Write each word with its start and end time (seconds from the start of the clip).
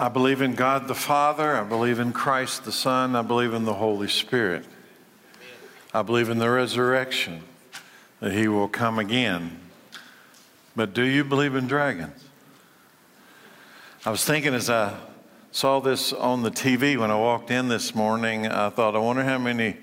I 0.00 0.08
believe 0.08 0.40
in 0.40 0.54
God 0.54 0.88
the 0.88 0.94
Father. 0.94 1.54
I 1.54 1.62
believe 1.62 1.98
in 1.98 2.14
Christ 2.14 2.64
the 2.64 2.72
Son. 2.72 3.14
I 3.14 3.20
believe 3.20 3.52
in 3.52 3.66
the 3.66 3.74
Holy 3.74 4.08
Spirit. 4.08 4.64
I 5.92 6.00
believe 6.00 6.30
in 6.30 6.38
the 6.38 6.48
resurrection, 6.48 7.42
that 8.20 8.32
He 8.32 8.48
will 8.48 8.66
come 8.66 8.98
again. 8.98 9.60
But 10.74 10.94
do 10.94 11.02
you 11.02 11.22
believe 11.22 11.54
in 11.54 11.66
dragons? 11.66 12.24
I 14.06 14.10
was 14.10 14.24
thinking 14.24 14.54
as 14.54 14.70
I 14.70 14.98
saw 15.52 15.80
this 15.80 16.14
on 16.14 16.44
the 16.44 16.50
TV 16.50 16.96
when 16.96 17.10
I 17.10 17.16
walked 17.16 17.50
in 17.50 17.68
this 17.68 17.94
morning, 17.94 18.46
I 18.46 18.70
thought, 18.70 18.96
I 18.96 19.00
wonder 19.00 19.22
how 19.22 19.36
many 19.36 19.76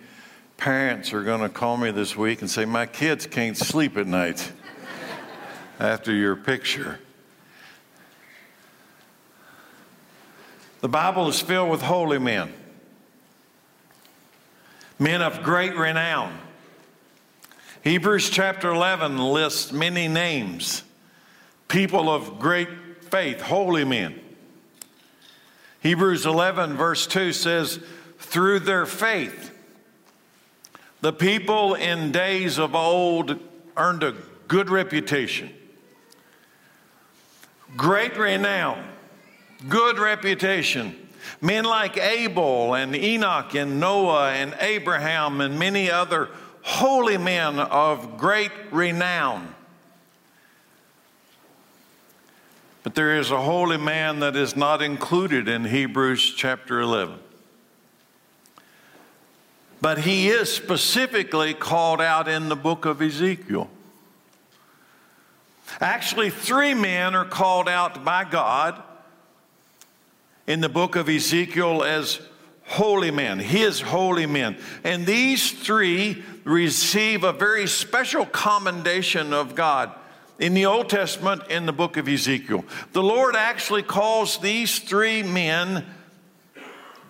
parents 0.58 1.14
are 1.14 1.22
going 1.22 1.42
to 1.42 1.50
call 1.50 1.78
me 1.78 1.92
this 1.92 2.18
week 2.18 2.42
and 2.42 2.50
say, 2.50 2.66
My 2.66 2.88
kids 2.88 3.28
can't 3.28 3.56
sleep 3.56 3.96
at 3.98 4.08
night 4.08 4.52
after 5.80 6.12
your 6.12 6.36
picture. 6.36 7.02
The 10.80 10.90
Bible 10.90 11.28
is 11.28 11.42
filled 11.42 11.72
with 11.72 11.82
holy 11.82 12.20
men, 12.20 12.54
men 15.00 15.24
of 15.24 15.42
great 15.42 15.76
renown. 15.76 16.38
Hebrews 17.84 18.30
chapter 18.30 18.70
11 18.70 19.18
lists 19.18 19.72
many 19.72 20.08
names, 20.08 20.84
people 21.68 22.10
of 22.10 22.38
great 22.38 22.70
faith, 23.02 23.42
holy 23.42 23.86
men. 23.86 24.20
Hebrews 25.82 26.26
11, 26.26 26.76
verse 26.78 27.08
2 27.08 27.34
says, 27.34 27.80
Through 28.20 28.60
their 28.60 28.86
faith, 28.86 29.52
the 31.02 31.14
people 31.14 31.74
in 31.74 32.12
days 32.12 32.60
of 32.60 32.76
old 32.76 33.40
earned 33.76 34.04
a 34.04 34.16
good 34.48 34.70
reputation, 34.70 35.50
great 37.76 38.16
renown, 38.18 38.84
good 39.68 40.00
reputation. 40.00 40.96
Men 41.42 41.66
like 41.66 41.98
Abel 41.98 42.74
and 42.74 42.96
Enoch 42.96 43.54
and 43.56 43.80
Noah 43.80 44.32
and 44.32 44.56
Abraham 44.60 45.42
and 45.42 45.60
many 45.60 45.92
other 45.92 46.30
holy 46.62 47.18
men 47.18 47.60
of 47.60 48.18
great 48.18 48.52
renown. 48.72 49.54
But 52.84 52.96
there 52.96 53.18
is 53.18 53.32
a 53.32 53.42
holy 53.42 53.78
man 53.78 54.20
that 54.20 54.36
is 54.36 54.56
not 54.56 54.82
included 54.82 55.48
in 55.48 55.66
Hebrews 55.66 56.34
chapter 56.36 56.80
11. 56.80 57.20
But 59.82 60.00
he 60.00 60.30
is 60.30 60.52
specifically 60.54 61.54
called 61.54 62.02
out 62.02 62.28
in 62.28 62.50
the 62.50 62.56
book 62.56 62.86
of 62.86 63.02
Ezekiel. 63.02 63.70
Actually, 65.80 66.30
three 66.30 66.74
men 66.74 67.14
are 67.14 67.26
called 67.26 67.68
out 67.68 68.04
by 68.04 68.24
God 68.24 68.82
in 70.48 70.62
the 70.62 70.70
book 70.70 70.96
of 70.96 71.10
Ezekiel 71.10 71.84
as 71.84 72.20
holy 72.64 73.12
men, 73.12 73.40
his 73.40 73.82
holy 73.82 74.26
men. 74.26 74.58
And 74.84 75.06
these 75.06 75.52
three 75.52 76.24
receive 76.44 77.24
a 77.24 77.34
very 77.34 77.68
special 77.68 78.26
commendation 78.26 79.34
of 79.34 79.56
God 79.56 79.92
in 80.40 80.54
the 80.54 80.66
Old 80.66 80.90
Testament 80.90 81.44
in 81.50 81.66
the 81.66 81.74
book 81.74 81.98
of 81.98 82.08
Ezekiel. 82.08 82.64
The 82.94 83.04
Lord 83.04 83.36
actually 83.36 83.84
calls 83.84 84.40
these 84.40 84.80
three 84.80 85.24
men 85.24 85.86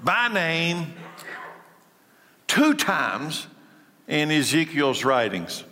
by 0.04 0.28
name 0.28 0.94
two 2.48 2.74
times 2.74 3.48
in 4.08 4.32
Ezekiel's 4.32 5.04
writings. 5.04 5.64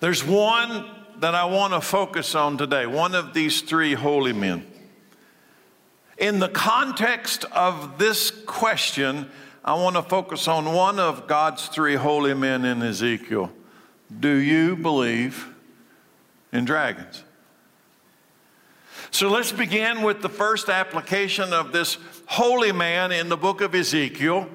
There's 0.00 0.24
one 0.24 0.86
that 1.18 1.34
I 1.34 1.44
want 1.44 1.74
to 1.74 1.82
focus 1.82 2.34
on 2.34 2.56
today, 2.56 2.86
one 2.86 3.14
of 3.14 3.34
these 3.34 3.60
three 3.60 3.92
holy 3.92 4.32
men. 4.32 4.66
In 6.20 6.38
the 6.38 6.50
context 6.50 7.46
of 7.46 7.96
this 7.98 8.30
question, 8.30 9.30
I 9.64 9.72
want 9.72 9.96
to 9.96 10.02
focus 10.02 10.48
on 10.48 10.66
one 10.74 10.98
of 10.98 11.26
God's 11.26 11.66
three 11.68 11.94
holy 11.94 12.34
men 12.34 12.66
in 12.66 12.82
Ezekiel. 12.82 13.50
Do 14.20 14.34
you 14.34 14.76
believe 14.76 15.48
in 16.52 16.66
dragons? 16.66 17.24
So 19.10 19.30
let's 19.30 19.50
begin 19.50 20.02
with 20.02 20.20
the 20.20 20.28
first 20.28 20.68
application 20.68 21.54
of 21.54 21.72
this 21.72 21.96
holy 22.26 22.72
man 22.72 23.12
in 23.12 23.30
the 23.30 23.38
book 23.38 23.62
of 23.62 23.74
Ezekiel. 23.74 24.46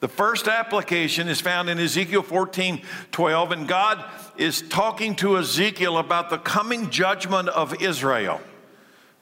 The 0.00 0.08
first 0.08 0.46
application 0.46 1.26
is 1.26 1.40
found 1.40 1.70
in 1.70 1.78
Ezekiel 1.78 2.22
14 2.22 2.82
12, 3.12 3.52
and 3.52 3.66
God 3.66 4.04
is 4.36 4.60
talking 4.60 5.16
to 5.16 5.38
Ezekiel 5.38 5.96
about 5.96 6.28
the 6.28 6.36
coming 6.36 6.90
judgment 6.90 7.48
of 7.48 7.80
Israel. 7.82 8.42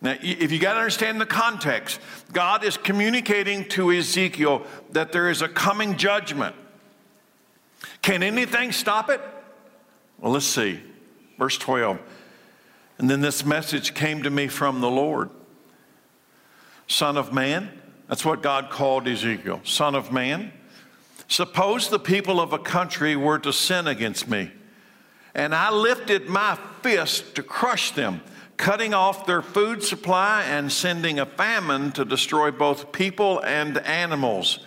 Now, 0.04 0.16
if 0.20 0.52
you 0.52 0.58
got 0.58 0.74
to 0.74 0.80
understand 0.80 1.18
the 1.18 1.26
context, 1.26 1.98
God 2.30 2.62
is 2.62 2.76
communicating 2.76 3.66
to 3.70 3.90
Ezekiel 3.90 4.62
that 4.92 5.12
there 5.12 5.30
is 5.30 5.40
a 5.40 5.48
coming 5.48 5.96
judgment. 5.96 6.54
Can 8.02 8.22
anything 8.22 8.70
stop 8.70 9.08
it? 9.08 9.18
Well, 10.18 10.32
let's 10.32 10.44
see. 10.44 10.78
Verse 11.38 11.56
12. 11.56 11.98
And 12.98 13.08
then 13.08 13.22
this 13.22 13.46
message 13.46 13.94
came 13.94 14.22
to 14.24 14.30
me 14.30 14.46
from 14.46 14.82
the 14.82 14.90
Lord 14.90 15.30
Son 16.86 17.16
of 17.16 17.32
man, 17.32 17.70
that's 18.08 18.26
what 18.26 18.42
God 18.42 18.68
called 18.68 19.08
Ezekiel. 19.08 19.62
Son 19.64 19.94
of 19.94 20.12
man, 20.12 20.52
suppose 21.28 21.88
the 21.88 21.98
people 21.98 22.42
of 22.42 22.52
a 22.52 22.58
country 22.58 23.16
were 23.16 23.38
to 23.38 23.54
sin 23.54 23.86
against 23.86 24.28
me, 24.28 24.50
and 25.34 25.54
I 25.54 25.70
lifted 25.70 26.28
my 26.28 26.58
fist 26.82 27.36
to 27.36 27.42
crush 27.42 27.92
them, 27.92 28.20
cutting 28.56 28.94
off 28.94 29.26
their 29.26 29.42
food 29.42 29.82
supply 29.82 30.44
and 30.44 30.70
sending 30.70 31.18
a 31.18 31.26
famine 31.26 31.92
to 31.92 32.04
destroy 32.04 32.50
both 32.50 32.92
people 32.92 33.40
and 33.40 33.78
animals. 33.78 34.60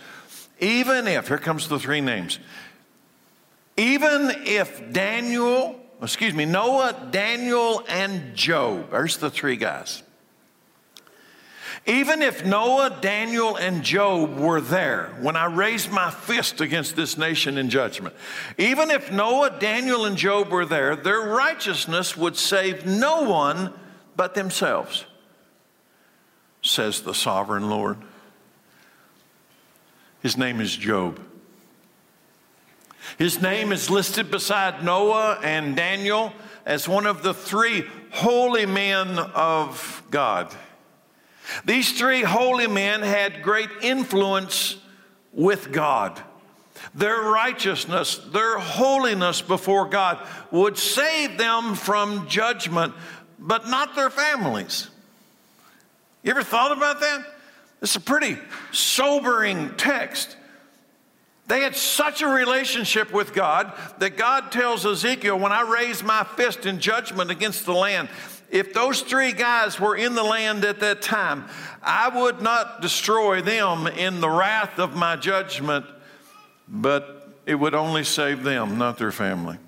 Even 0.60 1.06
if, 1.06 1.28
here 1.28 1.38
comes 1.38 1.68
the 1.68 1.78
three 1.78 2.00
names, 2.00 2.38
even 3.76 4.32
if 4.44 4.92
Daniel, 4.92 5.80
excuse 6.02 6.34
me, 6.34 6.44
Noah, 6.44 7.08
Daniel, 7.10 7.84
and 7.88 8.34
Job, 8.34 8.90
there's 8.90 9.18
the 9.18 9.30
three 9.30 9.56
guys. 9.56 10.02
Even 11.88 12.20
if 12.20 12.44
Noah, 12.44 12.98
Daniel, 13.00 13.56
and 13.56 13.82
Job 13.82 14.36
were 14.36 14.60
there 14.60 15.06
when 15.22 15.36
I 15.36 15.46
raised 15.46 15.90
my 15.90 16.10
fist 16.10 16.60
against 16.60 16.96
this 16.96 17.16
nation 17.16 17.56
in 17.56 17.70
judgment, 17.70 18.14
even 18.58 18.90
if 18.90 19.10
Noah, 19.10 19.56
Daniel, 19.58 20.04
and 20.04 20.14
Job 20.14 20.50
were 20.50 20.66
there, 20.66 20.94
their 20.94 21.22
righteousness 21.22 22.14
would 22.14 22.36
save 22.36 22.84
no 22.84 23.22
one 23.22 23.72
but 24.16 24.34
themselves, 24.34 25.06
says 26.60 27.00
the 27.00 27.14
sovereign 27.14 27.70
Lord. 27.70 27.96
His 30.20 30.36
name 30.36 30.60
is 30.60 30.76
Job. 30.76 31.18
His 33.16 33.40
name 33.40 33.72
is 33.72 33.88
listed 33.88 34.30
beside 34.30 34.84
Noah 34.84 35.40
and 35.42 35.74
Daniel 35.74 36.34
as 36.66 36.86
one 36.86 37.06
of 37.06 37.22
the 37.22 37.32
three 37.32 37.84
holy 38.10 38.66
men 38.66 39.18
of 39.18 40.02
God. 40.10 40.54
These 41.64 41.98
three 41.98 42.22
holy 42.22 42.66
men 42.66 43.02
had 43.02 43.42
great 43.42 43.70
influence 43.82 44.76
with 45.32 45.72
God. 45.72 46.20
Their 46.94 47.20
righteousness, 47.20 48.16
their 48.32 48.58
holiness 48.58 49.42
before 49.42 49.86
God 49.86 50.26
would 50.50 50.78
save 50.78 51.38
them 51.38 51.74
from 51.74 52.28
judgment, 52.28 52.94
but 53.38 53.68
not 53.68 53.94
their 53.94 54.10
families. 54.10 54.88
You 56.22 56.30
ever 56.30 56.42
thought 56.42 56.72
about 56.76 57.00
that? 57.00 57.24
It's 57.80 57.96
a 57.96 58.00
pretty 58.00 58.38
sobering 58.72 59.74
text. 59.76 60.36
They 61.46 61.62
had 61.62 61.74
such 61.74 62.20
a 62.20 62.26
relationship 62.26 63.12
with 63.12 63.32
God 63.32 63.72
that 63.98 64.16
God 64.16 64.52
tells 64.52 64.84
Ezekiel, 64.84 65.38
when 65.38 65.52
I 65.52 65.62
raise 65.62 66.02
my 66.02 66.24
fist 66.24 66.66
in 66.66 66.78
judgment 66.78 67.30
against 67.30 67.64
the 67.64 67.72
land, 67.72 68.08
if 68.50 68.72
those 68.72 69.02
three 69.02 69.32
guys 69.32 69.78
were 69.78 69.96
in 69.96 70.14
the 70.14 70.22
land 70.22 70.64
at 70.64 70.80
that 70.80 71.02
time, 71.02 71.46
I 71.82 72.08
would 72.08 72.40
not 72.40 72.80
destroy 72.80 73.42
them 73.42 73.86
in 73.86 74.20
the 74.20 74.30
wrath 74.30 74.78
of 74.78 74.96
my 74.96 75.16
judgment, 75.16 75.86
but 76.66 77.34
it 77.46 77.54
would 77.54 77.74
only 77.74 78.04
save 78.04 78.42
them, 78.42 78.78
not 78.78 78.98
their 78.98 79.12
family. 79.12 79.58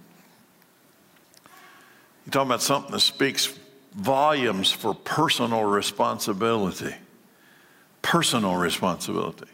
You're 2.27 2.33
talking 2.33 2.49
about 2.49 2.63
something 2.63 2.93
that 2.93 3.01
speaks 3.01 3.55
volumes 3.95 4.71
for 4.71 4.95
personal 4.95 5.65
responsibility. 5.65 6.95
Personal 8.03 8.57
responsibility. 8.57 9.47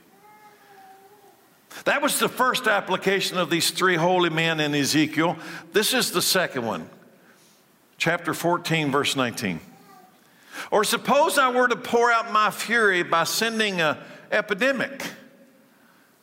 That 1.84 2.00
was 2.00 2.18
the 2.18 2.28
first 2.28 2.66
application 2.66 3.38
of 3.38 3.50
these 3.50 3.70
three 3.70 3.96
holy 3.96 4.30
men 4.30 4.60
in 4.60 4.74
Ezekiel. 4.74 5.36
This 5.72 5.94
is 5.94 6.10
the 6.10 6.22
second 6.22 6.64
one, 6.64 6.88
chapter 7.98 8.34
14, 8.34 8.90
verse 8.90 9.16
19. 9.16 9.60
Or 10.70 10.84
suppose 10.84 11.38
I 11.38 11.50
were 11.50 11.68
to 11.68 11.76
pour 11.76 12.10
out 12.10 12.32
my 12.32 12.50
fury 12.50 13.02
by 13.02 13.24
sending 13.24 13.80
an 13.80 13.98
epidemic, 14.30 15.02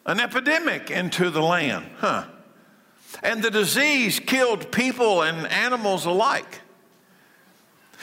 an 0.05 0.19
epidemic 0.19 0.91
into 0.91 1.29
the 1.29 1.41
land, 1.41 1.85
huh? 1.99 2.25
And 3.21 3.43
the 3.43 3.51
disease 3.51 4.19
killed 4.19 4.71
people 4.71 5.21
and 5.21 5.47
animals 5.47 6.05
alike. 6.05 6.61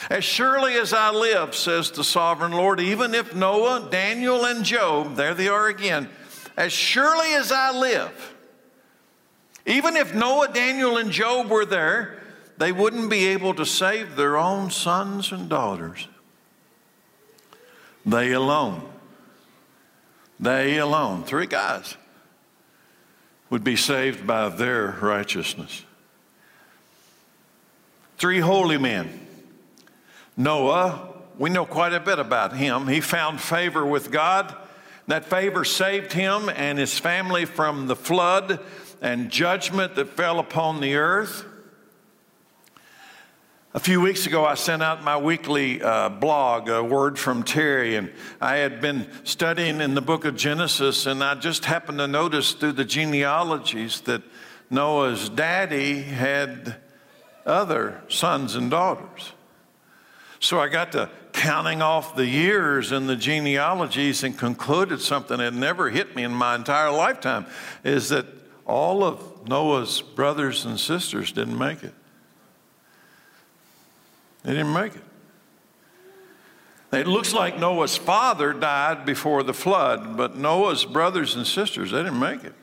As 0.09 0.23
surely 0.23 0.75
as 0.75 0.93
I 0.93 1.11
live, 1.11 1.53
says 1.53 1.91
the 1.91 2.03
sovereign 2.03 2.53
Lord, 2.53 2.79
even 2.79 3.13
if 3.13 3.35
Noah, 3.35 3.87
Daniel, 3.91 4.45
and 4.45 4.65
Job, 4.65 5.15
there 5.15 5.35
they 5.35 5.47
are 5.47 5.67
again, 5.67 6.09
as 6.57 6.73
surely 6.73 7.33
as 7.33 7.51
I 7.51 7.71
live, 7.77 8.35
even 9.65 9.95
if 9.95 10.15
Noah, 10.15 10.51
Daniel, 10.51 10.97
and 10.97 11.11
Job 11.11 11.49
were 11.49 11.65
there, 11.65 12.19
they 12.61 12.71
wouldn't 12.71 13.09
be 13.09 13.25
able 13.25 13.55
to 13.55 13.65
save 13.65 14.15
their 14.15 14.37
own 14.37 14.69
sons 14.69 15.31
and 15.31 15.49
daughters. 15.49 16.07
They 18.05 18.33
alone, 18.33 18.87
they 20.39 20.77
alone, 20.77 21.23
three 21.23 21.47
guys, 21.47 21.97
would 23.49 23.63
be 23.63 23.75
saved 23.75 24.27
by 24.27 24.47
their 24.49 24.95
righteousness. 25.01 25.83
Three 28.19 28.41
holy 28.41 28.77
men. 28.77 29.25
Noah, 30.37 31.15
we 31.39 31.49
know 31.49 31.65
quite 31.65 31.93
a 31.93 31.99
bit 31.99 32.19
about 32.19 32.55
him. 32.55 32.87
He 32.87 33.01
found 33.01 33.41
favor 33.41 33.83
with 33.83 34.11
God. 34.11 34.55
That 35.07 35.25
favor 35.25 35.65
saved 35.65 36.13
him 36.13 36.47
and 36.47 36.77
his 36.77 36.99
family 36.99 37.45
from 37.45 37.87
the 37.87 37.95
flood 37.95 38.59
and 39.01 39.31
judgment 39.31 39.95
that 39.95 40.09
fell 40.09 40.37
upon 40.37 40.79
the 40.79 40.97
earth. 40.97 41.47
A 43.73 43.79
few 43.79 44.01
weeks 44.01 44.27
ago, 44.27 44.43
I 44.43 44.55
sent 44.55 44.83
out 44.83 45.01
my 45.01 45.15
weekly 45.15 45.81
uh, 45.81 46.09
blog, 46.09 46.67
A 46.67 46.83
Word 46.83 47.17
from 47.17 47.43
Terry, 47.43 47.95
and 47.95 48.11
I 48.41 48.57
had 48.57 48.81
been 48.81 49.07
studying 49.23 49.79
in 49.79 49.93
the 49.93 50.01
book 50.01 50.25
of 50.25 50.35
Genesis, 50.35 51.05
and 51.05 51.23
I 51.23 51.35
just 51.35 51.63
happened 51.63 51.99
to 51.99 52.07
notice 52.07 52.51
through 52.51 52.73
the 52.73 52.83
genealogies 52.83 54.01
that 54.01 54.23
Noah's 54.69 55.29
daddy 55.29 56.01
had 56.01 56.75
other 57.45 58.03
sons 58.09 58.55
and 58.55 58.69
daughters. 58.69 59.31
So 60.41 60.59
I 60.59 60.67
got 60.67 60.91
to 60.91 61.09
counting 61.31 61.81
off 61.81 62.13
the 62.13 62.27
years 62.27 62.91
in 62.91 63.07
the 63.07 63.15
genealogies 63.15 64.21
and 64.25 64.37
concluded 64.37 64.99
something 64.99 65.37
that 65.37 65.53
never 65.53 65.89
hit 65.89 66.13
me 66.13 66.23
in 66.23 66.33
my 66.33 66.55
entire 66.55 66.91
lifetime 66.91 67.45
is 67.85 68.09
that 68.09 68.25
all 68.65 69.05
of 69.05 69.47
Noah's 69.47 70.01
brothers 70.01 70.65
and 70.65 70.77
sisters 70.77 71.31
didn't 71.31 71.57
make 71.57 71.83
it. 71.83 71.93
They 74.43 74.53
didn't 74.53 74.73
make 74.73 74.95
it. 74.95 75.03
It 76.93 77.07
looks 77.07 77.33
like 77.33 77.57
Noah's 77.57 77.95
father 77.95 78.51
died 78.51 79.05
before 79.05 79.43
the 79.43 79.53
flood, 79.53 80.17
but 80.17 80.35
Noah's 80.35 80.83
brothers 80.83 81.35
and 81.35 81.47
sisters, 81.47 81.91
they 81.91 82.03
didn't 82.03 82.19
make 82.19 82.43
it. 82.43 82.53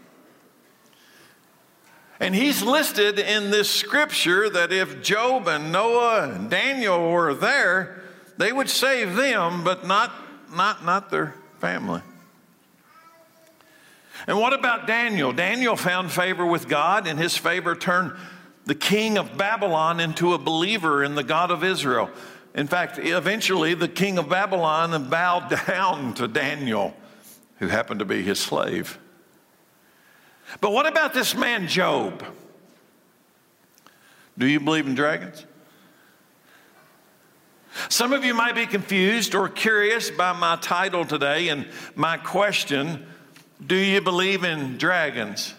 And 2.21 2.35
he's 2.35 2.63
listed 2.63 3.19
in 3.19 3.51
this 3.51 3.71
scripture 3.71 4.51
that 4.51 4.73
if 4.73 5.03
Job 5.03 5.47
and 5.49 5.73
Noah 5.73 6.29
and 6.29 6.51
Daniel 6.51 7.11
were 7.11 7.33
there, 7.33 8.03
they 8.37 8.53
would 8.53 8.69
save 8.69 9.17
them, 9.17 9.65
but 9.65 9.87
not, 9.87 10.13
not, 10.53 10.85
not 10.85 11.11
their 11.11 11.35
family. 11.59 12.03
And 14.27 14.39
what 14.39 14.53
about 14.53 14.87
Daniel? 14.87 15.33
Daniel 15.33 15.77
found 15.77 16.11
favor 16.11 16.45
with 16.45 16.69
God, 16.69 17.07
and 17.07 17.19
his 17.19 17.37
favor 17.37 17.75
turned 17.75 18.13
the 18.69 18.75
king 18.75 19.17
of 19.17 19.39
Babylon 19.39 19.99
into 19.99 20.35
a 20.35 20.39
believer 20.39 21.03
in 21.03 21.15
the 21.15 21.23
God 21.23 21.51
of 21.51 21.65
Israel. 21.65 22.11
In 22.55 22.67
fact, 22.67 22.99
eventually 22.99 23.73
the 23.73 23.89
king 23.89 24.19
of 24.19 24.29
Babylon 24.29 25.09
bowed 25.09 25.49
down 25.67 26.13
to 26.15 26.29
Daniel, 26.29 26.95
who 27.61 27.69
happened 27.69 28.01
to 28.01 28.05
be 28.05 28.23
his 28.23 28.39
slave. 28.39 28.99
But 30.61 30.73
what 30.73 30.87
about 30.87 31.15
this 31.15 31.35
man, 31.35 31.67
Job? 31.67 32.23
Do 34.37 34.47
you 34.47 34.61
believe 34.61 34.87
in 34.87 34.95
dragons? 34.95 35.47
Some 37.89 38.13
of 38.13 38.23
you 38.23 38.35
might 38.35 38.55
be 38.55 38.67
confused 38.67 39.35
or 39.35 39.49
curious 39.49 40.11
by 40.11 40.35
my 40.35 40.57
title 40.57 41.07
today 41.07 41.49
and 41.49 41.67
my 41.95 42.19
question 42.19 43.07
Do 43.67 43.77
you 43.77 44.03
believe 44.03 44.45
in 44.45 44.77
dragons? 44.77 45.55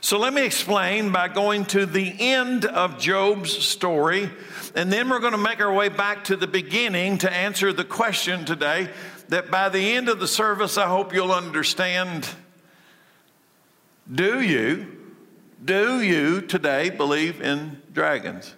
So 0.00 0.18
let 0.18 0.32
me 0.32 0.44
explain 0.44 1.12
by 1.12 1.28
going 1.28 1.66
to 1.66 1.86
the 1.86 2.14
end 2.18 2.64
of 2.64 2.98
Job's 2.98 3.52
story, 3.52 4.30
and 4.74 4.92
then 4.92 5.08
we're 5.08 5.20
going 5.20 5.32
to 5.32 5.38
make 5.38 5.60
our 5.60 5.72
way 5.72 5.88
back 5.88 6.24
to 6.24 6.36
the 6.36 6.46
beginning 6.46 7.18
to 7.18 7.32
answer 7.32 7.72
the 7.72 7.84
question 7.84 8.44
today. 8.44 8.88
That 9.28 9.50
by 9.50 9.70
the 9.70 9.94
end 9.94 10.10
of 10.10 10.20
the 10.20 10.28
service, 10.28 10.76
I 10.76 10.86
hope 10.86 11.14
you'll 11.14 11.32
understand 11.32 12.28
do 14.12 14.42
you, 14.42 14.86
do 15.64 16.02
you 16.02 16.42
today 16.42 16.90
believe 16.90 17.40
in 17.40 17.80
dragons? 17.92 18.54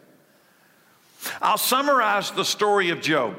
I'll 1.41 1.59
summarize 1.59 2.33
the 2.33 2.45
story 2.45 2.91
of 2.91 3.01
Job 3.01 3.37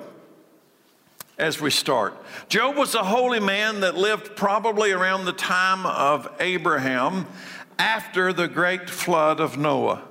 as 1.37 1.59
we 1.61 1.69
start. 1.69 2.15
Job 2.49 2.77
was 2.77 2.95
a 2.95 3.03
holy 3.03 3.39
man 3.39 3.81
that 3.81 3.95
lived 3.95 4.35
probably 4.35 4.91
around 4.91 5.25
the 5.25 5.33
time 5.33 5.85
of 5.85 6.33
Abraham 6.39 7.27
after 7.79 8.33
the 8.33 8.47
great 8.47 8.89
flood 8.89 9.39
of 9.39 9.57
Noah. 9.57 10.03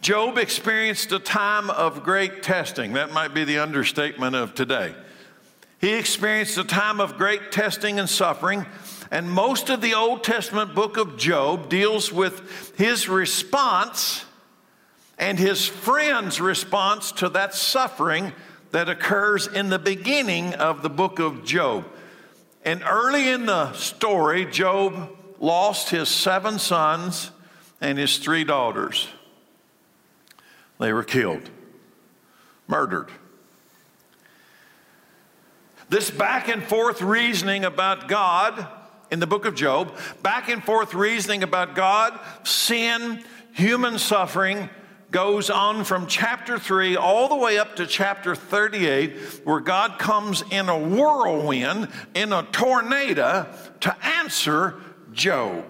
Job 0.00 0.38
experienced 0.38 1.12
a 1.12 1.18
time 1.18 1.70
of 1.70 2.02
great 2.02 2.42
testing. 2.42 2.94
That 2.94 3.12
might 3.12 3.34
be 3.34 3.44
the 3.44 3.58
understatement 3.58 4.36
of 4.36 4.54
today. 4.54 4.94
He 5.80 5.94
experienced 5.94 6.56
a 6.58 6.64
time 6.64 7.00
of 7.00 7.16
great 7.16 7.52
testing 7.52 7.98
and 7.98 8.08
suffering 8.08 8.66
and 9.10 9.30
most 9.30 9.70
of 9.70 9.80
the 9.80 9.94
Old 9.94 10.24
Testament 10.24 10.74
book 10.74 10.96
of 10.96 11.16
Job 11.16 11.68
deals 11.68 12.12
with 12.12 12.76
his 12.76 13.08
response 13.08 14.24
and 15.18 15.38
his 15.38 15.66
friend's 15.66 16.40
response 16.40 17.12
to 17.12 17.28
that 17.28 17.54
suffering 17.54 18.32
that 18.72 18.88
occurs 18.88 19.46
in 19.46 19.68
the 19.68 19.78
beginning 19.78 20.54
of 20.54 20.82
the 20.82 20.90
book 20.90 21.20
of 21.20 21.44
Job. 21.44 21.86
And 22.64 22.82
early 22.84 23.28
in 23.28 23.46
the 23.46 23.72
story, 23.74 24.46
Job 24.46 25.16
lost 25.44 25.90
his 25.90 26.08
seven 26.08 26.58
sons 26.58 27.30
and 27.80 27.98
his 27.98 28.18
three 28.18 28.44
daughters. 28.44 29.08
They 30.80 30.92
were 30.92 31.04
killed, 31.04 31.48
murdered. 32.66 33.10
This 35.90 36.10
back 36.10 36.48
and 36.48 36.64
forth 36.64 37.02
reasoning 37.02 37.64
about 37.64 38.08
God 38.08 38.66
in 39.10 39.20
the 39.20 39.26
book 39.26 39.44
of 39.44 39.54
Job, 39.54 39.94
back 40.22 40.48
and 40.48 40.64
forth 40.64 40.94
reasoning 40.94 41.42
about 41.42 41.74
God, 41.74 42.18
sin, 42.42 43.22
human 43.52 43.98
suffering, 43.98 44.70
goes 45.10 45.50
on 45.50 45.84
from 45.84 46.08
chapter 46.08 46.58
3 46.58 46.96
all 46.96 47.28
the 47.28 47.36
way 47.36 47.58
up 47.58 47.76
to 47.76 47.86
chapter 47.86 48.34
38, 48.34 49.42
where 49.44 49.60
God 49.60 49.98
comes 49.98 50.42
in 50.50 50.68
a 50.68 50.76
whirlwind, 50.76 51.88
in 52.14 52.32
a 52.32 52.42
tornado, 52.44 53.46
to 53.80 53.96
answer 54.04 54.74
Job 55.14 55.64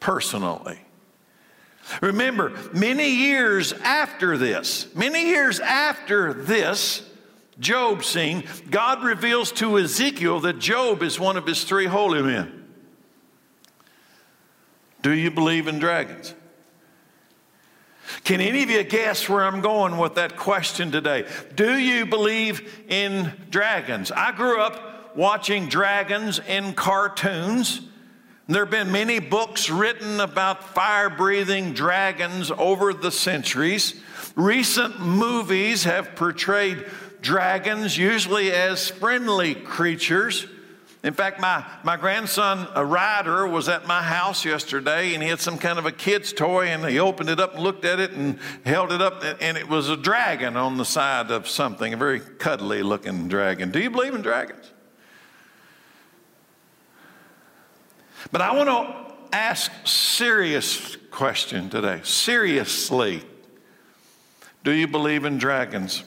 personally. 0.00 0.78
Remember, 2.00 2.52
many 2.72 3.08
years 3.10 3.72
after 3.72 4.36
this, 4.36 4.94
many 4.94 5.26
years 5.26 5.60
after 5.60 6.32
this, 6.32 7.02
Job 7.58 8.04
scene, 8.04 8.44
God 8.70 9.02
reveals 9.02 9.50
to 9.52 9.78
Ezekiel 9.78 10.40
that 10.40 10.58
Job 10.58 11.02
is 11.02 11.18
one 11.18 11.36
of 11.36 11.46
his 11.46 11.64
three 11.64 11.86
holy 11.86 12.22
men. 12.22 12.64
Do 15.02 15.12
you 15.12 15.30
believe 15.30 15.68
in 15.68 15.78
dragons? 15.78 16.34
Can 18.24 18.40
any 18.40 18.62
of 18.62 18.70
you 18.70 18.82
guess 18.82 19.28
where 19.28 19.44
I'm 19.44 19.60
going 19.60 19.98
with 19.98 20.16
that 20.16 20.36
question 20.36 20.90
today? 20.90 21.26
Do 21.54 21.78
you 21.78 22.06
believe 22.06 22.84
in 22.88 23.32
dragons? 23.50 24.12
I 24.12 24.32
grew 24.32 24.60
up 24.60 25.16
watching 25.16 25.68
dragons 25.68 26.40
in 26.40 26.74
cartoons. 26.74 27.80
There 28.48 28.64
have 28.64 28.70
been 28.70 28.92
many 28.92 29.18
books 29.18 29.68
written 29.68 30.20
about 30.20 30.74
fire 30.74 31.10
breathing 31.10 31.72
dragons 31.72 32.50
over 32.50 32.94
the 32.94 33.10
centuries. 33.10 34.00
Recent 34.36 35.00
movies 35.00 35.84
have 35.84 36.14
portrayed 36.14 36.86
dragons 37.20 37.98
usually 37.98 38.52
as 38.52 38.88
friendly 38.88 39.54
creatures 39.54 40.46
in 41.06 41.14
fact, 41.14 41.40
my, 41.40 41.64
my 41.84 41.96
grandson, 41.96 42.66
a 42.74 42.84
Ryder, 42.84 43.46
was 43.46 43.68
at 43.68 43.86
my 43.86 44.02
house 44.02 44.44
yesterday 44.44 45.14
and 45.14 45.22
he 45.22 45.28
had 45.28 45.38
some 45.38 45.56
kind 45.56 45.78
of 45.78 45.86
a 45.86 45.92
kid's 45.92 46.32
toy 46.32 46.66
and 46.66 46.84
he 46.84 46.98
opened 46.98 47.28
it 47.28 47.38
up 47.38 47.54
and 47.54 47.62
looked 47.62 47.84
at 47.84 48.00
it 48.00 48.10
and 48.10 48.40
held 48.64 48.90
it 48.90 49.00
up 49.00 49.22
and 49.40 49.56
it 49.56 49.68
was 49.68 49.88
a 49.88 49.96
dragon 49.96 50.56
on 50.56 50.78
the 50.78 50.84
side 50.84 51.30
of 51.30 51.46
something, 51.46 51.94
a 51.94 51.96
very 51.96 52.18
cuddly 52.18 52.82
looking 52.82 53.28
dragon. 53.28 53.70
Do 53.70 53.78
you 53.78 53.88
believe 53.88 54.16
in 54.16 54.22
dragons? 54.22 54.72
But 58.32 58.40
I 58.40 58.54
want 58.54 58.68
to 58.68 59.36
ask 59.36 59.70
serious 59.86 60.96
question 61.10 61.70
today. 61.70 62.00
Seriously. 62.02 63.22
Do 64.64 64.72
you 64.72 64.86
believe 64.86 65.24
in 65.24 65.38
dragons? 65.38 66.04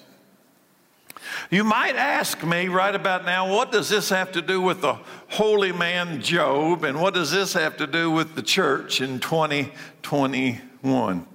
You 1.50 1.64
might 1.64 1.96
ask 1.96 2.44
me 2.44 2.68
right 2.68 2.94
about 2.94 3.26
now, 3.26 3.52
what 3.52 3.72
does 3.72 3.90
this 3.90 4.10
have 4.10 4.32
to 4.34 4.42
do 4.42 4.62
with 4.62 4.82
the 4.82 5.00
holy 5.30 5.72
man 5.72 6.22
Job? 6.22 6.84
And 6.84 7.02
what 7.02 7.14
does 7.14 7.32
this 7.32 7.54
have 7.54 7.78
to 7.78 7.88
do 7.88 8.12
with 8.12 8.36
the 8.36 8.42
church 8.42 9.02
in 9.02 9.20
2021? 9.20 11.26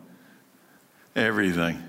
Everything. 1.17 1.83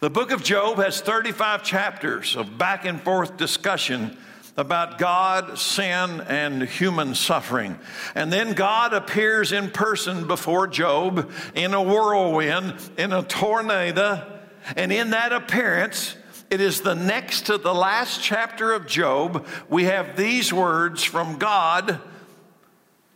The 0.00 0.10
book 0.10 0.32
of 0.32 0.42
Job 0.42 0.78
has 0.78 1.00
35 1.00 1.62
chapters 1.62 2.36
of 2.36 2.58
back 2.58 2.84
and 2.84 3.00
forth 3.00 3.36
discussion 3.36 4.16
about 4.56 4.98
God, 4.98 5.58
sin, 5.58 6.20
and 6.22 6.62
human 6.62 7.14
suffering. 7.14 7.78
And 8.14 8.32
then 8.32 8.52
God 8.52 8.92
appears 8.92 9.52
in 9.52 9.70
person 9.70 10.26
before 10.26 10.66
Job 10.66 11.30
in 11.54 11.72
a 11.74 11.82
whirlwind, 11.82 12.74
in 12.98 13.12
a 13.12 13.22
tornado. 13.22 14.40
And 14.76 14.92
in 14.92 15.10
that 15.10 15.32
appearance, 15.32 16.16
it 16.50 16.60
is 16.60 16.82
the 16.82 16.94
next 16.94 17.46
to 17.46 17.56
the 17.56 17.74
last 17.74 18.22
chapter 18.22 18.72
of 18.72 18.86
Job. 18.86 19.46
We 19.70 19.84
have 19.84 20.16
these 20.16 20.52
words 20.52 21.02
from 21.02 21.38
God 21.38 21.98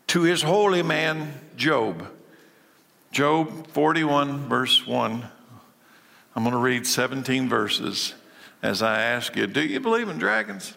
to 0.08 0.22
his 0.22 0.40
holy 0.40 0.82
man, 0.82 1.34
Job. 1.56 2.08
Job 3.12 3.66
41, 3.68 4.48
verse 4.48 4.86
1. 4.86 5.22
I'm 6.34 6.42
going 6.42 6.52
to 6.52 6.58
read 6.58 6.86
17 6.86 7.48
verses 7.48 8.14
as 8.62 8.82
I 8.82 9.02
ask 9.02 9.36
you 9.36 9.46
Do 9.46 9.62
you 9.62 9.80
believe 9.80 10.08
in 10.08 10.18
dragons? 10.18 10.76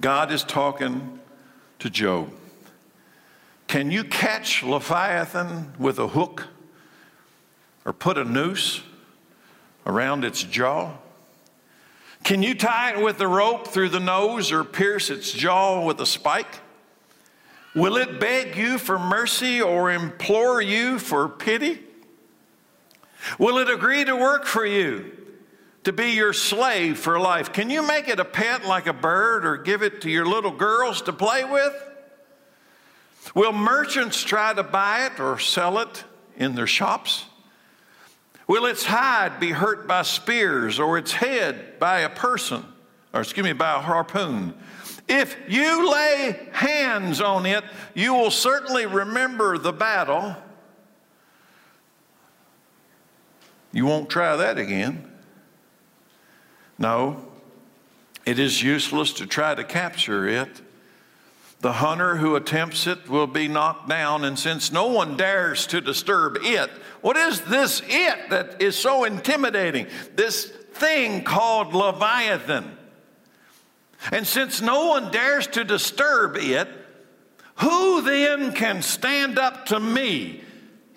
God 0.00 0.32
is 0.32 0.42
talking 0.42 1.18
to 1.78 1.90
Job. 1.90 2.30
Can 3.66 3.90
you 3.90 4.02
catch 4.02 4.62
Leviathan 4.62 5.74
with 5.78 5.98
a 5.98 6.08
hook 6.08 6.48
or 7.84 7.92
put 7.92 8.16
a 8.16 8.24
noose 8.24 8.82
around 9.86 10.24
its 10.24 10.42
jaw? 10.42 10.94
Can 12.24 12.42
you 12.42 12.54
tie 12.54 12.94
it 12.94 13.02
with 13.02 13.20
a 13.20 13.28
rope 13.28 13.68
through 13.68 13.90
the 13.90 14.00
nose 14.00 14.52
or 14.52 14.64
pierce 14.64 15.10
its 15.10 15.32
jaw 15.32 15.84
with 15.84 16.00
a 16.00 16.06
spike? 16.06 16.60
Will 17.74 17.96
it 17.96 18.18
beg 18.18 18.56
you 18.56 18.78
for 18.78 18.98
mercy 18.98 19.60
or 19.60 19.90
implore 19.90 20.60
you 20.60 20.98
for 20.98 21.28
pity? 21.28 21.80
Will 23.38 23.58
it 23.58 23.70
agree 23.70 24.04
to 24.04 24.16
work 24.16 24.44
for 24.44 24.66
you? 24.66 25.19
To 25.84 25.92
be 25.92 26.10
your 26.10 26.32
slave 26.32 26.98
for 26.98 27.18
life. 27.18 27.52
Can 27.52 27.70
you 27.70 27.86
make 27.86 28.08
it 28.08 28.20
a 28.20 28.24
pet 28.24 28.66
like 28.66 28.86
a 28.86 28.92
bird 28.92 29.46
or 29.46 29.56
give 29.56 29.82
it 29.82 30.02
to 30.02 30.10
your 30.10 30.26
little 30.26 30.50
girls 30.50 31.02
to 31.02 31.12
play 31.12 31.44
with? 31.44 31.74
Will 33.34 33.52
merchants 33.52 34.22
try 34.22 34.52
to 34.52 34.62
buy 34.62 35.06
it 35.06 35.20
or 35.20 35.38
sell 35.38 35.78
it 35.78 36.04
in 36.36 36.54
their 36.54 36.66
shops? 36.66 37.24
Will 38.46 38.66
its 38.66 38.84
hide 38.84 39.38
be 39.38 39.50
hurt 39.50 39.86
by 39.86 40.02
spears 40.02 40.80
or 40.80 40.98
its 40.98 41.12
head 41.12 41.78
by 41.78 42.00
a 42.00 42.08
person, 42.08 42.64
or 43.12 43.20
excuse 43.20 43.44
me, 43.44 43.52
by 43.52 43.76
a 43.76 43.78
harpoon? 43.78 44.54
If 45.08 45.36
you 45.48 45.90
lay 45.90 46.48
hands 46.52 47.20
on 47.20 47.46
it, 47.46 47.64
you 47.94 48.14
will 48.14 48.30
certainly 48.30 48.86
remember 48.86 49.56
the 49.56 49.72
battle. 49.72 50.36
You 53.72 53.86
won't 53.86 54.10
try 54.10 54.36
that 54.36 54.58
again. 54.58 55.09
No, 56.80 57.22
it 58.24 58.38
is 58.38 58.62
useless 58.62 59.12
to 59.14 59.26
try 59.26 59.54
to 59.54 59.62
capture 59.62 60.26
it. 60.26 60.48
The 61.60 61.74
hunter 61.74 62.16
who 62.16 62.36
attempts 62.36 62.86
it 62.86 63.06
will 63.06 63.26
be 63.26 63.46
knocked 63.46 63.86
down, 63.86 64.24
and 64.24 64.38
since 64.38 64.72
no 64.72 64.86
one 64.86 65.18
dares 65.18 65.66
to 65.68 65.82
disturb 65.82 66.38
it, 66.40 66.70
what 67.02 67.18
is 67.18 67.42
this 67.42 67.82
it 67.86 68.30
that 68.30 68.62
is 68.62 68.76
so 68.76 69.04
intimidating? 69.04 69.86
This 70.16 70.46
thing 70.46 71.22
called 71.22 71.74
Leviathan. 71.74 72.78
And 74.10 74.26
since 74.26 74.62
no 74.62 74.86
one 74.86 75.10
dares 75.10 75.46
to 75.48 75.64
disturb 75.64 76.36
it, 76.38 76.66
who 77.56 78.00
then 78.00 78.52
can 78.52 78.80
stand 78.80 79.38
up 79.38 79.66
to 79.66 79.78
me? 79.78 80.42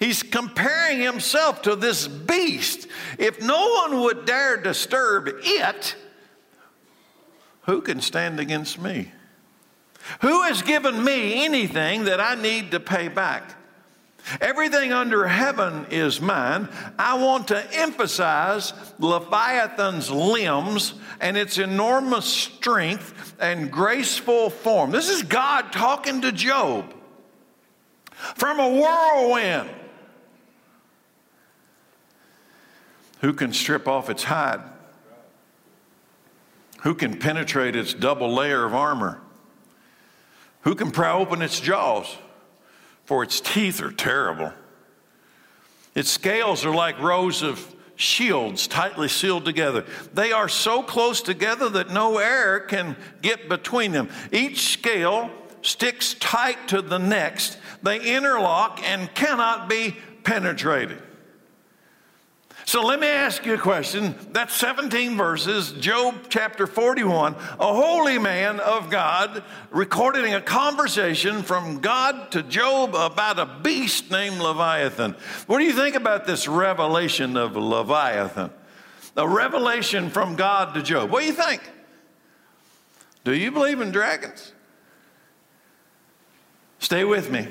He's 0.03 0.21
comparing 0.21 0.99
himself 0.99 1.61
to 1.61 1.77
this 1.77 2.09
beast. 2.09 2.89
If 3.17 3.41
no 3.41 3.69
one 3.69 4.01
would 4.01 4.25
dare 4.25 4.57
disturb 4.57 5.29
it, 5.29 5.95
who 7.61 7.79
can 7.79 8.01
stand 8.01 8.37
against 8.37 8.81
me? 8.81 9.13
Who 10.19 10.43
has 10.43 10.61
given 10.61 11.01
me 11.01 11.45
anything 11.45 12.03
that 12.03 12.19
I 12.19 12.35
need 12.35 12.71
to 12.71 12.81
pay 12.81 13.07
back? 13.07 13.55
Everything 14.41 14.91
under 14.91 15.25
heaven 15.25 15.85
is 15.89 16.19
mine. 16.19 16.67
I 16.99 17.13
want 17.13 17.47
to 17.47 17.65
emphasize 17.73 18.73
Leviathan's 18.99 20.11
limbs 20.11 20.95
and 21.21 21.37
its 21.37 21.57
enormous 21.57 22.25
strength 22.25 23.35
and 23.39 23.71
graceful 23.71 24.49
form. 24.49 24.91
This 24.91 25.07
is 25.07 25.23
God 25.23 25.71
talking 25.71 26.23
to 26.23 26.33
Job 26.33 26.93
from 28.35 28.59
a 28.59 28.67
whirlwind. 28.67 29.69
Who 33.23 33.31
can 33.31 33.53
strip 33.53 33.87
off 33.87 34.09
its 34.09 34.25
hide? 34.25 34.59
Who 36.81 36.93
can 36.93 37.17
penetrate 37.17 37.73
its 37.73 37.93
double 37.93 38.33
layer 38.33 38.65
of 38.65 38.75
armor? 38.75 39.21
Who 40.63 40.75
can 40.75 40.91
pry 40.91 41.13
open 41.13 41.41
its 41.41 41.61
jaws? 41.61 42.17
For 43.05 43.23
its 43.23 43.39
teeth 43.39 43.81
are 43.81 43.93
terrible. 43.93 44.51
Its 45.95 46.09
scales 46.09 46.65
are 46.65 46.75
like 46.75 46.99
rows 46.99 47.41
of 47.43 47.73
shields 47.95 48.67
tightly 48.67 49.07
sealed 49.07 49.45
together. 49.45 49.85
They 50.13 50.33
are 50.33 50.49
so 50.49 50.83
close 50.83 51.21
together 51.21 51.69
that 51.69 51.91
no 51.91 52.17
air 52.17 52.59
can 52.59 52.97
get 53.21 53.47
between 53.47 53.93
them. 53.93 54.09
Each 54.33 54.73
scale 54.73 55.31
sticks 55.61 56.15
tight 56.15 56.67
to 56.67 56.81
the 56.81 56.99
next, 56.99 57.57
they 57.81 58.15
interlock 58.15 58.81
and 58.83 59.13
cannot 59.13 59.69
be 59.69 59.95
penetrated. 60.25 61.01
So 62.65 62.81
let 62.81 62.99
me 62.99 63.07
ask 63.07 63.45
you 63.45 63.55
a 63.55 63.57
question. 63.57 64.15
That's 64.31 64.55
17 64.55 65.17
verses, 65.17 65.73
Job 65.73 66.15
chapter 66.29 66.65
41. 66.65 67.33
A 67.33 67.73
holy 67.73 68.17
man 68.17 68.59
of 68.61 68.89
God 68.89 69.43
recording 69.69 70.33
a 70.33 70.41
conversation 70.41 71.43
from 71.43 71.79
God 71.79 72.31
to 72.31 72.41
Job 72.41 72.95
about 72.95 73.37
a 73.37 73.59
beast 73.61 74.11
named 74.11 74.39
Leviathan. 74.39 75.15
What 75.45 75.59
do 75.59 75.65
you 75.65 75.73
think 75.73 75.95
about 75.95 76.25
this 76.25 76.47
revelation 76.47 77.35
of 77.35 77.57
Leviathan? 77.57 78.49
A 79.17 79.27
revelation 79.27 80.09
from 80.09 80.35
God 80.35 80.73
to 80.73 80.81
Job. 80.81 81.11
What 81.11 81.19
do 81.21 81.27
you 81.27 81.33
think? 81.33 81.61
Do 83.25 83.33
you 83.35 83.51
believe 83.51 83.81
in 83.81 83.91
dragons? 83.91 84.53
Stay 86.79 87.03
with 87.03 87.29
me 87.29 87.47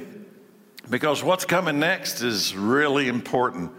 because 0.90 1.22
what's 1.22 1.44
coming 1.44 1.78
next 1.78 2.22
is 2.22 2.56
really 2.56 3.08
important. 3.08 3.72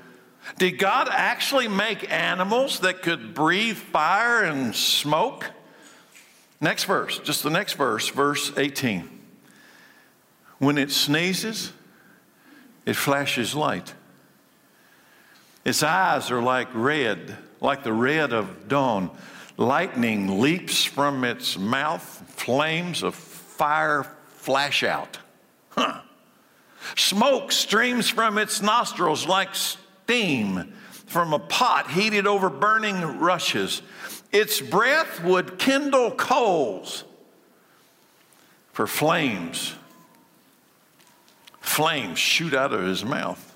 Did 0.57 0.77
God 0.77 1.07
actually 1.09 1.67
make 1.67 2.11
animals 2.11 2.79
that 2.79 3.01
could 3.01 3.33
breathe 3.33 3.77
fire 3.77 4.43
and 4.43 4.75
smoke? 4.75 5.49
Next 6.59 6.85
verse, 6.85 7.19
just 7.19 7.43
the 7.43 7.49
next 7.49 7.73
verse, 7.73 8.09
verse 8.09 8.51
18. 8.55 9.09
When 10.59 10.77
it 10.77 10.91
sneezes, 10.91 11.73
it 12.85 12.95
flashes 12.95 13.55
light. 13.55 13.93
Its 15.65 15.83
eyes 15.83 16.31
are 16.31 16.41
like 16.41 16.67
red, 16.73 17.37
like 17.61 17.83
the 17.83 17.93
red 17.93 18.33
of 18.33 18.67
dawn. 18.67 19.09
Lightning 19.57 20.39
leaps 20.41 20.83
from 20.83 21.23
its 21.23 21.57
mouth, 21.57 22.23
flames 22.27 23.03
of 23.03 23.15
fire 23.15 24.05
flash 24.37 24.83
out. 24.83 25.19
Huh. 25.69 26.01
Smoke 26.95 27.51
streams 27.51 28.09
from 28.09 28.37
its 28.37 28.61
nostrils 28.61 29.25
like 29.25 29.49
steam 30.03 30.73
from 31.05 31.33
a 31.33 31.39
pot 31.39 31.91
heated 31.91 32.27
over 32.27 32.49
burning 32.49 33.19
rushes. 33.19 33.81
Its 34.31 34.59
breath 34.61 35.23
would 35.23 35.59
kindle 35.59 36.11
coals 36.11 37.03
for 38.71 38.87
flames. 38.87 39.75
Flames 41.61 42.19
shoot 42.19 42.53
out 42.53 42.73
of 42.73 42.81
his 42.81 43.05
mouth. 43.05 43.49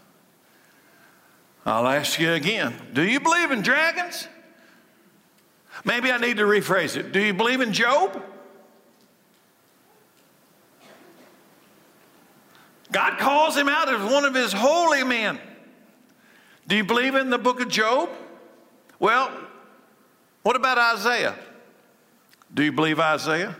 I'll 1.65 1.87
ask 1.87 2.19
you 2.19 2.31
again 2.31 2.73
do 2.93 3.03
you 3.03 3.19
believe 3.19 3.51
in 3.51 3.61
dragons? 3.61 4.27
Maybe 5.83 6.11
I 6.11 6.17
need 6.17 6.37
to 6.37 6.43
rephrase 6.43 6.95
it. 6.97 7.11
Do 7.11 7.19
you 7.19 7.33
believe 7.33 7.61
in 7.61 7.71
Job? 7.73 8.23
God 12.91 13.19
calls 13.19 13.55
him 13.55 13.67
out 13.67 13.89
as 13.89 14.11
one 14.11 14.25
of 14.25 14.33
his 14.33 14.53
holy 14.53 15.03
men. 15.03 15.39
Do 16.67 16.75
you 16.75 16.83
believe 16.83 17.15
in 17.15 17.29
the 17.29 17.37
book 17.37 17.61
of 17.61 17.69
Job? 17.69 18.09
Well, 18.99 19.31
what 20.43 20.55
about 20.55 20.77
Isaiah? 20.77 21.35
Do 22.53 22.63
you 22.63 22.71
believe 22.71 22.99
Isaiah? 22.99 23.55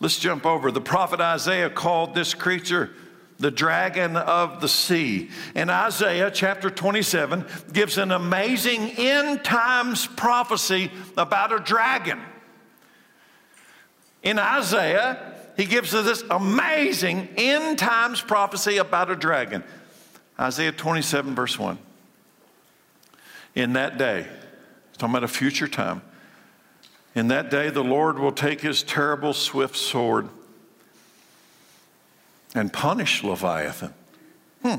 Let's 0.00 0.18
jump 0.18 0.46
over. 0.46 0.70
The 0.70 0.80
prophet 0.80 1.20
Isaiah 1.20 1.68
called 1.68 2.14
this 2.14 2.32
creature 2.32 2.90
the 3.38 3.50
dragon 3.50 4.16
of 4.16 4.60
the 4.60 4.68
sea. 4.68 5.30
And 5.54 5.70
Isaiah 5.70 6.30
chapter 6.30 6.68
27 6.68 7.46
gives 7.72 7.96
an 7.96 8.12
amazing 8.12 8.92
end 8.98 9.42
times 9.44 10.06
prophecy 10.06 10.90
about 11.16 11.52
a 11.52 11.58
dragon. 11.58 12.20
In 14.22 14.38
Isaiah, 14.38 15.34
he 15.56 15.64
gives 15.64 15.94
us 15.94 16.04
this 16.04 16.22
amazing 16.30 17.30
end 17.38 17.78
times 17.78 18.20
prophecy 18.20 18.76
about 18.76 19.10
a 19.10 19.16
dragon. 19.16 19.64
Isaiah 20.38 20.72
27, 20.72 21.34
verse 21.34 21.58
1. 21.58 21.78
In 23.54 23.72
that 23.72 23.98
day, 23.98 24.26
talking 24.98 25.14
about 25.14 25.24
a 25.24 25.28
future 25.28 25.68
time, 25.68 26.02
in 27.14 27.28
that 27.28 27.50
day 27.50 27.70
the 27.70 27.82
Lord 27.82 28.18
will 28.18 28.32
take 28.32 28.60
his 28.60 28.82
terrible 28.82 29.32
swift 29.32 29.76
sword 29.76 30.28
and 32.54 32.72
punish 32.72 33.22
Leviathan. 33.22 33.94
Hmm. 34.62 34.76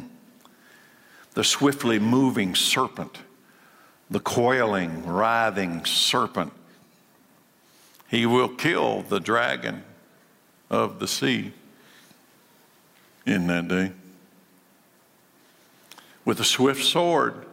The 1.34 1.44
swiftly 1.44 2.00
moving 2.00 2.56
serpent, 2.56 3.20
the 4.10 4.20
coiling, 4.20 5.06
writhing 5.06 5.86
serpent. 5.86 6.54
He 8.10 8.26
will 8.26 8.50
kill 8.50 9.04
the 9.04 9.20
dragon 9.20 9.84
of 10.70 11.00
the 11.00 11.08
sea 11.08 11.54
in 13.26 13.48
that 13.48 13.68
day. 13.68 13.92
With 16.26 16.40
a 16.40 16.46
swift 16.46 16.84
sword, 16.84 17.46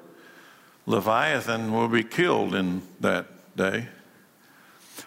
Leviathan 0.89 1.71
will 1.71 1.89
be 1.89 2.03
killed 2.03 2.55
in 2.55 2.81
that 3.01 3.27
day. 3.55 3.89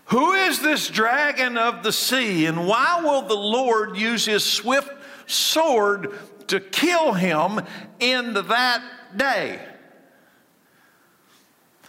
Who 0.05 0.33
is 0.33 0.61
this 0.61 0.87
dragon 0.87 1.57
of 1.57 1.81
the 1.81 1.91
sea, 1.91 2.45
and 2.45 2.67
why 2.67 3.01
will 3.03 3.23
the 3.23 3.33
Lord 3.33 3.97
use 3.97 4.25
his 4.25 4.43
swift 4.45 4.91
sword 5.25 6.13
to 6.49 6.59
kill 6.59 7.13
him 7.13 7.61
in 7.99 8.33
that 8.33 8.83
day? 9.17 9.59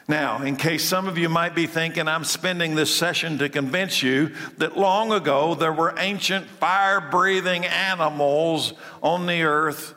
Now, 0.08 0.42
in 0.42 0.56
case 0.56 0.84
some 0.84 1.06
of 1.06 1.18
you 1.18 1.28
might 1.28 1.54
be 1.54 1.66
thinking, 1.66 2.08
I'm 2.08 2.25
spending 2.25 2.75
this 2.75 2.94
session 2.94 3.38
to 3.38 3.50
convince 3.50 4.02
you 4.02 4.32
that 4.56 4.76
long 4.76 5.12
ago 5.12 5.54
there 5.54 5.72
were 5.72 5.94
ancient 5.99 6.46
fire 6.46 7.00
breathing 7.00 7.66
animals 7.66 8.72
on 9.02 9.26
the 9.26 9.42
earth. 9.42 9.94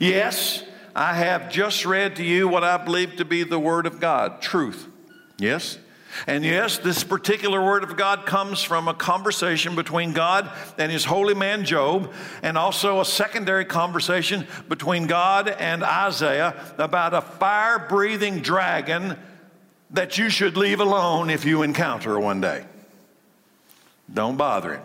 Yes, 0.00 0.64
I 0.94 1.14
have 1.14 1.50
just 1.50 1.86
read 1.86 2.16
to 2.16 2.24
you 2.24 2.48
what 2.48 2.64
I 2.64 2.76
believe 2.76 3.16
to 3.16 3.24
be 3.24 3.44
the 3.44 3.58
Word 3.58 3.86
of 3.86 4.00
God, 4.00 4.42
truth. 4.42 4.86
Yes? 5.38 5.78
And 6.26 6.44
yes, 6.44 6.78
this 6.78 7.04
particular 7.04 7.62
word 7.62 7.84
of 7.84 7.96
God 7.96 8.26
comes 8.26 8.62
from 8.62 8.86
a 8.86 8.94
conversation 8.94 9.74
between 9.74 10.12
God 10.12 10.50
and 10.78 10.92
his 10.92 11.04
holy 11.04 11.34
man 11.34 11.64
Job, 11.64 12.12
and 12.42 12.58
also 12.58 13.00
a 13.00 13.04
secondary 13.04 13.64
conversation 13.64 14.46
between 14.68 15.06
God 15.06 15.48
and 15.48 15.82
Isaiah 15.82 16.74
about 16.78 17.14
a 17.14 17.22
fire 17.22 17.86
breathing 17.88 18.40
dragon 18.40 19.18
that 19.90 20.18
you 20.18 20.28
should 20.28 20.56
leave 20.56 20.80
alone 20.80 21.30
if 21.30 21.44
you 21.44 21.62
encounter 21.62 22.18
one 22.20 22.40
day. 22.40 22.64
Don't 24.12 24.36
bother 24.36 24.74
him. 24.74 24.82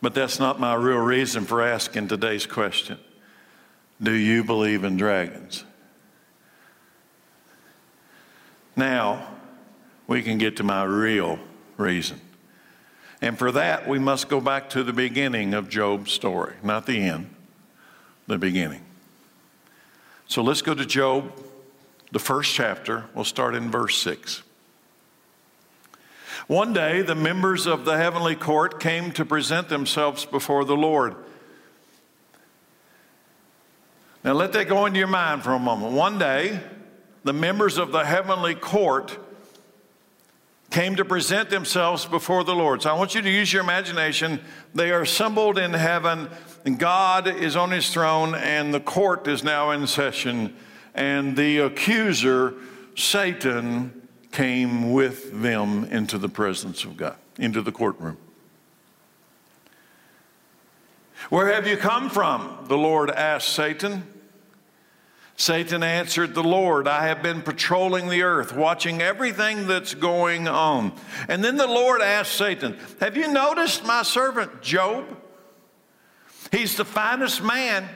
But 0.00 0.14
that's 0.14 0.38
not 0.38 0.60
my 0.60 0.74
real 0.74 0.98
reason 0.98 1.44
for 1.44 1.62
asking 1.62 2.08
today's 2.08 2.46
question. 2.46 2.98
Do 4.02 4.12
you 4.12 4.44
believe 4.44 4.84
in 4.84 4.96
dragons? 4.96 5.64
Now, 8.74 9.26
we 10.06 10.22
can 10.22 10.38
get 10.38 10.56
to 10.58 10.62
my 10.62 10.84
real 10.84 11.38
reason. 11.76 12.20
And 13.22 13.38
for 13.38 13.50
that, 13.52 13.88
we 13.88 13.98
must 13.98 14.28
go 14.28 14.40
back 14.40 14.70
to 14.70 14.82
the 14.82 14.92
beginning 14.92 15.54
of 15.54 15.70
Job's 15.70 16.12
story, 16.12 16.54
not 16.62 16.84
the 16.84 16.98
end, 16.98 17.34
the 18.26 18.36
beginning. 18.36 18.82
So 20.28 20.42
let's 20.42 20.60
go 20.60 20.74
to 20.74 20.84
Job, 20.84 21.32
the 22.12 22.18
first 22.18 22.52
chapter. 22.52 23.06
We'll 23.14 23.24
start 23.24 23.54
in 23.54 23.70
verse 23.70 23.96
6. 23.98 24.42
One 26.46 26.72
day, 26.74 27.02
the 27.02 27.14
members 27.14 27.66
of 27.66 27.84
the 27.84 27.96
heavenly 27.96 28.36
court 28.36 28.78
came 28.78 29.10
to 29.12 29.24
present 29.24 29.68
themselves 29.68 30.26
before 30.26 30.64
the 30.64 30.76
Lord. 30.76 31.16
Now, 34.26 34.32
let 34.32 34.54
that 34.54 34.66
go 34.66 34.86
into 34.86 34.98
your 34.98 35.06
mind 35.06 35.44
for 35.44 35.52
a 35.52 35.58
moment. 35.60 35.92
One 35.92 36.18
day, 36.18 36.58
the 37.22 37.32
members 37.32 37.78
of 37.78 37.92
the 37.92 38.04
heavenly 38.04 38.56
court 38.56 39.16
came 40.72 40.96
to 40.96 41.04
present 41.04 41.48
themselves 41.48 42.06
before 42.06 42.42
the 42.42 42.52
Lord. 42.52 42.82
So 42.82 42.90
I 42.90 42.94
want 42.94 43.14
you 43.14 43.22
to 43.22 43.30
use 43.30 43.52
your 43.52 43.62
imagination. 43.62 44.40
They 44.74 44.90
are 44.90 45.02
assembled 45.02 45.58
in 45.58 45.72
heaven, 45.72 46.28
and 46.64 46.76
God 46.76 47.28
is 47.28 47.54
on 47.54 47.70
his 47.70 47.88
throne, 47.90 48.34
and 48.34 48.74
the 48.74 48.80
court 48.80 49.28
is 49.28 49.44
now 49.44 49.70
in 49.70 49.86
session, 49.86 50.56
and 50.92 51.36
the 51.36 51.58
accuser, 51.58 52.54
Satan, 52.96 54.08
came 54.32 54.90
with 54.92 55.40
them 55.40 55.84
into 55.84 56.18
the 56.18 56.28
presence 56.28 56.82
of 56.82 56.96
God, 56.96 57.14
into 57.38 57.62
the 57.62 57.70
courtroom. 57.70 58.16
Where 61.30 61.52
have 61.52 61.68
you 61.68 61.76
come 61.76 62.10
from? 62.10 62.64
The 62.66 62.76
Lord 62.76 63.08
asked 63.08 63.50
Satan. 63.50 64.14
Satan 65.36 65.82
answered 65.82 66.34
the 66.34 66.42
Lord, 66.42 66.88
I 66.88 67.08
have 67.08 67.22
been 67.22 67.42
patrolling 67.42 68.08
the 68.08 68.22
earth, 68.22 68.54
watching 68.54 69.02
everything 69.02 69.66
that's 69.66 69.94
going 69.94 70.48
on. 70.48 70.92
And 71.28 71.44
then 71.44 71.56
the 71.56 71.66
Lord 71.66 72.00
asked 72.00 72.32
Satan, 72.32 72.78
Have 73.00 73.18
you 73.18 73.28
noticed 73.28 73.84
my 73.84 74.02
servant 74.02 74.62
Job? 74.62 75.04
He's 76.50 76.76
the 76.76 76.86
finest 76.86 77.42
man 77.42 77.86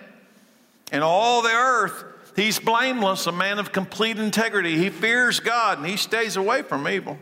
in 0.92 1.02
all 1.02 1.40
the 1.40 1.48
earth. 1.48 2.04
He's 2.36 2.58
blameless, 2.58 3.26
a 3.26 3.32
man 3.32 3.58
of 3.58 3.72
complete 3.72 4.18
integrity. 4.18 4.76
He 4.76 4.90
fears 4.90 5.40
God 5.40 5.78
and 5.78 5.86
he 5.86 5.96
stays 5.96 6.36
away 6.36 6.62
from 6.62 6.86
evil. 6.88 7.18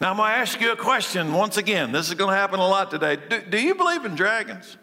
Now, 0.00 0.10
I'm 0.10 0.16
going 0.16 0.30
to 0.30 0.36
ask 0.36 0.60
you 0.60 0.72
a 0.72 0.76
question 0.76 1.32
once 1.32 1.56
again. 1.56 1.92
This 1.92 2.08
is 2.08 2.14
going 2.14 2.30
to 2.30 2.36
happen 2.36 2.60
a 2.60 2.66
lot 2.66 2.90
today. 2.90 3.16
Do, 3.16 3.40
do 3.40 3.60
you 3.60 3.74
believe 3.74 4.04
in 4.04 4.14
dragons? 4.14 4.76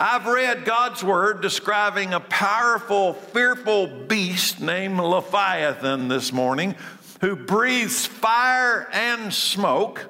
I've 0.00 0.26
read 0.26 0.64
God's 0.64 1.02
word 1.02 1.40
describing 1.40 2.14
a 2.14 2.20
powerful, 2.20 3.14
fearful 3.14 3.88
beast 3.88 4.60
named 4.60 5.00
Leviathan 5.00 6.06
this 6.06 6.32
morning 6.32 6.76
who 7.20 7.34
breathes 7.34 8.06
fire 8.06 8.88
and 8.92 9.34
smoke. 9.34 10.08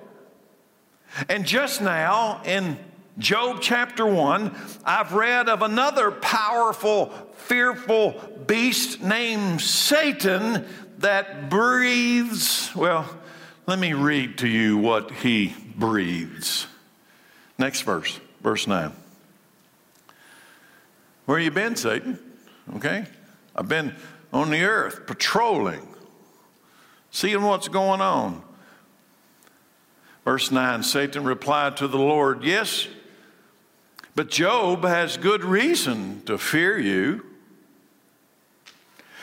And 1.31 1.47
just 1.47 1.81
now 1.81 2.43
in 2.45 2.77
Job 3.17 3.61
chapter 3.63 4.05
1, 4.05 4.55
I've 4.85 5.15
read 5.15 5.49
of 5.49 5.63
another 5.63 6.11
powerful, 6.11 7.07
fearful 7.37 8.43
beast 8.47 9.03
named 9.03 9.63
Satan 9.63 10.67
that 10.99 11.49
breathes. 11.49 12.77
Well, 12.77 13.09
let 13.67 13.79
me 13.79 13.95
read 13.95 14.37
to 14.39 14.49
you 14.49 14.77
what 14.77 15.11
he 15.11 15.55
breathes. 15.77 16.67
Next 17.57 17.81
verse, 17.81 18.21
verse 18.43 18.67
9. 18.67 18.93
Where 21.29 21.39
you 21.39 21.51
been, 21.51 21.77
Satan? 21.77 22.19
Okay? 22.77 23.05
I've 23.55 23.69
been 23.69 23.95
on 24.33 24.49
the 24.49 24.63
earth 24.63 25.07
patrolling, 25.07 25.87
seeing 27.11 27.43
what's 27.43 27.69
going 27.69 28.01
on. 28.01 28.43
Verse 30.25 30.51
9 30.51 30.83
Satan 30.83 31.25
replied 31.25 31.77
to 31.77 31.87
the 31.87 31.99
Lord, 31.99 32.45
Yes, 32.45 32.89
but 34.15 34.31
Job 34.31 34.85
has 34.85 35.19
good 35.19 35.45
reason 35.45 36.23
to 36.25 36.39
fear 36.39 36.79
you. 36.79 37.27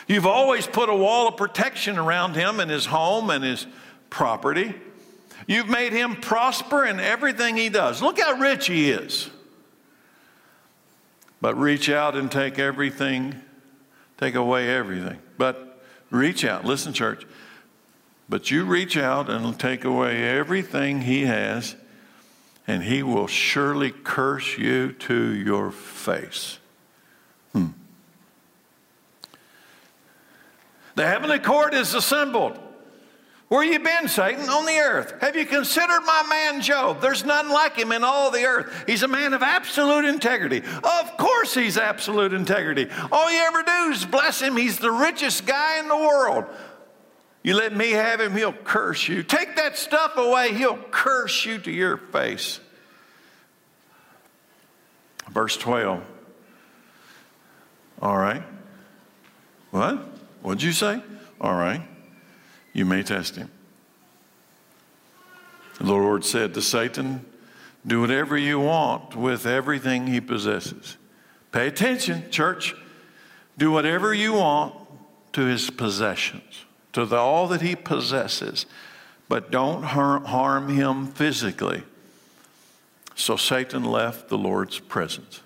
You've 0.08 0.28
always 0.28 0.68
put 0.68 0.90
a 0.90 0.96
wall 0.96 1.28
of 1.28 1.38
protection 1.38 1.98
around 1.98 2.36
him 2.36 2.60
and 2.60 2.70
his 2.70 2.86
home 2.86 3.32
and 3.32 3.44
his 3.44 3.66
property. 4.12 4.76
You've 5.48 5.70
made 5.70 5.92
him 5.92 6.18
prosper 6.18 6.86
in 6.86 7.00
everything 7.00 7.58
he 7.58 7.70
does. 7.70 8.00
Look 8.04 8.20
how 8.20 8.34
rich 8.34 8.68
he 8.68 8.92
is. 8.92 9.32
But 11.46 11.60
reach 11.60 11.92
out 11.92 12.16
and 12.16 12.32
take 12.32 12.58
everything, 12.58 13.40
take 14.18 14.34
away 14.34 14.68
everything. 14.68 15.20
But 15.38 15.80
reach 16.10 16.44
out. 16.44 16.66
Listen, 16.66 16.92
church. 16.92 17.24
But 18.28 18.50
you 18.50 18.66
reach 18.66 18.98
out 18.98 19.30
and 19.30 19.60
take 19.60 19.86
away 19.86 20.24
everything 20.28 21.02
he 21.02 21.26
has, 21.26 21.76
and 22.66 22.82
he 22.82 23.04
will 23.04 23.28
surely 23.28 23.92
curse 23.92 24.58
you 24.58 24.94
to 24.94 25.36
your 25.36 25.70
face. 25.70 26.58
Hmm. 27.54 27.68
The 30.96 31.06
heavenly 31.06 31.38
court 31.38 31.76
is 31.76 31.94
assembled. 31.94 32.58
Where 33.48 33.64
you 33.64 33.78
been, 33.80 34.08
Satan? 34.08 34.50
On 34.50 34.66
the 34.66 34.78
earth. 34.80 35.22
Have 35.22 35.36
you 35.36 35.46
considered 35.46 36.02
my 36.02 36.26
man 36.28 36.62
Job? 36.62 37.00
There's 37.00 37.24
none 37.24 37.50
like 37.50 37.78
him 37.78 37.92
in 37.92 38.04
all 38.04 38.32
the 38.32 38.44
earth. 38.44 38.86
He's 38.88 39.04
a 39.04 39.08
man 39.08 39.34
of 39.34 39.44
absolute 39.44 40.06
integrity. 40.06 40.64
Of 40.84 41.18
course, 41.18 41.54
he's 41.54 41.78
absolute 41.78 42.34
integrity. 42.34 42.88
All 43.12 43.32
you 43.32 43.40
ever 43.40 43.62
do 43.62 43.92
is 43.92 44.04
bless 44.04 44.42
him. 44.42 44.58
He's 44.58 44.80
the 44.80 44.92
richest 44.92 45.46
guy 45.46 45.80
in 45.80 45.88
the 45.88 45.98
world. 45.98 46.46
You 47.44 47.56
let 47.56 47.76
me 47.76 47.92
have 47.92 48.20
him, 48.20 48.36
he'll 48.36 48.52
curse 48.52 49.08
you. 49.08 49.22
Take 49.22 49.58
that 49.58 49.78
stuff 49.78 50.18
away, 50.18 50.56
he'll 50.56 50.82
curse 50.90 51.46
you 51.46 51.60
to 51.60 51.72
your 51.72 51.98
face. 51.98 52.60
Verse 55.30 55.56
12. 55.56 56.04
All 58.02 58.18
right. 58.18 58.42
What? 59.70 59.98
What'd 60.42 60.64
you 60.64 60.72
say? 60.72 61.04
All 61.40 61.54
right 61.54 61.82
you 62.76 62.86
may 62.86 63.02
test 63.02 63.38
him. 63.38 63.50
The 65.80 65.86
Lord 65.86 66.26
said 66.26 66.54
to 66.54 66.62
Satan, 66.62 67.26
Do 67.88 68.02
whatever 68.02 68.38
you 68.38 68.60
want 68.60 69.16
with 69.16 69.46
everything 69.46 70.08
he 70.08 70.22
possesses, 70.22 70.98
Pay 71.52 71.68
attention, 71.68 72.30
church. 72.30 72.76
Do 73.58 73.72
whatever 73.72 74.14
you 74.14 74.34
want 74.34 74.76
to 75.32 75.46
his 75.46 75.70
possessions, 75.70 76.66
to 76.92 77.06
the, 77.06 77.16
all 77.16 77.48
that 77.48 77.62
he 77.62 77.78
possesses, 77.78 78.66
but 79.30 79.52
don't 79.52 79.84
harm, 79.84 80.26
harm 80.26 80.68
him 80.68 81.08
physically. 81.08 81.84
So 83.16 83.38
Satan 83.38 83.86
left 83.86 84.28
the 84.28 84.38
Lord's 84.38 84.80
presence. 84.80 85.40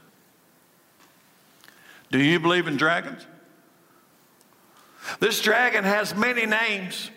Do 2.11 2.17
you 2.17 2.39
believe 2.39 2.67
in 2.67 2.77
dragons? 2.77 3.27
This 5.19 5.39
dragon 5.41 5.83
has 5.83 6.15
many 6.15 6.47
names. 6.47 7.11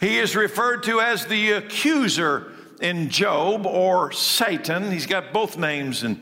He 0.00 0.18
is 0.18 0.36
referred 0.36 0.82
to 0.84 1.00
as 1.00 1.26
the 1.26 1.52
accuser 1.52 2.52
in 2.80 3.08
Job 3.08 3.66
or 3.66 4.12
Satan. 4.12 4.90
He's 4.90 5.06
got 5.06 5.32
both 5.32 5.56
names 5.56 6.02
in 6.02 6.20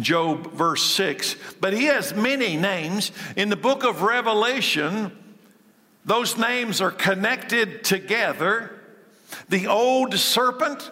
Job, 0.00 0.52
verse 0.52 0.82
6. 0.82 1.36
But 1.60 1.72
he 1.72 1.84
has 1.86 2.14
many 2.14 2.56
names. 2.56 3.12
In 3.36 3.50
the 3.50 3.56
book 3.56 3.84
of 3.84 4.02
Revelation, 4.02 5.12
those 6.04 6.36
names 6.36 6.80
are 6.80 6.90
connected 6.90 7.84
together. 7.84 8.80
The 9.48 9.66
old 9.66 10.14
serpent, 10.14 10.90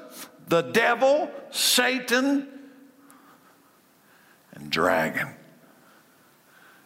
the 0.49 0.63
devil, 0.63 1.31
Satan, 1.51 2.47
and 4.53 4.71
dragon. 4.71 5.29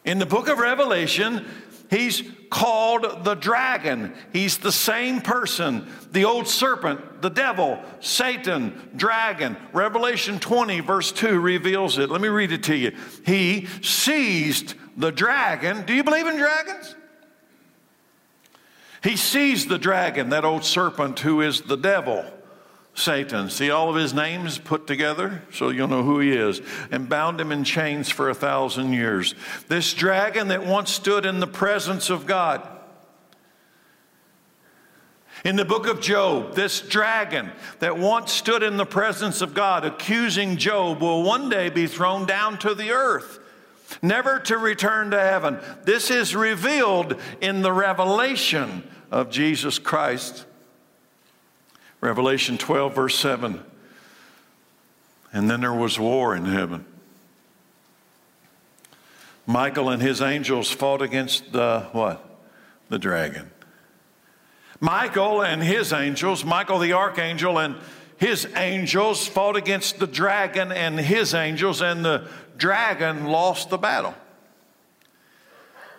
In 0.03 0.19
the 0.19 0.25
book 0.25 0.47
of 0.47 0.59
Revelation, 0.59 1.45
he's 1.89 2.23
called 2.55 3.25
the 3.25 3.35
dragon. 3.35 4.13
He's 4.31 4.59
the 4.59 4.71
same 4.71 5.19
person. 5.19 5.85
The 6.13 6.23
old 6.23 6.47
serpent, 6.47 7.21
the 7.21 7.29
devil, 7.29 7.83
Satan, 7.99 8.91
dragon. 8.95 9.57
Revelation 9.73 10.39
20, 10.39 10.79
verse 10.79 11.11
2 11.11 11.37
reveals 11.37 11.97
it. 11.97 12.09
Let 12.09 12.21
me 12.21 12.29
read 12.29 12.53
it 12.53 12.63
to 12.63 12.75
you. 12.77 12.95
He 13.25 13.67
seized 13.81 14.75
the 14.95 15.11
dragon. 15.11 15.85
Do 15.85 15.93
you 15.93 16.05
believe 16.05 16.27
in 16.27 16.37
dragons? 16.37 16.95
He 19.03 19.17
seized 19.17 19.67
the 19.67 19.77
dragon, 19.77 20.29
that 20.29 20.45
old 20.45 20.63
serpent 20.63 21.19
who 21.19 21.41
is 21.41 21.59
the 21.59 21.75
devil. 21.75 22.23
Satan. 22.95 23.49
See 23.49 23.69
all 23.69 23.89
of 23.89 23.95
his 23.95 24.13
names 24.13 24.57
put 24.57 24.87
together 24.87 25.43
so 25.51 25.69
you'll 25.69 25.89
know 25.89 26.03
who 26.03 26.19
he 26.19 26.31
is, 26.31 26.61
and 26.89 27.09
bound 27.09 27.39
him 27.39 27.51
in 27.51 27.65
chains 27.65 28.09
for 28.09 28.29
a 28.29 28.33
thousand 28.33 28.93
years. 28.93 29.35
This 29.67 29.93
dragon 29.93 30.47
that 30.47 30.65
once 30.65 30.91
stood 30.91 31.25
in 31.25 31.39
the 31.39 31.47
presence 31.47 32.09
of 32.09 32.25
God. 32.25 32.67
In 35.43 35.57
the 35.57 35.65
book 35.65 35.85
of 35.85 36.01
Job, 36.01 36.55
this 36.55 36.81
dragon 36.81 37.51
that 37.79 37.99
once 37.99 38.31
stood 38.31 38.63
in 38.63 38.77
the 38.77 38.85
presence 38.85 39.41
of 39.41 39.53
God 39.53 39.85
accusing 39.85 40.57
Job 40.57 41.01
will 41.01 41.21
one 41.21 41.49
day 41.49 41.69
be 41.69 41.85
thrown 41.85 42.25
down 42.25 42.57
to 42.59 42.73
the 42.73 42.91
earth, 42.91 43.39
never 44.01 44.39
to 44.39 44.57
return 44.57 45.11
to 45.11 45.19
heaven. 45.19 45.59
This 45.83 46.09
is 46.09 46.35
revealed 46.35 47.19
in 47.41 47.61
the 47.61 47.73
revelation 47.73 48.89
of 49.11 49.29
Jesus 49.29 49.77
Christ. 49.77 50.45
Revelation 52.05 52.59
12, 52.59 52.93
verse 52.93 53.15
7. 53.17 53.63
And 55.33 55.49
then 55.49 55.61
there 55.61 55.73
was 55.73 55.99
war 55.99 56.35
in 56.35 56.45
heaven. 56.45 56.85
Michael 59.47 59.89
and 59.89 59.99
his 59.99 60.21
angels 60.21 60.69
fought 60.69 61.01
against 61.01 61.51
the 61.51 61.87
what? 61.93 62.23
The 62.89 62.99
dragon. 62.99 63.49
Michael 64.79 65.41
and 65.41 65.63
his 65.63 65.91
angels, 65.93 66.45
Michael 66.45 66.77
the 66.77 66.93
archangel 66.93 67.57
and 67.57 67.75
his 68.17 68.45
angels 68.55 69.27
fought 69.27 69.55
against 69.55 69.97
the 69.97 70.05
dragon 70.05 70.71
and 70.71 70.99
his 70.99 71.33
angels, 71.33 71.81
and 71.81 72.05
the 72.05 72.27
dragon 72.55 73.25
lost 73.25 73.71
the 73.71 73.79
battle. 73.79 74.13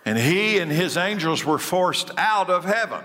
And 0.05 0.17
he 0.17 0.57
and 0.59 0.71
his 0.71 0.95
angels 0.95 1.43
were 1.43 1.59
forced 1.59 2.11
out 2.17 2.49
of 2.49 2.63
heaven. 2.63 3.03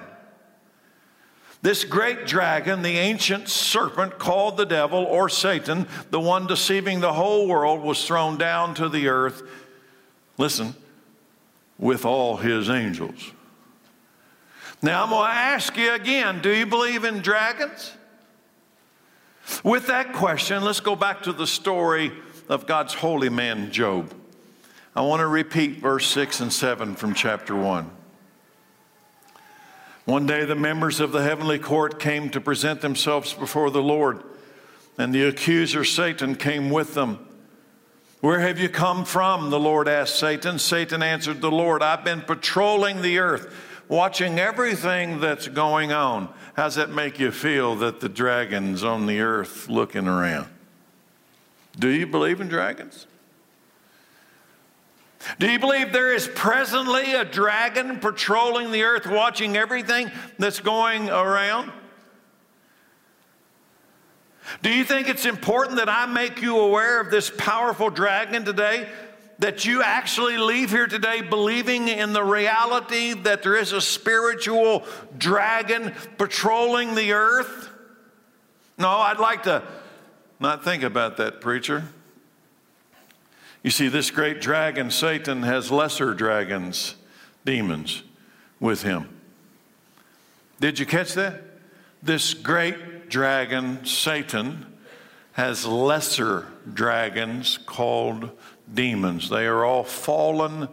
This 1.63 1.85
great 1.85 2.27
dragon, 2.27 2.83
the 2.83 2.99
ancient 2.99 3.49
serpent 3.49 4.19
called 4.19 4.57
the 4.57 4.67
devil 4.67 4.99
or 4.99 5.29
Satan, 5.29 5.87
the 6.11 6.19
one 6.19 6.49
deceiving 6.49 7.01
the 7.01 7.13
whole 7.13 7.47
world, 7.47 7.83
was 7.83 8.05
thrown 8.05 8.37
down 8.37 8.75
to 8.75 8.89
the 8.89 9.07
earth. 9.07 9.43
Listen, 10.39 10.75
with 11.79 12.05
all 12.05 12.37
his 12.37 12.69
angels. 12.69 13.31
Now 14.83 15.05
I'm 15.05 15.11
going 15.11 15.31
to 15.31 15.37
ask 15.37 15.77
you 15.77 15.95
again 15.95 16.43
do 16.43 16.51
you 16.51 16.67
believe 16.67 17.05
in 17.05 17.21
dragons? 17.21 17.93
With 19.63 19.87
that 19.87 20.13
question, 20.13 20.65
let's 20.65 20.81
go 20.81 20.97
back 20.97 21.23
to 21.25 21.33
the 21.33 21.47
story 21.47 22.13
of 22.49 22.67
God's 22.67 22.95
holy 22.95 23.29
man, 23.29 23.71
Job. 23.71 24.13
I 24.95 25.03
want 25.03 25.21
to 25.21 25.27
repeat 25.27 25.79
verse 25.79 26.07
6 26.09 26.41
and 26.41 26.53
7 26.53 26.97
from 26.97 27.15
chapter 27.15 27.55
1. 27.55 28.02
One 30.05 30.27
day, 30.27 30.45
the 30.45 30.57
members 30.57 30.99
of 30.99 31.13
the 31.13 31.23
heavenly 31.23 31.59
court 31.59 32.01
came 32.01 32.29
to 32.31 32.41
present 32.41 32.81
themselves 32.81 33.33
before 33.35 33.71
the 33.71 33.83
Lord, 33.83 34.23
and 34.99 35.15
the 35.15 35.29
accuser 35.29 35.85
Satan 35.85 36.35
came 36.35 36.71
with 36.71 36.95
them. 36.95 37.25
Where 38.21 38.41
have 38.41 38.59
you 38.59 38.69
come 38.69 39.05
from? 39.05 39.51
The 39.51 39.61
Lord 39.61 39.89
asked 39.89 40.17
Satan. 40.17 40.59
Satan 40.59 41.03
answered 41.03 41.41
the 41.41 41.51
Lord, 41.51 41.83
I've 41.83 42.05
been 42.05 42.21
patrolling 42.21 43.03
the 43.03 43.19
earth, 43.19 43.55
watching 43.89 44.39
everything 44.39 45.21
that's 45.21 45.49
going 45.49 45.93
on. 45.93 46.33
How's 46.55 46.75
that 46.75 46.91
make 46.91 47.19
you 47.19 47.31
feel 47.31 47.77
that 47.77 48.01
the 48.01 48.09
dragon's 48.09 48.85
on 48.85 49.07
the 49.07 49.21
earth 49.21 49.69
looking 49.69 50.07
around? 50.07 50.49
Do 51.79 51.89
you 51.89 52.07
believe 52.07 52.41
in 52.41 52.49
dragons? 52.49 53.07
Do 55.39 55.51
you 55.51 55.59
believe 55.59 55.93
there 55.93 56.13
is 56.13 56.29
presently 56.29 57.15
a 57.15 57.25
dragon 57.25 58.01
patrolling 58.01 58.73
the 58.73 58.83
earth, 58.83 59.07
watching 59.07 59.57
everything 59.57 60.11
that's 60.39 60.61
going 60.61 61.09
around? 61.11 61.71
Do 64.63 64.71
you 64.71 64.85
think 64.85 65.09
it's 65.09 65.25
important 65.25 65.77
that 65.77 65.89
I 65.89 66.07
make 66.07 66.43
you 66.43 66.59
aware 66.59 67.01
of 67.01 67.11
this 67.11 67.31
powerful 67.31 67.91
dragon 67.91 68.45
today? 68.45 68.89
That 69.39 69.65
you 69.65 69.83
actually 69.83 70.37
leave 70.37 70.71
here 70.71 70.87
today 70.87 71.21
believing 71.21 71.89
in 71.89 72.13
the 72.13 72.23
reality 72.23 73.15
that 73.15 73.43
there 73.43 73.57
is 73.57 73.73
a 73.73 73.81
spiritual 73.81 74.85
dragon 75.17 75.95
patrolling 76.19 76.95
the 76.95 77.13
earth? 77.13 77.71
No, 78.79 78.89
I'd 78.89 79.19
like 79.19 79.45
to 79.45 79.63
not 80.39 80.65
think 80.65 80.83
about 80.83 81.17
that, 81.17 81.41
preacher. 81.41 81.85
You 83.63 83.71
see, 83.71 83.89
this 83.89 84.11
great 84.11 84.41
dragon, 84.41 84.91
Satan, 84.91 85.43
has 85.45 85.71
lesser 85.71 86.15
dragons, 86.15 86.97
demons, 87.45 88.03
with 88.59 88.83
him. 88.83 89.09
Did 90.61 90.79
you 90.79 90.87
catch 90.87 91.15
that? 91.15 91.43
This 92.03 92.35
great 92.35 93.09
dragon, 93.09 93.85
Satan, 93.85 94.67
has 95.33 95.65
lesser 95.65 96.47
dragons 96.73 97.59
called 97.59 98.31
demons. 98.73 99.31
They 99.31 99.47
are 99.47 99.65
all 99.65 99.85
fallen 99.85 100.69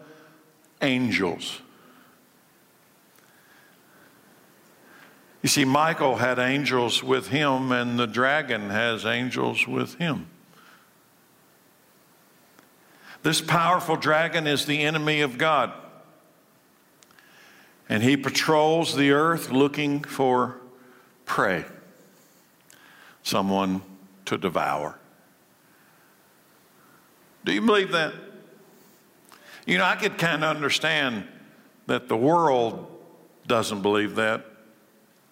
angels. 0.82 1.62
You 5.42 5.50
see, 5.50 5.64
Michael 5.64 6.18
had 6.18 6.38
angels 6.38 7.04
with 7.04 7.28
him, 7.28 7.72
and 7.72 7.98
the 7.98 8.08
dragon 8.08 8.70
has 8.72 9.06
angels 9.06 9.68
with 9.68 9.96
him. 9.96 10.28
This 13.22 13.42
powerful 13.42 13.96
dragon 13.96 14.48
is 14.48 14.66
the 14.66 14.82
enemy 14.82 15.22
of 15.22 15.38
God. 15.38 15.74
And 17.90 18.04
he 18.04 18.16
patrols 18.16 18.96
the 18.96 19.12
earth 19.12 19.52
looking 19.52 20.04
for 20.04 20.58
prey, 21.26 21.66
someone 23.24 23.82
to 24.26 24.38
devour. 24.38 25.00
Do 27.46 27.54
you 27.54 27.62
believe 27.62 27.92
that? 27.92 28.14
You 29.66 29.78
know, 29.78 29.86
I 29.86 29.96
could 29.96 30.18
kind 30.18 30.44
of 30.44 30.56
understand 30.56 31.28
that 31.88 32.08
the 32.08 32.18
world 32.18 32.88
doesn't 33.48 33.82
believe 33.82 34.16
that, 34.16 34.46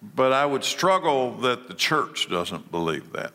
but 0.02 0.32
I 0.32 0.44
would 0.44 0.64
struggle 0.64 1.36
that 1.38 1.68
the 1.68 1.74
church 1.74 2.28
doesn't 2.28 2.70
believe 2.70 3.12
that. 3.12 3.32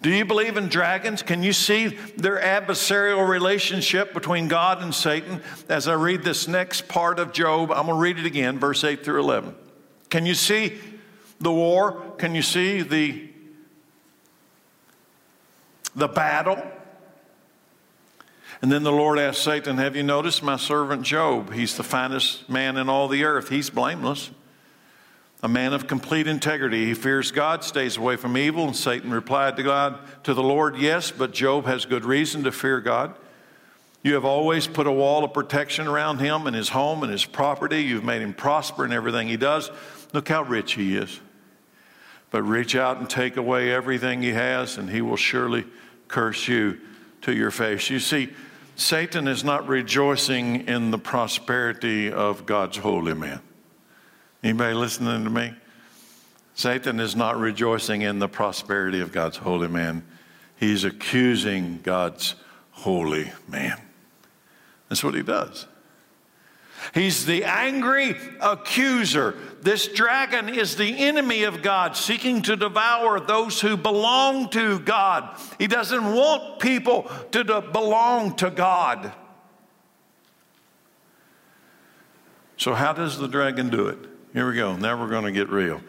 Do 0.00 0.10
you 0.10 0.24
believe 0.24 0.56
in 0.56 0.68
dragons? 0.68 1.22
Can 1.22 1.42
you 1.42 1.52
see 1.52 1.88
their 2.16 2.38
adversarial 2.38 3.28
relationship 3.28 4.14
between 4.14 4.46
God 4.46 4.80
and 4.80 4.94
Satan? 4.94 5.42
As 5.68 5.88
I 5.88 5.94
read 5.94 6.22
this 6.22 6.46
next 6.46 6.86
part 6.86 7.18
of 7.18 7.32
Job, 7.32 7.72
I'm 7.72 7.86
going 7.86 7.96
to 7.96 8.00
read 8.00 8.18
it 8.18 8.26
again, 8.26 8.60
verse 8.60 8.84
8 8.84 9.04
through 9.04 9.20
11. 9.20 9.56
Can 10.08 10.24
you 10.24 10.34
see 10.34 10.78
the 11.40 11.52
war? 11.52 12.14
Can 12.18 12.36
you 12.36 12.42
see 12.42 12.82
the, 12.82 13.28
the 15.96 16.08
battle? 16.08 16.62
And 18.62 18.70
then 18.70 18.84
the 18.84 18.92
Lord 18.92 19.18
asked 19.18 19.42
Satan, 19.42 19.78
Have 19.78 19.96
you 19.96 20.04
noticed 20.04 20.44
my 20.44 20.56
servant 20.56 21.02
Job? 21.02 21.52
He's 21.52 21.76
the 21.76 21.82
finest 21.82 22.48
man 22.48 22.76
in 22.76 22.88
all 22.88 23.08
the 23.08 23.24
earth. 23.24 23.48
He's 23.48 23.68
blameless. 23.68 24.30
A 25.42 25.48
man 25.48 25.72
of 25.72 25.86
complete 25.86 26.26
integrity. 26.26 26.86
He 26.86 26.94
fears 26.94 27.30
God, 27.30 27.62
stays 27.62 27.96
away 27.96 28.16
from 28.16 28.36
evil. 28.36 28.66
And 28.66 28.76
Satan 28.76 29.12
replied 29.12 29.56
to 29.56 29.62
God, 29.62 29.98
to 30.24 30.34
the 30.34 30.42
Lord, 30.42 30.76
Yes, 30.76 31.10
but 31.10 31.32
Job 31.32 31.66
has 31.66 31.84
good 31.84 32.04
reason 32.04 32.44
to 32.44 32.52
fear 32.52 32.80
God. 32.80 33.14
You 34.02 34.14
have 34.14 34.24
always 34.24 34.66
put 34.66 34.86
a 34.86 34.92
wall 34.92 35.24
of 35.24 35.32
protection 35.32 35.86
around 35.86 36.18
him 36.18 36.46
and 36.46 36.54
his 36.54 36.68
home 36.68 37.02
and 37.02 37.12
his 37.12 37.24
property. 37.24 37.82
You've 37.82 38.04
made 38.04 38.22
him 38.22 38.32
prosper 38.32 38.84
in 38.84 38.92
everything 38.92 39.28
he 39.28 39.36
does. 39.36 39.70
Look 40.12 40.28
how 40.28 40.42
rich 40.42 40.74
he 40.74 40.96
is. 40.96 41.20
But 42.30 42.42
reach 42.42 42.76
out 42.76 42.98
and 42.98 43.08
take 43.08 43.36
away 43.36 43.72
everything 43.72 44.22
he 44.22 44.30
has, 44.30 44.76
and 44.76 44.88
he 44.88 45.02
will 45.02 45.16
surely 45.16 45.64
curse 46.08 46.46
you 46.46 46.78
to 47.22 47.34
your 47.34 47.50
face. 47.50 47.90
You 47.90 48.00
see, 48.00 48.30
Satan 48.76 49.26
is 49.26 49.42
not 49.42 49.66
rejoicing 49.66 50.68
in 50.68 50.90
the 50.90 50.98
prosperity 50.98 52.12
of 52.12 52.46
God's 52.46 52.76
holy 52.76 53.14
man. 53.14 53.40
Anybody 54.42 54.74
listening 54.74 55.24
to 55.24 55.30
me? 55.30 55.52
Satan 56.54 57.00
is 57.00 57.14
not 57.14 57.38
rejoicing 57.38 58.02
in 58.02 58.18
the 58.18 58.28
prosperity 58.28 59.00
of 59.00 59.12
God's 59.12 59.36
holy 59.36 59.68
man. 59.68 60.04
He's 60.56 60.84
accusing 60.84 61.80
God's 61.82 62.34
holy 62.72 63.30
man. 63.46 63.80
That's 64.88 65.04
what 65.04 65.14
he 65.14 65.22
does. 65.22 65.66
He's 66.94 67.26
the 67.26 67.44
angry 67.44 68.16
accuser. 68.40 69.36
This 69.60 69.88
dragon 69.88 70.48
is 70.48 70.76
the 70.76 70.98
enemy 70.98 71.42
of 71.42 71.62
God, 71.62 71.96
seeking 71.96 72.42
to 72.42 72.56
devour 72.56 73.20
those 73.20 73.60
who 73.60 73.76
belong 73.76 74.48
to 74.50 74.78
God. 74.80 75.36
He 75.58 75.66
doesn't 75.66 76.14
want 76.14 76.60
people 76.60 77.10
to 77.32 77.44
belong 77.44 78.36
to 78.36 78.50
God. 78.50 79.12
So, 82.56 82.74
how 82.74 82.92
does 82.92 83.18
the 83.18 83.28
dragon 83.28 83.70
do 83.70 83.86
it? 83.86 83.98
Here 84.32 84.48
we 84.48 84.54
go. 84.54 84.76
Now 84.76 85.00
we're 85.00 85.08
going 85.08 85.24
to 85.24 85.32
get 85.32 85.48
real. 85.48 85.80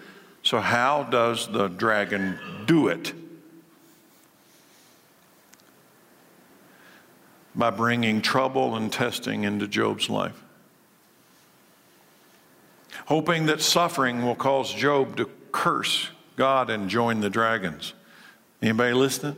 So, 0.43 0.60
how 0.60 1.04
does 1.04 1.47
the 1.47 1.67
dragon 1.67 2.39
do 2.65 2.88
it? 2.88 3.13
By 7.54 7.69
bringing 7.69 8.21
trouble 8.21 8.75
and 8.75 8.91
testing 8.91 9.43
into 9.43 9.67
Job's 9.67 10.10
life. 10.10 10.41
Hoping 13.08 13.47
that 13.47 13.62
suffering 13.62 14.23
will 14.23 14.36
cause 14.36 14.73
Job 14.73 15.17
to 15.17 15.30
curse 15.52 16.10
God 16.36 16.69
and 16.69 16.89
join 16.89 17.19
the 17.19 17.30
dragons. 17.30 17.93
Anybody 18.62 18.93
listening? 18.93 19.36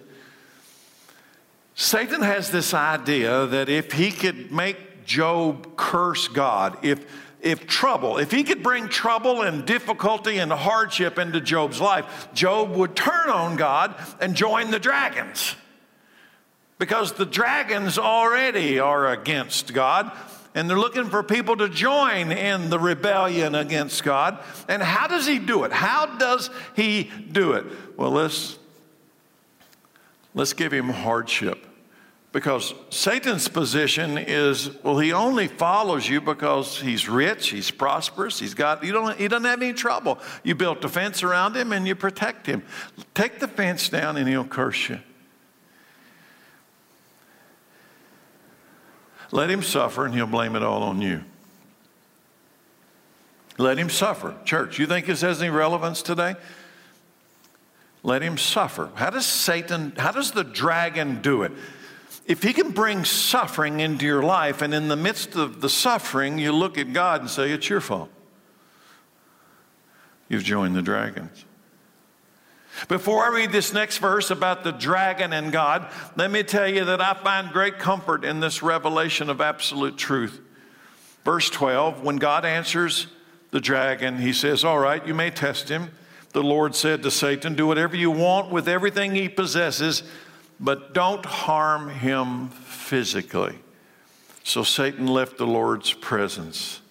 Satan 1.74 2.22
has 2.22 2.52
this 2.52 2.74
idea 2.74 3.48
that 3.48 3.70
if 3.70 3.94
he 3.94 4.12
could 4.12 4.52
make 4.52 5.06
Job 5.06 5.76
curse 5.78 6.28
God, 6.28 6.78
if 6.84 7.06
if 7.42 7.68
trouble, 7.68 8.18
if 8.18 8.32
he 8.32 8.44
could 8.44 8.64
bring 8.64 8.88
trouble 8.88 9.42
and 9.42 9.66
difficulty 9.66 10.38
and 10.38 10.52
hardship 10.52 11.18
into 11.18 11.42
Job's 11.42 11.82
life, 11.82 12.30
Job 12.34 12.72
would 12.72 12.96
turn 12.96 13.30
on 13.30 13.56
God 13.56 13.96
and 14.20 14.36
join 14.36 14.72
the 14.72 14.80
dragons. 14.80 15.56
Because 16.78 17.14
the 17.14 17.26
dragons 17.26 17.98
already 17.98 18.80
are 18.80 19.12
against 19.12 19.74
God 19.74 20.12
and 20.54 20.70
they're 20.70 20.78
looking 20.78 21.10
for 21.10 21.24
people 21.24 21.56
to 21.58 21.70
join 21.70 22.32
in 22.32 22.70
the 22.70 22.80
rebellion 22.80 23.56
against 23.56 24.04
God. 24.04 24.44
And 24.68 24.82
how 24.82 25.08
does 25.08 25.26
he 25.26 25.40
do 25.40 25.64
it? 25.64 25.72
How 25.72 26.18
does 26.18 26.50
he 26.76 27.10
do 27.32 27.54
it? 27.54 27.66
Well, 27.98 28.12
let's 28.12 28.58
let's 30.34 30.54
give 30.54 30.74
him 30.74 30.90
hardship. 30.90 31.66
Because 32.32 32.74
Satan's 32.90 33.50
position 33.50 34.18
is, 34.18 34.72
well, 34.84 34.98
he 34.98 35.12
only 35.12 35.48
follows 35.48 36.08
you 36.08 36.22
because 36.22 36.80
he's 36.80 37.10
rich, 37.10 37.50
he's 37.50 37.70
prosperous, 37.72 38.40
he's 38.40 38.54
got, 38.54 38.86
you 38.86 38.94
don't, 38.94 39.18
he 39.18 39.28
doesn't 39.28 39.44
have 39.44 39.62
any 39.62 39.74
trouble. 39.74 40.18
You 40.42 40.56
built 40.56 40.84
a 40.86 40.90
fence 40.90 41.24
around 41.24 41.58
him 41.58 41.74
and 41.74 41.86
you 41.86 41.94
protect 41.94 42.46
him. 42.46 42.64
Take 43.14 43.40
the 43.40 43.50
fence 43.50 43.90
down 43.90 44.16
and 44.16 44.30
he'll 44.30 44.46
curse 44.46 44.88
you. 44.88 45.00
Let 49.32 49.50
him 49.50 49.62
suffer 49.62 50.06
and 50.06 50.14
he'll 50.14 50.26
blame 50.26 50.56
it 50.56 50.64
all 50.64 50.84
on 50.84 51.02
you. 51.02 51.24
Let 53.58 53.78
him 53.78 53.90
suffer. 53.90 54.36
Church, 54.46 54.80
you 54.80 54.88
think 54.88 55.06
this 55.06 55.22
has 55.22 55.42
any 55.42 55.50
relevance 55.50 56.02
today? 56.02 56.36
Let 58.04 58.22
him 58.22 58.38
suffer. 58.38 58.90
How 58.96 59.10
does 59.10 59.26
Satan, 59.26 59.94
how 59.98 60.12
does 60.12 60.32
the 60.32 60.46
dragon 60.46 61.22
do 61.22 61.44
it? 61.44 61.52
If 62.26 62.44
he 62.44 62.54
can 62.54 62.72
bring 62.72 63.04
suffering 63.04 63.80
into 63.80 64.06
your 64.06 64.24
life, 64.24 64.62
and 64.62 64.74
in 64.74 64.88
the 64.88 64.96
midst 64.96 65.36
of 65.36 65.62
the 65.62 65.70
suffering, 65.70 66.38
you 66.38 66.52
look 66.52 66.78
at 66.78 66.94
God 66.94 67.22
and 67.22 67.30
say, 67.30 67.52
It's 67.52 67.70
your 67.70 67.82
fault. 67.82 68.10
You've 70.30 70.44
joined 70.44 70.76
the 70.76 70.82
dragons. 70.82 71.46
Before 72.88 73.26
I 73.26 73.36
read 73.36 73.52
this 73.52 73.74
next 73.74 73.98
verse 73.98 74.32
about 74.32 74.64
the 74.64 74.72
dragon 74.72 75.34
and 75.34 75.52
God, 75.52 75.92
let 76.16 76.32
me 76.32 76.42
tell 76.42 76.68
you 76.68 76.86
that 76.86 77.02
I 77.02 77.14
find 77.16 77.52
great 77.52 77.80
comfort 77.80 78.24
in 78.24 78.40
this 78.40 78.64
revelation 78.64 79.30
of 79.30 79.42
absolute 79.42 79.98
truth. 79.98 80.40
Verse 81.24 81.50
12, 81.50 82.02
when 82.02 82.16
God 82.16 82.46
answers 82.46 83.08
the 83.52 83.60
dragon, 83.60 84.18
he 84.18 84.34
says, 84.34 84.64
All 84.64 84.80
right, 84.80 85.06
you 85.06 85.14
may 85.14 85.30
test 85.30 85.70
him. 85.70 85.92
The 86.32 86.42
Lord 86.42 86.76
said 86.76 87.04
to 87.04 87.12
Satan, 87.12 87.56
Do 87.56 87.68
whatever 87.68 87.96
you 87.96 88.10
want 88.10 88.52
with 88.52 88.70
everything 88.70 89.14
he 89.14 89.28
possesses 89.28 90.04
but 90.62 90.94
don't 90.94 91.26
harm 91.26 91.90
him 91.90 92.50
physically. 92.50 93.58
So 94.44 94.64
Satan 94.64 95.08
left 95.08 95.38
the 95.38 95.48
Lord's 95.48 95.92
presence. 95.92 96.82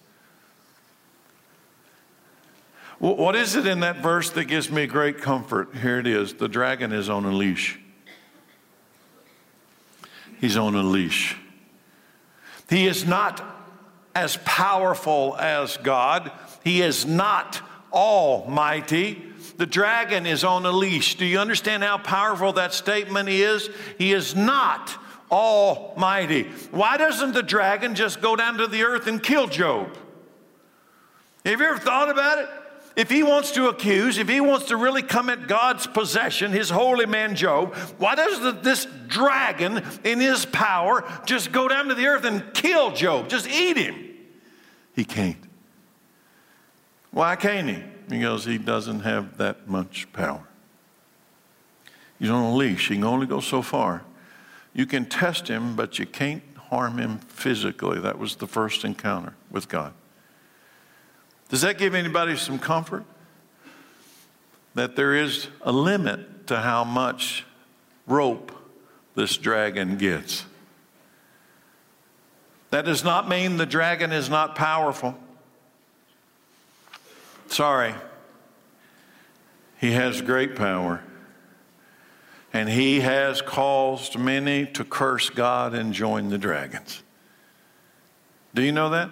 What 2.99 3.35
is 3.35 3.55
it 3.55 3.65
in 3.65 3.79
that 3.79 4.03
verse 4.03 4.29
that 4.31 4.45
gives 4.45 4.69
me 4.69 4.85
great 4.85 5.21
comfort? 5.21 5.73
Here 5.75 5.97
it 5.97 6.05
is 6.05 6.35
the 6.35 6.47
dragon 6.47 6.91
is 6.91 7.09
on 7.09 7.25
a 7.25 7.31
leash. 7.31 7.79
He's 10.39 10.55
on 10.55 10.75
a 10.75 10.83
leash. 10.83 11.35
He 12.69 12.85
is 12.85 13.05
not 13.05 13.43
as 14.13 14.37
powerful 14.45 15.35
as 15.37 15.77
God, 15.77 16.31
he 16.63 16.81
is 16.81 17.05
not 17.05 17.61
almighty. 17.91 19.30
The 19.57 19.65
dragon 19.65 20.25
is 20.25 20.43
on 20.43 20.65
a 20.65 20.71
leash. 20.71 21.15
Do 21.15 21.25
you 21.25 21.39
understand 21.39 21.83
how 21.83 21.97
powerful 21.97 22.53
that 22.53 22.73
statement 22.73 23.29
is? 23.29 23.69
He 23.97 24.13
is 24.13 24.35
not 24.35 24.95
almighty. 25.31 26.43
Why 26.71 26.97
doesn't 26.97 27.33
the 27.33 27.43
dragon 27.43 27.95
just 27.95 28.21
go 28.21 28.35
down 28.35 28.57
to 28.57 28.67
the 28.67 28.83
earth 28.83 29.07
and 29.07 29.21
kill 29.21 29.47
Job? 29.47 29.95
Have 31.45 31.59
you 31.59 31.65
ever 31.65 31.77
thought 31.79 32.09
about 32.09 32.39
it? 32.39 32.49
If 32.95 33.09
he 33.09 33.23
wants 33.23 33.51
to 33.51 33.69
accuse, 33.69 34.17
if 34.17 34.27
he 34.27 34.41
wants 34.41 34.65
to 34.67 34.75
really 34.75 35.01
come 35.01 35.29
at 35.29 35.47
God's 35.47 35.87
possession, 35.87 36.51
his 36.51 36.69
holy 36.69 37.05
man 37.05 37.35
Job, 37.35 37.73
why 37.97 38.15
doesn't 38.15 38.63
this 38.63 38.85
dragon 39.07 39.83
in 40.03 40.19
his 40.19 40.45
power 40.45 41.09
just 41.25 41.53
go 41.53 41.69
down 41.69 41.87
to 41.87 41.95
the 41.95 42.07
earth 42.07 42.25
and 42.25 42.53
kill 42.53 42.91
Job? 42.91 43.29
Just 43.29 43.47
eat 43.47 43.77
him. 43.77 43.95
He 44.93 45.05
can't. 45.05 45.37
Why 47.11 47.37
can't 47.37 47.69
he? 47.69 47.83
Because 48.11 48.45
he 48.45 48.57
doesn't 48.57 48.99
have 48.99 49.37
that 49.37 49.67
much 49.67 50.11
power. 50.11 50.43
He's 52.19 52.29
on 52.29 52.43
a 52.43 52.53
leash, 52.53 52.89
he 52.89 52.95
can 52.95 53.05
only 53.05 53.25
go 53.25 53.39
so 53.39 53.61
far. 53.61 54.03
You 54.73 54.85
can 54.85 55.05
test 55.05 55.47
him, 55.47 55.75
but 55.75 55.97
you 55.97 56.05
can't 56.05 56.43
harm 56.69 56.97
him 56.97 57.19
physically. 57.19 57.99
That 57.99 58.19
was 58.19 58.35
the 58.35 58.47
first 58.47 58.85
encounter 58.85 59.33
with 59.49 59.67
God. 59.67 59.93
Does 61.49 61.61
that 61.61 61.77
give 61.77 61.95
anybody 61.95 62.35
some 62.35 62.59
comfort? 62.59 63.05
That 64.75 64.95
there 64.95 65.15
is 65.15 65.47
a 65.61 65.71
limit 65.71 66.47
to 66.47 66.57
how 66.57 66.83
much 66.83 67.45
rope 68.07 68.51
this 69.15 69.35
dragon 69.37 69.97
gets. 69.97 70.45
That 72.69 72.85
does 72.85 73.03
not 73.03 73.27
mean 73.27 73.57
the 73.57 73.65
dragon 73.65 74.11
is 74.11 74.29
not 74.29 74.55
powerful. 74.55 75.17
Sorry. 77.51 77.93
He 79.81 79.91
has 79.91 80.21
great 80.21 80.55
power. 80.55 81.03
And 82.53 82.69
he 82.69 83.01
has 83.01 83.41
caused 83.41 84.17
many 84.17 84.65
to 84.67 84.85
curse 84.85 85.29
God 85.29 85.73
and 85.73 85.93
join 85.93 86.29
the 86.29 86.37
dragons. 86.37 87.03
Do 88.53 88.61
you 88.61 88.71
know 88.71 88.91
that? 88.91 89.11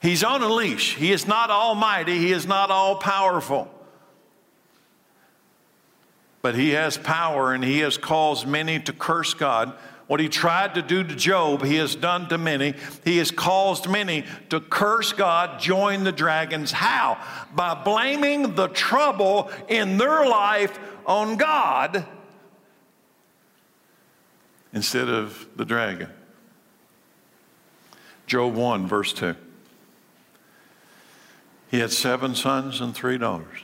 He's 0.00 0.22
on 0.22 0.42
a 0.42 0.48
leash. 0.48 0.94
He 0.94 1.10
is 1.10 1.26
not 1.26 1.50
almighty, 1.50 2.18
he 2.18 2.30
is 2.30 2.46
not 2.46 2.70
all 2.70 2.96
powerful. 2.96 3.68
But 6.40 6.54
he 6.54 6.70
has 6.70 6.96
power 6.96 7.52
and 7.52 7.64
he 7.64 7.80
has 7.80 7.98
caused 7.98 8.46
many 8.46 8.78
to 8.80 8.92
curse 8.92 9.34
God 9.34 9.76
what 10.06 10.20
he 10.20 10.28
tried 10.28 10.74
to 10.74 10.82
do 10.82 11.02
to 11.02 11.14
Job, 11.14 11.64
he 11.64 11.76
has 11.76 11.94
done 11.94 12.28
to 12.28 12.38
many. 12.38 12.74
He 13.04 13.18
has 13.18 13.30
caused 13.30 13.88
many 13.88 14.24
to 14.50 14.60
curse 14.60 15.12
God, 15.12 15.60
join 15.60 16.04
the 16.04 16.12
dragons. 16.12 16.72
How? 16.72 17.18
By 17.54 17.74
blaming 17.74 18.54
the 18.54 18.68
trouble 18.68 19.50
in 19.68 19.96
their 19.96 20.26
life 20.26 20.78
on 21.06 21.36
God 21.36 22.06
instead 24.74 25.08
of 25.08 25.46
the 25.56 25.64
dragon. 25.64 26.10
Job 28.26 28.54
1, 28.54 28.86
verse 28.86 29.12
2. 29.12 29.36
He 31.70 31.78
had 31.80 31.92
seven 31.92 32.34
sons 32.34 32.80
and 32.80 32.94
three 32.94 33.18
daughters. 33.18 33.60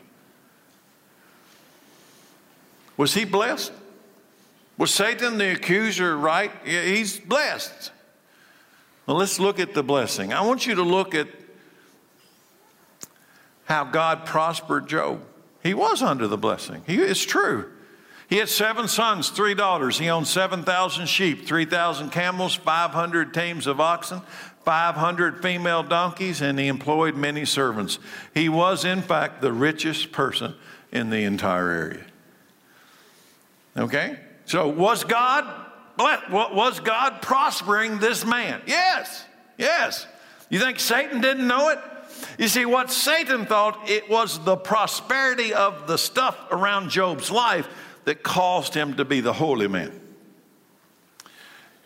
Was 2.96 3.14
he 3.14 3.24
blessed? 3.24 3.72
Was 4.80 4.94
Satan 4.94 5.36
the 5.36 5.52
accuser 5.52 6.16
right? 6.16 6.50
He's 6.64 7.20
blessed. 7.20 7.92
Well, 9.06 9.18
let's 9.18 9.38
look 9.38 9.60
at 9.60 9.74
the 9.74 9.82
blessing. 9.82 10.32
I 10.32 10.40
want 10.40 10.66
you 10.66 10.74
to 10.76 10.82
look 10.82 11.14
at 11.14 11.28
how 13.64 13.84
God 13.84 14.24
prospered 14.24 14.88
Job. 14.88 15.20
He 15.62 15.74
was 15.74 16.02
under 16.02 16.26
the 16.26 16.38
blessing. 16.38 16.82
He, 16.86 16.96
it's 16.96 17.22
true. 17.22 17.70
He 18.30 18.38
had 18.38 18.48
seven 18.48 18.88
sons, 18.88 19.28
three 19.28 19.52
daughters. 19.52 19.98
He 19.98 20.08
owned 20.08 20.26
7,000 20.26 21.06
sheep, 21.06 21.46
3,000 21.46 22.08
camels, 22.08 22.54
500 22.54 23.34
teams 23.34 23.66
of 23.66 23.80
oxen, 23.80 24.22
500 24.64 25.42
female 25.42 25.82
donkeys, 25.82 26.40
and 26.40 26.58
he 26.58 26.68
employed 26.68 27.16
many 27.16 27.44
servants. 27.44 27.98
He 28.32 28.48
was, 28.48 28.86
in 28.86 29.02
fact, 29.02 29.42
the 29.42 29.52
richest 29.52 30.10
person 30.10 30.54
in 30.90 31.10
the 31.10 31.24
entire 31.24 31.68
area. 31.68 32.04
Okay? 33.76 34.16
So, 34.50 34.66
was 34.66 35.04
God 35.04 35.46
was 35.96 36.80
God 36.80 37.22
prospering 37.22 38.00
this 38.00 38.24
man? 38.24 38.60
Yes. 38.66 39.24
Yes. 39.56 40.08
You 40.48 40.58
think 40.58 40.80
Satan 40.80 41.20
didn't 41.20 41.46
know 41.46 41.68
it? 41.68 41.78
You 42.36 42.48
see, 42.48 42.66
what 42.66 42.90
Satan 42.90 43.46
thought 43.46 43.88
it 43.88 44.10
was 44.10 44.40
the 44.40 44.56
prosperity 44.56 45.54
of 45.54 45.86
the 45.86 45.96
stuff 45.96 46.36
around 46.50 46.90
Job's 46.90 47.30
life 47.30 47.68
that 48.06 48.24
caused 48.24 48.74
him 48.74 48.96
to 48.96 49.04
be 49.04 49.20
the 49.20 49.34
holy 49.34 49.68
man. 49.68 49.92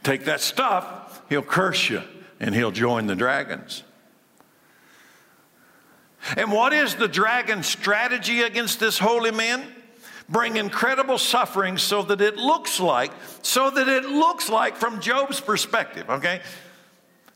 Take 0.03 0.25
that 0.25 0.41
stuff, 0.41 1.21
he'll 1.29 1.43
curse 1.43 1.91
you 1.91 2.03
and 2.41 2.55
he'll 2.55 2.71
join 2.71 3.09
the 3.09 3.15
dragons. 3.15 3.83
And 6.35 6.51
what 6.51 6.73
is 6.73 6.95
the 6.95 7.09
dragon's 7.09 7.67
strategy 7.67 8.41
against 8.41 8.81
this 8.81 8.99
holy 8.99 9.33
man? 9.33 9.74
Bring 10.29 10.57
incredible 10.57 11.19
suffering 11.19 11.77
so 11.77 12.03
that 12.03 12.21
it 12.21 12.37
looks 12.37 12.81
like, 12.81 13.13
so 13.43 13.71
that 13.71 13.89
it 13.89 14.05
looks 14.05 14.49
like 14.49 14.77
from 14.77 15.01
Job's 15.01 15.41
perspective, 15.41 16.09
okay? 16.09 16.41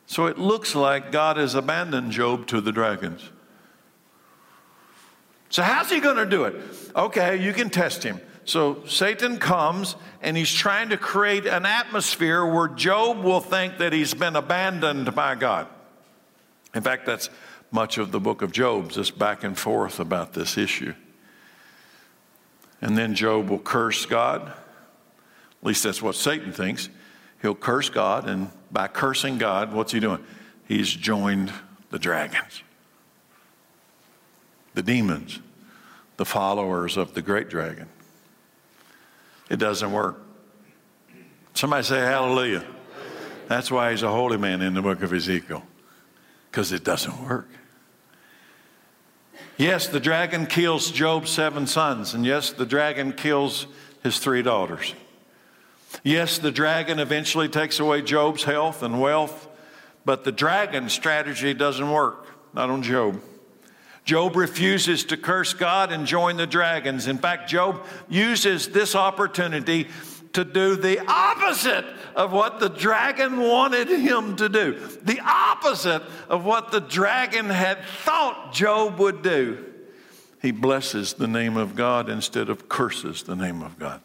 So 0.07 0.27
it 0.27 0.39
looks 0.39 0.75
like 0.75 1.13
God 1.13 1.37
has 1.37 1.55
abandoned 1.55 2.13
Job 2.13 2.47
to 2.47 2.63
the 2.63 2.73
dragons. 2.73 3.31
So, 5.51 5.63
how's 5.63 5.91
he 5.91 6.01
going 6.01 6.17
to 6.17 6.27
do 6.27 6.45
it? 6.45 6.57
Okay, 6.95 7.43
you 7.43 7.53
can 7.53 7.71
test 7.71 8.03
him. 8.03 8.21
So, 8.45 8.85
Satan 8.87 9.39
comes 9.39 9.97
and 10.23 10.37
he's 10.37 10.53
trying 10.53 10.91
to 10.91 10.97
create 10.97 11.47
an 11.47 11.65
atmosphere 11.65 12.45
where 12.45 12.69
Job 12.69 13.23
will 13.23 13.41
think 13.41 13.79
that 13.79 13.93
he's 13.93 14.15
been 14.15 14.37
abandoned 14.37 15.15
by 15.15 15.35
God. 15.35 15.67
In 16.75 16.83
fact, 16.83 17.07
that's 17.07 17.31
much 17.71 17.99
of 17.99 18.13
the 18.13 18.21
book 18.21 18.43
of 18.43 18.53
Job, 18.53 18.91
just 18.91 19.19
back 19.19 19.45
and 19.45 19.59
forth 19.59 20.01
about 20.01 20.33
this 20.33 20.57
issue. 20.59 20.95
And 22.81 22.97
then 22.97 23.15
Job 23.15 23.49
will 23.49 23.59
curse 23.59 24.07
God. 24.07 24.49
At 24.49 25.67
least 25.67 25.83
that's 25.83 26.01
what 26.01 26.15
Satan 26.15 26.53
thinks. 26.53 26.89
He'll 27.43 27.55
curse 27.55 27.89
God, 27.89 28.29
and 28.29 28.51
by 28.71 28.89
cursing 28.89 29.39
God, 29.39 29.73
what's 29.73 29.93
he 29.93 30.01
doing? 30.01 30.25
He's 30.67 30.91
joined 30.91 31.53
the 31.91 31.99
dragons, 31.99 32.63
the 34.75 34.83
demons, 34.83 35.41
the 36.17 36.25
followers 36.25 36.97
of 36.97 37.15
the 37.15 37.23
great 37.23 37.49
dragon. 37.49 37.89
It 39.49 39.57
doesn't 39.59 39.91
work. 39.91 40.21
Somebody 41.55 41.85
say 41.85 42.01
hallelujah. 42.01 42.65
That's 43.49 43.71
why 43.71 43.93
he's 43.93 44.03
a 44.03 44.11
holy 44.11 44.37
man 44.37 44.61
in 44.61 44.75
the 44.75 44.83
book 44.83 45.03
of 45.03 45.13
Ezekiel, 45.13 45.63
because 46.51 46.73
it 46.73 46.85
doesn't 46.85 47.27
work. 47.27 47.49
Yes, 49.59 49.89
the 49.89 49.99
dragon 49.99 50.47
kills 50.47 50.93
Job's 50.93 51.31
seven 51.33 51.67
sons, 51.67 52.15
and 52.15 52.25
yes, 52.25 52.53
the 52.53 52.65
dragon 52.65 53.13
kills 53.13 53.67
his 54.05 54.21
three 54.21 54.41
daughters. 54.41 54.95
Yes, 56.05 56.39
the 56.39 56.53
dragon 56.53 57.01
eventually 57.01 57.49
takes 57.49 57.81
away 57.81 58.03
Job's 58.03 58.45
health 58.45 58.85
and 58.85 59.01
wealth, 59.01 59.49
but 60.05 60.23
the 60.23 60.31
dragon 60.31 60.89
strategy 60.89 61.55
doesn't 61.55 61.91
work, 61.91 62.27
not 62.55 62.71
on 62.71 62.85
Job. 62.85 63.21
Job 64.05 64.37
refuses 64.37 65.05
to 65.07 65.17
curse 65.17 65.53
God 65.55 65.91
and 65.91 66.07
join 66.07 66.37
the 66.37 66.47
dragons. 66.47 67.09
In 67.09 67.19
fact, 67.19 67.51
Job 67.51 67.85
uses 68.09 68.69
this 68.69 68.95
opportunity 68.95 69.89
to 70.39 70.45
do 70.45 70.77
the 70.77 71.01
opposite 71.11 71.85
of 72.15 72.31
what 72.31 72.61
the 72.61 72.69
dragon 72.69 73.41
wanted 73.41 73.89
him 73.89 74.37
to 74.37 74.49
do, 74.49 74.79
the 75.03 75.19
opposite 75.19 76.01
of 76.29 76.45
what 76.45 76.71
the 76.71 76.81
dragon 76.81 77.47
had 77.47 77.83
thought 78.05 78.53
Job 78.53 79.01
would 79.01 79.23
do. 79.23 79.65
He 80.41 80.53
blesses 80.53 81.15
the 81.15 81.27
name 81.27 81.57
of 81.57 81.75
God 81.75 82.09
instead 82.09 82.51
of 82.51 82.69
curses 82.69 83.25
the 83.25 83.35
name 83.35 83.63
of 83.63 83.81
God. 83.81 84.01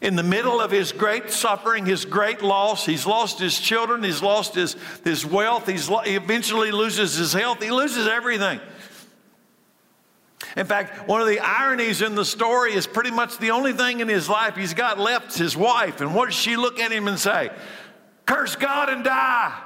In 0.00 0.14
the 0.14 0.22
middle 0.22 0.60
of 0.60 0.70
his 0.70 0.92
great 0.92 1.32
suffering, 1.32 1.84
his 1.84 2.04
great 2.04 2.40
loss, 2.40 2.86
he's 2.86 3.06
lost 3.06 3.40
his 3.40 3.58
children, 3.58 4.04
he's 4.04 4.22
lost 4.22 4.54
his, 4.54 4.76
his 5.02 5.26
wealth, 5.26 5.66
he's, 5.66 5.88
he 5.88 6.14
eventually 6.14 6.70
loses 6.70 7.16
his 7.16 7.32
health, 7.32 7.60
he 7.60 7.72
loses 7.72 8.06
everything. 8.06 8.60
In 10.56 10.66
fact, 10.66 11.08
one 11.08 11.20
of 11.20 11.28
the 11.28 11.38
ironies 11.40 12.02
in 12.02 12.14
the 12.14 12.24
story 12.24 12.74
is 12.74 12.86
pretty 12.86 13.10
much 13.10 13.38
the 13.38 13.52
only 13.52 13.72
thing 13.72 14.00
in 14.00 14.08
his 14.08 14.28
life 14.28 14.56
he's 14.56 14.74
got 14.74 14.98
left 14.98 15.30
is 15.30 15.36
his 15.36 15.56
wife. 15.56 16.00
And 16.00 16.14
what 16.14 16.26
does 16.26 16.34
she 16.34 16.56
look 16.56 16.80
at 16.80 16.90
him 16.90 17.08
and 17.08 17.18
say? 17.18 17.50
Curse 18.26 18.56
God 18.56 18.88
and 18.88 19.04
die. 19.04 19.58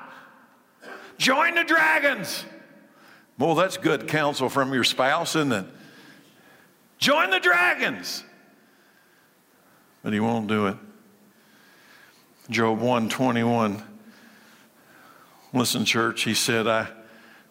Join 1.17 1.55
the 1.55 1.65
dragons. 1.65 2.45
Well, 3.39 3.55
that's 3.55 3.77
good 3.77 4.09
counsel 4.09 4.49
from 4.49 4.73
your 4.73 4.85
spouse, 4.85 5.35
isn't 5.37 5.53
it? 5.53 5.67
Join 6.99 7.31
the 7.31 7.41
dragons. 7.41 8.25
But 10.03 10.13
he 10.13 10.21
won't 10.21 10.47
do 10.47 10.67
it. 10.67 10.77
Job 12.51 12.79
121. 12.79 13.83
Listen, 15.55 15.85
church, 15.85 16.23
he 16.23 16.35
said, 16.35 16.67
I 16.67 16.89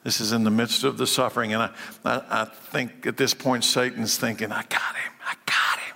this 0.04 0.20
is 0.20 0.34
in 0.34 0.44
the 0.44 0.52
midst 0.52 0.84
of 0.84 0.98
the 0.98 1.08
suffering. 1.08 1.54
And 1.54 1.64
I, 1.64 1.70
I, 2.04 2.24
I 2.30 2.46
think 2.46 3.08
at 3.08 3.18
this 3.18 3.34
point, 3.34 3.64
Satan's 3.64 4.18
thinking, 4.18 4.52
I 4.52 4.64
got 4.64 4.96
him. 4.96 5.12
I 5.26 5.36
got 5.46 5.80
him. 5.80 5.96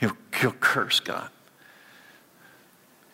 He'll, 0.00 0.40
he'll 0.40 0.58
curse 0.60 1.00
God. 1.00 1.30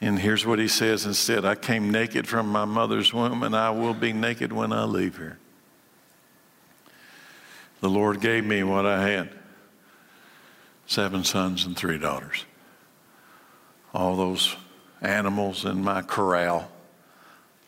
And 0.01 0.19
here's 0.19 0.47
what 0.47 0.59
he 0.59 0.67
says 0.67 1.05
instead 1.07 1.45
I 1.45 1.55
came 1.55 1.91
naked 1.91 2.27
from 2.27 2.49
my 2.49 2.65
mother's 2.65 3.13
womb, 3.13 3.43
and 3.43 3.55
I 3.55 3.71
will 3.71 3.95
be 3.95 4.13
naked 4.13 4.53
when 4.53 4.73
I 4.73 4.85
leave 4.85 5.17
here. 5.17 5.39
The 7.81 7.89
Lord 7.89 8.21
gave 8.21 8.45
me 8.45 8.63
what 8.63 8.87
I 8.87 9.09
had 9.09 9.31
seven 10.87 11.23
sons 11.23 11.67
and 11.67 11.77
three 11.77 11.99
daughters. 11.99 12.45
All 13.95 14.17
those 14.17 14.57
animals 15.01 15.65
in 15.65 15.83
my 15.83 16.03
corral, 16.03 16.71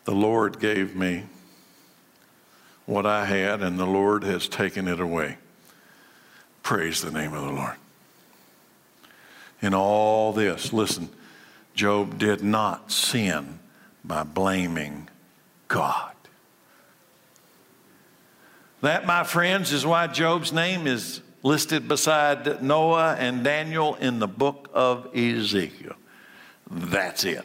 the 0.05 0.14
Lord 0.14 0.59
gave 0.59 0.96
me 0.96 1.25
what 2.87 3.07
I 3.07 3.25
had, 3.25 3.62
and 3.62 3.79
the 3.79 3.87
Lord 3.87 4.25
has 4.25 4.49
taken 4.49 4.88
it 4.88 5.01
away. 5.01 5.38
Praise 6.62 7.01
the 7.01 7.11
name 7.11 7.33
of 7.33 7.45
the 7.45 7.53
Lord. 7.53 7.77
In 9.61 9.75
all 9.75 10.33
this, 10.33 10.73
listen, 10.73 11.09
Job 11.75 12.18
did 12.18 12.42
not 12.42 12.90
sin 12.90 13.61
by 14.05 14.25
blaming 14.25 15.09
God. 15.68 16.12
That, 18.81 19.07
my 19.07 19.23
friends, 19.23 19.73
is 19.73 19.87
why 19.87 20.09
Job's 20.09 20.53
name 20.53 20.88
is 20.88 21.21
listed 21.45 21.87
beside 21.87 22.62
Noah 22.62 23.16
and 23.18 23.45
Daniel 23.45 23.95
in 23.95 24.18
the 24.18 24.27
book 24.27 24.68
of 24.75 25.16
Ezekiel. 25.16 25.95
That's 26.68 27.25
it. 27.25 27.45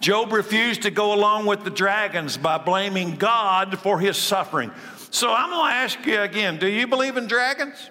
Job 0.00 0.32
refused 0.32 0.82
to 0.82 0.90
go 0.90 1.14
along 1.14 1.46
with 1.46 1.64
the 1.64 1.70
dragons 1.70 2.36
by 2.36 2.58
blaming 2.58 3.16
God 3.16 3.78
for 3.78 3.98
his 3.98 4.16
suffering. 4.16 4.70
So 5.10 5.32
I'm 5.32 5.50
going 5.50 5.70
to 5.70 5.76
ask 5.76 6.06
you 6.06 6.20
again 6.20 6.58
do 6.58 6.68
you 6.68 6.86
believe 6.86 7.16
in 7.16 7.26
dragons? 7.26 7.90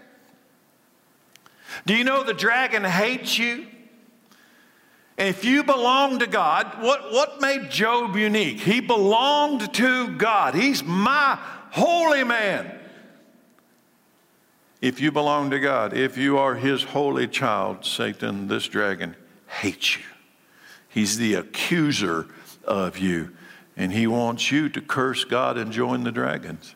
Do 1.86 1.96
you 1.96 2.04
know 2.04 2.24
the 2.24 2.34
dragon 2.34 2.84
hates 2.84 3.38
you? 3.38 3.68
And 5.18 5.30
if 5.30 5.46
you 5.46 5.64
belong 5.64 6.20
to 6.20 6.28
God, 6.28 6.82
what, 6.82 7.12
what 7.12 7.42
made 7.42 7.70
Job 7.70 8.16
unique? 8.16 8.60
He 8.60 8.82
belonged 8.82 9.74
to 9.76 10.10
God. 10.18 10.56
He's 10.56 10.84
my 10.84 11.38
holy 11.70 12.24
man. 12.24 12.80
If 14.82 15.00
you 15.00 15.12
belong 15.12 15.52
to 15.52 15.60
God, 15.60 15.94
if 15.94 16.18
you 16.18 16.40
are 16.40 16.56
his 16.56 16.82
holy 16.82 17.28
child, 17.28 17.86
Satan, 17.86 18.48
this 18.48 18.68
dragon, 18.68 19.16
hates 19.48 19.98
you. 19.98 20.04
He's 20.94 21.18
the 21.18 21.36
accuser 21.36 22.28
of 22.66 22.98
you, 22.98 23.32
and 23.78 23.92
he 23.92 24.08
wants 24.08 24.52
you 24.52 24.70
to 24.70 24.82
curse 24.82 25.24
God 25.24 25.58
and 25.58 25.72
join 25.72 26.04
the 26.04 26.12
dragons. 26.12 26.76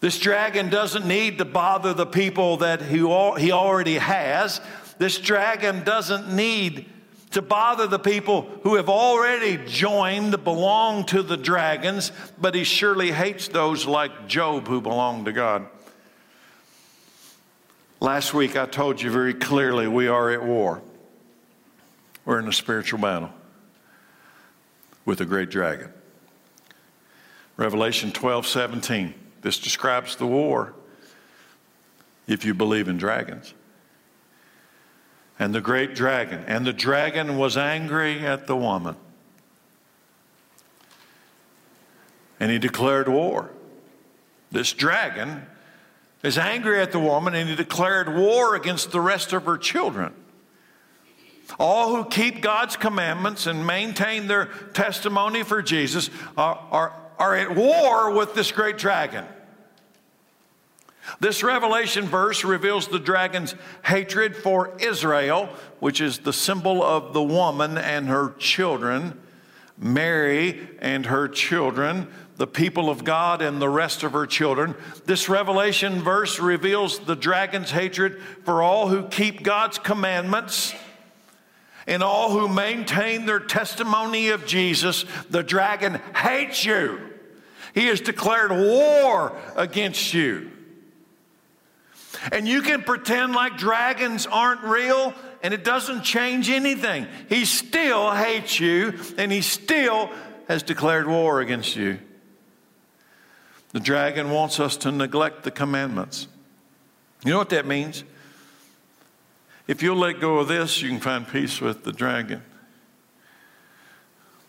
This 0.00 0.18
dragon 0.18 0.68
doesn't 0.68 1.06
need 1.06 1.38
to 1.38 1.44
bother 1.44 1.94
the 1.94 2.06
people 2.06 2.58
that 2.58 2.82
he, 2.82 2.98
he 2.98 3.52
already 3.52 3.94
has. 3.94 4.60
This 4.98 5.18
dragon 5.18 5.84
doesn't 5.84 6.34
need 6.34 6.86
to 7.30 7.42
bother 7.42 7.86
the 7.86 7.98
people 7.98 8.42
who 8.62 8.76
have 8.76 8.88
already 8.88 9.58
joined, 9.66 10.44
belong 10.44 11.04
to 11.06 11.22
the 11.22 11.36
dragons, 11.36 12.12
but 12.40 12.54
he 12.54 12.64
surely 12.64 13.12
hates 13.12 13.48
those 13.48 13.86
like 13.86 14.28
Job 14.28 14.68
who 14.68 14.80
belong 14.80 15.24
to 15.24 15.32
God. 15.32 15.66
Last 18.00 18.34
week 18.34 18.56
I 18.56 18.66
told 18.66 19.00
you 19.00 19.10
very 19.10 19.34
clearly 19.34 19.88
we 19.88 20.06
are 20.06 20.30
at 20.30 20.44
war. 20.44 20.82
We're 22.24 22.38
in 22.38 22.48
a 22.48 22.52
spiritual 22.52 23.00
battle 23.00 23.30
with 25.04 25.20
a 25.20 25.24
great 25.24 25.50
dragon. 25.50 25.92
Revelation 27.56 28.12
12 28.12 28.46
17. 28.46 29.14
This 29.42 29.58
describes 29.58 30.16
the 30.16 30.26
war 30.26 30.74
if 32.26 32.44
you 32.44 32.54
believe 32.54 32.88
in 32.88 32.96
dragons. 32.96 33.54
And 35.38 35.54
the 35.54 35.60
great 35.60 35.94
dragon, 35.94 36.44
and 36.46 36.64
the 36.64 36.72
dragon 36.72 37.36
was 37.36 37.56
angry 37.56 38.20
at 38.20 38.46
the 38.46 38.56
woman. 38.56 38.96
And 42.38 42.50
he 42.50 42.58
declared 42.58 43.08
war. 43.08 43.50
This 44.50 44.72
dragon 44.72 45.46
is 46.22 46.38
angry 46.38 46.80
at 46.80 46.92
the 46.92 47.00
woman, 47.00 47.34
and 47.34 47.48
he 47.48 47.56
declared 47.56 48.14
war 48.14 48.54
against 48.54 48.92
the 48.92 49.00
rest 49.00 49.32
of 49.32 49.44
her 49.44 49.58
children. 49.58 50.14
All 51.58 51.94
who 51.94 52.04
keep 52.08 52.40
God's 52.40 52.76
commandments 52.76 53.46
and 53.46 53.66
maintain 53.66 54.26
their 54.26 54.46
testimony 54.72 55.42
for 55.42 55.62
Jesus 55.62 56.10
are, 56.36 56.58
are, 56.70 56.92
are 57.18 57.36
at 57.36 57.54
war 57.54 58.10
with 58.10 58.34
this 58.34 58.50
great 58.50 58.78
dragon. 58.78 59.24
This 61.20 61.42
Revelation 61.42 62.06
verse 62.06 62.44
reveals 62.44 62.88
the 62.88 62.98
dragon's 62.98 63.54
hatred 63.84 64.36
for 64.36 64.74
Israel, 64.80 65.50
which 65.78 66.00
is 66.00 66.18
the 66.18 66.32
symbol 66.32 66.82
of 66.82 67.12
the 67.12 67.22
woman 67.22 67.76
and 67.76 68.08
her 68.08 68.34
children, 68.38 69.20
Mary 69.76 70.66
and 70.80 71.04
her 71.06 71.28
children, 71.28 72.08
the 72.36 72.46
people 72.46 72.88
of 72.88 73.04
God 73.04 73.42
and 73.42 73.60
the 73.60 73.68
rest 73.68 74.02
of 74.02 74.12
her 74.12 74.26
children. 74.26 74.74
This 75.04 75.28
Revelation 75.28 76.02
verse 76.02 76.40
reveals 76.40 77.00
the 77.00 77.16
dragon's 77.16 77.70
hatred 77.70 78.20
for 78.44 78.62
all 78.62 78.88
who 78.88 79.06
keep 79.08 79.42
God's 79.42 79.78
commandments 79.78 80.74
and 81.86 82.02
all 82.02 82.30
who 82.30 82.48
maintain 82.48 83.26
their 83.26 83.40
testimony 83.40 84.28
of 84.28 84.46
Jesus. 84.46 85.04
The 85.30 85.42
dragon 85.42 86.00
hates 86.14 86.64
you. 86.64 87.00
He 87.74 87.86
has 87.86 88.00
declared 88.00 88.52
war 88.52 89.36
against 89.56 90.14
you. 90.14 90.50
And 92.32 92.48
you 92.48 92.62
can 92.62 92.82
pretend 92.82 93.34
like 93.34 93.58
dragons 93.58 94.26
aren't 94.26 94.62
real 94.62 95.12
and 95.42 95.52
it 95.52 95.64
doesn't 95.64 96.02
change 96.02 96.48
anything. 96.48 97.06
He 97.28 97.44
still 97.44 98.12
hates 98.12 98.58
you 98.58 98.94
and 99.18 99.30
he 99.30 99.42
still 99.42 100.10
has 100.48 100.62
declared 100.62 101.06
war 101.06 101.40
against 101.40 101.76
you. 101.76 101.98
The 103.72 103.80
dragon 103.80 104.30
wants 104.30 104.60
us 104.60 104.76
to 104.78 104.92
neglect 104.92 105.42
the 105.42 105.50
commandments. 105.50 106.28
You 107.24 107.32
know 107.32 107.38
what 107.38 107.50
that 107.50 107.66
means? 107.66 108.04
If 109.66 109.82
you'll 109.82 109.96
let 109.96 110.20
go 110.20 110.38
of 110.38 110.48
this, 110.48 110.82
you 110.82 110.90
can 110.90 111.00
find 111.00 111.26
peace 111.26 111.60
with 111.60 111.84
the 111.84 111.92
dragon, 111.92 112.42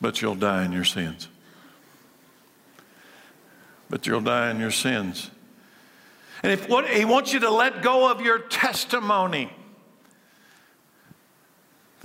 but 0.02 0.22
you'll 0.22 0.36
die 0.36 0.66
in 0.66 0.72
your 0.72 0.84
sins. 0.84 1.30
But 3.90 4.08
you'll 4.08 4.22
die 4.22 4.52
in 4.52 4.60
your 4.60 4.72
sins. 4.72 5.32
And 6.44 6.52
if 6.52 6.68
what 6.68 6.88
he 6.88 7.06
wants 7.06 7.34
you 7.34 7.40
to 7.42 7.50
let 7.50 7.82
go 7.82 8.12
of 8.12 8.20
your 8.22 8.40
testimony, 8.40 9.52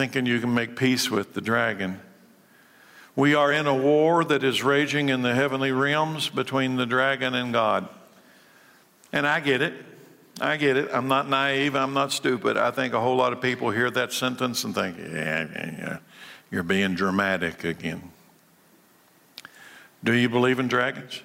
thinking 0.00 0.24
you 0.24 0.40
can 0.40 0.54
make 0.54 0.76
peace 0.76 1.10
with 1.10 1.34
the 1.34 1.42
dragon. 1.42 2.00
We 3.16 3.34
are 3.34 3.52
in 3.52 3.66
a 3.66 3.74
war 3.74 4.24
that 4.24 4.42
is 4.42 4.62
raging 4.62 5.10
in 5.10 5.20
the 5.20 5.34
heavenly 5.34 5.72
realms 5.72 6.30
between 6.30 6.76
the 6.76 6.86
dragon 6.86 7.34
and 7.34 7.52
God. 7.52 7.86
And 9.12 9.26
I 9.26 9.40
get 9.40 9.60
it. 9.60 9.74
I 10.40 10.56
get 10.56 10.76
it. 10.76 10.88
I'm 10.92 11.06
not 11.06 11.28
naive. 11.28 11.76
I'm 11.76 11.92
not 11.92 12.12
stupid. 12.12 12.56
I 12.56 12.70
think 12.70 12.94
a 12.94 13.00
whole 13.00 13.16
lot 13.16 13.32
of 13.32 13.42
people 13.42 13.70
hear 13.70 13.90
that 13.90 14.12
sentence 14.12 14.64
and 14.64 14.74
think, 14.74 14.96
yeah, 14.96 15.46
yeah, 15.52 15.70
yeah, 15.78 15.98
you're 16.50 16.62
being 16.62 16.94
dramatic 16.94 17.64
again. 17.64 18.10
Do 20.02 20.14
you 20.14 20.30
believe 20.30 20.58
in 20.58 20.66
dragons? 20.66 21.22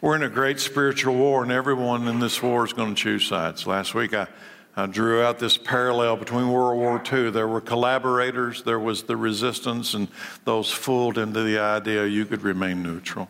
We're 0.00 0.16
in 0.16 0.22
a 0.22 0.30
great 0.30 0.58
spiritual 0.58 1.14
war, 1.14 1.42
and 1.42 1.52
everyone 1.52 2.08
in 2.08 2.18
this 2.18 2.42
war 2.42 2.64
is 2.64 2.72
going 2.72 2.94
to 2.94 3.00
choose 3.00 3.26
sides. 3.26 3.66
Last 3.66 3.94
week, 3.94 4.14
I, 4.14 4.26
I 4.74 4.86
drew 4.86 5.22
out 5.22 5.38
this 5.38 5.58
parallel 5.58 6.16
between 6.16 6.50
World 6.50 6.78
War 6.78 7.02
II. 7.12 7.30
There 7.30 7.46
were 7.46 7.60
collaborators, 7.60 8.62
there 8.62 8.80
was 8.80 9.02
the 9.02 9.16
resistance, 9.16 9.92
and 9.92 10.08
those 10.44 10.70
fooled 10.72 11.18
into 11.18 11.42
the 11.42 11.58
idea 11.58 12.06
you 12.06 12.24
could 12.24 12.42
remain 12.42 12.82
neutral. 12.82 13.28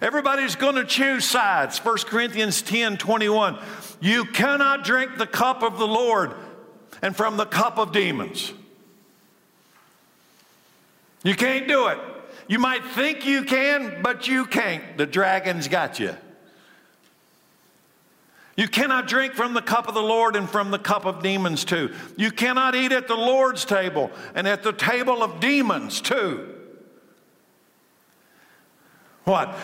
Everybody's 0.00 0.56
going 0.56 0.76
to 0.76 0.84
choose 0.84 1.24
sides. 1.24 1.78
1 1.78 1.96
Corinthians 2.06 2.62
10 2.62 2.96
21. 2.96 3.58
You 4.00 4.24
cannot 4.24 4.84
drink 4.84 5.18
the 5.18 5.26
cup 5.26 5.62
of 5.62 5.78
the 5.78 5.86
Lord 5.86 6.34
and 7.02 7.16
from 7.16 7.36
the 7.36 7.46
cup 7.46 7.78
of 7.78 7.92
demons. 7.92 8.52
You 11.22 11.34
can't 11.34 11.66
do 11.66 11.88
it. 11.88 11.98
You 12.48 12.58
might 12.58 12.84
think 12.84 13.24
you 13.24 13.44
can, 13.44 14.02
but 14.02 14.28
you 14.28 14.44
can't. 14.44 14.98
The 14.98 15.06
dragon's 15.06 15.68
got 15.68 15.98
you. 15.98 16.14
You 18.56 18.68
cannot 18.68 19.08
drink 19.08 19.34
from 19.34 19.54
the 19.54 19.62
cup 19.62 19.88
of 19.88 19.94
the 19.94 20.02
Lord 20.02 20.36
and 20.36 20.48
from 20.48 20.70
the 20.70 20.78
cup 20.78 21.06
of 21.06 21.22
demons 21.22 21.64
too. 21.64 21.92
You 22.16 22.30
cannot 22.30 22.74
eat 22.74 22.92
at 22.92 23.08
the 23.08 23.16
Lord's 23.16 23.64
table 23.64 24.12
and 24.34 24.46
at 24.46 24.62
the 24.62 24.72
table 24.72 25.22
of 25.22 25.40
demons 25.40 26.00
too. 26.00 26.53
What? 29.24 29.56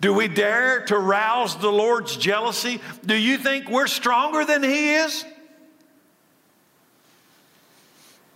Do 0.00 0.12
we 0.12 0.28
dare 0.28 0.84
to 0.86 0.98
rouse 0.98 1.56
the 1.56 1.70
Lord's 1.70 2.16
jealousy? 2.16 2.80
Do 3.04 3.14
you 3.14 3.38
think 3.38 3.68
we're 3.68 3.86
stronger 3.86 4.44
than 4.44 4.62
He 4.62 4.94
is? 4.94 5.24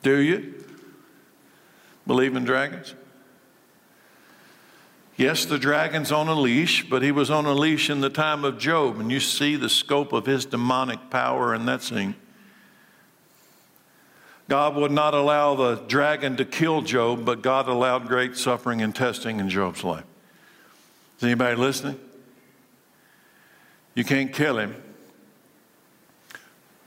Do 0.03 0.19
you 0.19 0.55
believe 2.07 2.35
in 2.37 2.45
dragons? 2.45 2.95
Yes, 5.17 5.45
the 5.45 5.59
dragon's 5.59 6.11
on 6.11 6.29
a 6.29 6.35
leash, 6.35 6.89
but 6.89 7.03
he 7.03 7.13
was 7.13 7.31
on 7.31 7.45
a 7.45 7.53
leash 7.53 7.91
in 7.91 8.01
the 8.01 8.09
time 8.09 8.43
of 8.43 8.59
Job, 8.59 8.99
and 8.99 9.13
you 9.13 9.21
see 9.21 9.55
the 9.55 9.69
scope 9.69 10.15
of 10.15 10.25
his 10.25 10.47
demonic 10.47 11.11
power 11.11 11.55
in 11.55 11.67
that 11.67 11.83
scene. 11.83 12.15
God 14.49 14.77
would 14.77 14.91
not 14.91 15.13
allow 15.13 15.55
the 15.55 15.75
dragon 15.89 16.39
to 16.39 16.47
kill 16.47 16.81
Job, 16.81 17.27
but 17.27 17.43
God 17.43 17.69
allowed 17.69 18.09
great 18.09 18.39
suffering 18.39 18.81
and 18.81 18.95
testing 18.95 19.41
in 19.41 19.51
Job's 19.51 19.85
life. 19.85 20.05
Is 21.21 21.25
anybody 21.25 21.55
listening? 21.55 22.01
You 23.95 24.05
can't 24.05 24.33
kill 24.33 24.57
him, 24.57 24.75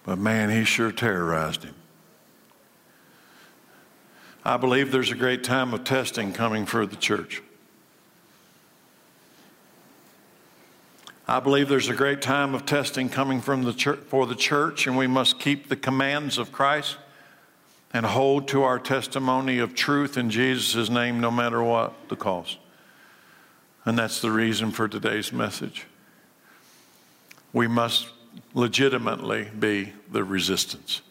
but 0.04 0.18
man, 0.18 0.50
he 0.50 0.64
sure 0.64 0.92
terrorized 0.92 1.62
him. 1.62 1.76
I 4.44 4.58
believe 4.58 4.92
there's 4.92 5.12
a 5.12 5.16
great 5.16 5.44
time 5.44 5.72
of 5.72 5.84
testing 5.84 6.34
coming 6.34 6.66
for 6.66 6.88
the 6.88 6.96
church. 6.96 7.44
I 11.28 11.40
believe 11.40 11.70
there's 11.70 11.90
a 11.90 11.94
great 11.94 12.24
time 12.24 12.56
of 12.56 12.66
testing 12.66 13.10
coming 13.10 13.40
from 13.40 13.62
the 13.62 13.74
church, 13.74 14.00
for 14.00 14.26
the 14.26 14.34
church, 14.34 14.88
and 14.88 14.98
we 14.98 15.06
must 15.06 15.40
keep 15.40 15.70
the 15.70 15.76
commands 15.76 16.40
of 16.40 16.52
Christ 16.52 16.98
and 17.94 18.04
hold 18.04 18.48
to 18.48 18.64
our 18.64 18.80
testimony 18.80 19.60
of 19.60 19.76
truth 19.76 20.18
in 20.18 20.32
Jesus' 20.32 20.90
name 20.90 21.20
no 21.22 21.30
matter 21.30 21.62
what 21.62 21.94
the 22.10 22.16
cost. 22.16 22.58
And 23.86 23.98
that's 23.98 24.22
the 24.22 24.32
reason 24.32 24.72
for 24.72 24.88
today's 24.88 25.34
message. 25.34 25.86
We 27.52 27.68
must 27.68 28.10
legitimately 28.54 29.50
be 29.58 29.94
the 30.12 30.24
resistance. 30.24 31.02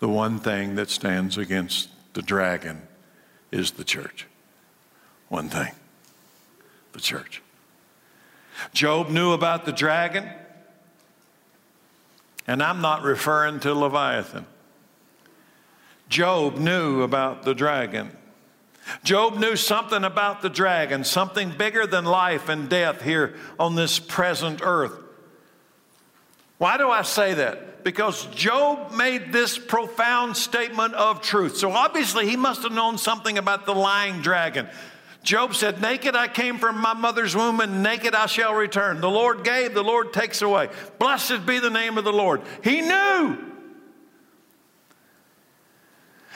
The 0.00 0.08
one 0.08 0.38
thing 0.38 0.74
that 0.76 0.90
stands 0.90 1.38
against 1.38 1.88
the 2.14 2.22
dragon 2.22 2.82
is 3.50 3.72
the 3.72 3.84
church. 3.84 4.26
One 5.28 5.48
thing 5.48 5.72
the 6.92 7.00
church. 7.00 7.42
Job 8.74 9.08
knew 9.08 9.32
about 9.32 9.64
the 9.64 9.72
dragon, 9.72 10.28
and 12.46 12.62
I'm 12.62 12.80
not 12.80 13.02
referring 13.02 13.60
to 13.60 13.72
Leviathan. 13.72 14.46
Job 16.08 16.56
knew 16.56 17.02
about 17.02 17.44
the 17.44 17.54
dragon. 17.54 18.14
Job 19.04 19.36
knew 19.36 19.56
something 19.56 20.04
about 20.04 20.42
the 20.42 20.50
dragon, 20.50 21.04
something 21.04 21.50
bigger 21.50 21.86
than 21.86 22.04
life 22.04 22.48
and 22.48 22.68
death 22.68 23.02
here 23.02 23.34
on 23.58 23.74
this 23.74 23.98
present 23.98 24.60
earth. 24.62 24.92
Why 26.58 26.78
do 26.78 26.90
I 26.90 27.02
say 27.02 27.34
that? 27.34 27.82
Because 27.82 28.26
Job 28.26 28.92
made 28.92 29.32
this 29.32 29.58
profound 29.58 30.36
statement 30.36 30.94
of 30.94 31.20
truth. 31.20 31.56
So 31.56 31.72
obviously, 31.72 32.28
he 32.28 32.36
must 32.36 32.62
have 32.62 32.72
known 32.72 32.98
something 32.98 33.36
about 33.36 33.66
the 33.66 33.74
lying 33.74 34.20
dragon. 34.20 34.68
Job 35.24 35.54
said, 35.54 35.80
Naked 35.80 36.16
I 36.16 36.28
came 36.28 36.58
from 36.58 36.78
my 36.80 36.94
mother's 36.94 37.34
womb, 37.34 37.60
and 37.60 37.82
naked 37.82 38.14
I 38.14 38.26
shall 38.26 38.54
return. 38.54 39.00
The 39.00 39.10
Lord 39.10 39.44
gave, 39.44 39.74
the 39.74 39.82
Lord 39.82 40.12
takes 40.12 40.42
away. 40.42 40.68
Blessed 40.98 41.46
be 41.46 41.58
the 41.58 41.70
name 41.70 41.98
of 41.98 42.04
the 42.04 42.12
Lord. 42.12 42.42
He 42.62 42.80
knew. 42.80 43.51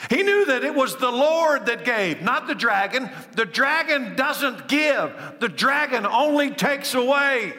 He 0.09 0.23
knew 0.23 0.45
that 0.45 0.63
it 0.63 0.75
was 0.75 0.95
the 0.97 1.11
Lord 1.11 1.65
that 1.65 1.83
gave, 1.83 2.21
not 2.21 2.47
the 2.47 2.55
dragon. 2.55 3.09
The 3.33 3.45
dragon 3.45 4.15
doesn't 4.15 4.67
give, 4.67 5.11
the 5.39 5.49
dragon 5.49 6.05
only 6.05 6.51
takes 6.51 6.93
away. 6.93 7.53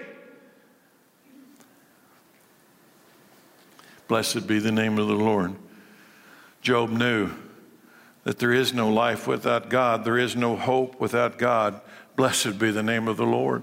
Blessed 4.07 4.47
be 4.47 4.59
the 4.59 4.73
name 4.73 4.99
of 4.99 5.09
the 5.09 5.15
Lord. 5.15 5.55
Job 6.63 6.91
knew 6.91 7.31
that 8.25 8.39
there 8.39 8.53
is 8.53 8.73
no 8.73 8.89
life 8.89 9.27
without 9.27 9.69
God, 9.69 10.05
there 10.05 10.19
is 10.19 10.35
no 10.35 10.57
hope 10.57 11.01
without 11.01 11.39
God. 11.39 11.81
Blessed 12.17 12.59
be 12.59 12.71
the 12.71 12.83
name 12.83 13.07
of 13.07 13.17
the 13.17 13.27
Lord. 13.27 13.63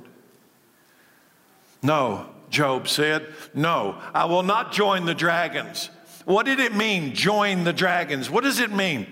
No, 1.82 2.28
Job 2.50 2.88
said, 2.88 3.34
No, 3.54 4.02
I 4.14 4.26
will 4.26 4.44
not 4.44 4.72
join 4.72 5.06
the 5.06 5.16
dragons. 5.16 5.90
What 6.26 6.46
did 6.46 6.60
it 6.60 6.76
mean, 6.76 7.14
join 7.14 7.64
the 7.64 7.74
dragons? 7.74 8.30
What 8.30 8.44
does 8.44 8.60
it 8.60 8.72
mean? 8.72 9.08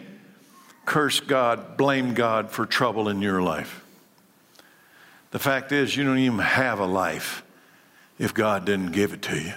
Curse 0.85 1.21
God, 1.21 1.77
blame 1.77 2.13
God 2.13 2.51
for 2.51 2.65
trouble 2.65 3.07
in 3.07 3.21
your 3.21 3.41
life. 3.41 3.83
The 5.31 5.39
fact 5.39 5.71
is, 5.71 5.95
you 5.95 6.03
don't 6.03 6.19
even 6.19 6.39
have 6.39 6.79
a 6.79 6.85
life 6.85 7.43
if 8.19 8.33
God 8.33 8.65
didn't 8.65 8.91
give 8.91 9.13
it 9.13 9.21
to 9.23 9.39
you. 9.39 9.53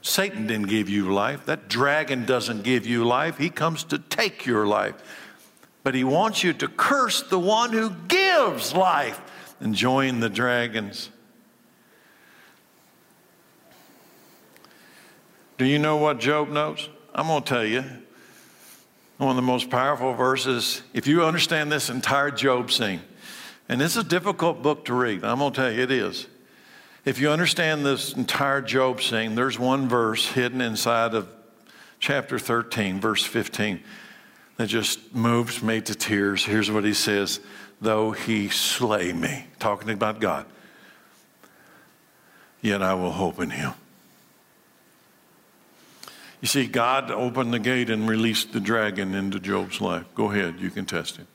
Satan 0.00 0.46
didn't 0.46 0.68
give 0.68 0.88
you 0.88 1.12
life. 1.12 1.46
That 1.46 1.68
dragon 1.68 2.24
doesn't 2.24 2.62
give 2.62 2.86
you 2.86 3.04
life. 3.04 3.36
He 3.36 3.50
comes 3.50 3.84
to 3.84 3.98
take 3.98 4.46
your 4.46 4.66
life. 4.66 4.94
But 5.82 5.94
he 5.94 6.04
wants 6.04 6.42
you 6.42 6.52
to 6.54 6.68
curse 6.68 7.22
the 7.22 7.38
one 7.38 7.72
who 7.72 7.90
gives 8.08 8.74
life 8.74 9.20
and 9.60 9.74
join 9.74 10.20
the 10.20 10.28
dragons. 10.28 11.10
Do 15.58 15.64
you 15.64 15.80
know 15.80 15.96
what 15.96 16.20
Job 16.20 16.48
knows? 16.48 16.88
I'm 17.12 17.26
going 17.26 17.42
to 17.42 17.48
tell 17.48 17.64
you. 17.64 17.84
One 19.16 19.30
of 19.30 19.36
the 19.36 19.42
most 19.42 19.68
powerful 19.68 20.14
verses, 20.14 20.82
if 20.94 21.08
you 21.08 21.24
understand 21.24 21.72
this 21.72 21.90
entire 21.90 22.30
Job 22.30 22.70
scene, 22.70 23.00
and 23.68 23.82
it's 23.82 23.96
a 23.96 24.04
difficult 24.04 24.62
book 24.62 24.84
to 24.84 24.94
read, 24.94 25.24
I'm 25.24 25.40
going 25.40 25.52
to 25.52 25.60
tell 25.60 25.72
you 25.72 25.82
it 25.82 25.90
is. 25.90 26.28
If 27.04 27.18
you 27.18 27.30
understand 27.30 27.84
this 27.84 28.12
entire 28.12 28.62
Job 28.62 29.02
scene, 29.02 29.34
there's 29.34 29.58
one 29.58 29.88
verse 29.88 30.28
hidden 30.28 30.60
inside 30.60 31.14
of 31.14 31.28
chapter 31.98 32.38
13, 32.38 33.00
verse 33.00 33.24
15, 33.24 33.82
that 34.56 34.68
just 34.68 35.12
moves 35.12 35.60
me 35.60 35.80
to 35.80 35.94
tears. 35.96 36.44
Here's 36.44 36.70
what 36.70 36.84
he 36.84 36.94
says 36.94 37.40
Though 37.80 38.12
he 38.12 38.48
slay 38.48 39.12
me, 39.12 39.46
talking 39.58 39.90
about 39.90 40.20
God, 40.20 40.46
yet 42.60 42.80
I 42.80 42.94
will 42.94 43.12
hope 43.12 43.40
in 43.40 43.50
him. 43.50 43.74
You 46.40 46.48
see, 46.48 46.66
God 46.66 47.10
opened 47.10 47.52
the 47.52 47.58
gate 47.58 47.90
and 47.90 48.08
released 48.08 48.52
the 48.52 48.60
dragon 48.60 49.14
into 49.14 49.40
Job's 49.40 49.80
life. 49.80 50.04
Go 50.14 50.30
ahead, 50.30 50.60
you 50.60 50.70
can 50.70 50.86
test 50.86 51.16
him. 51.16 51.26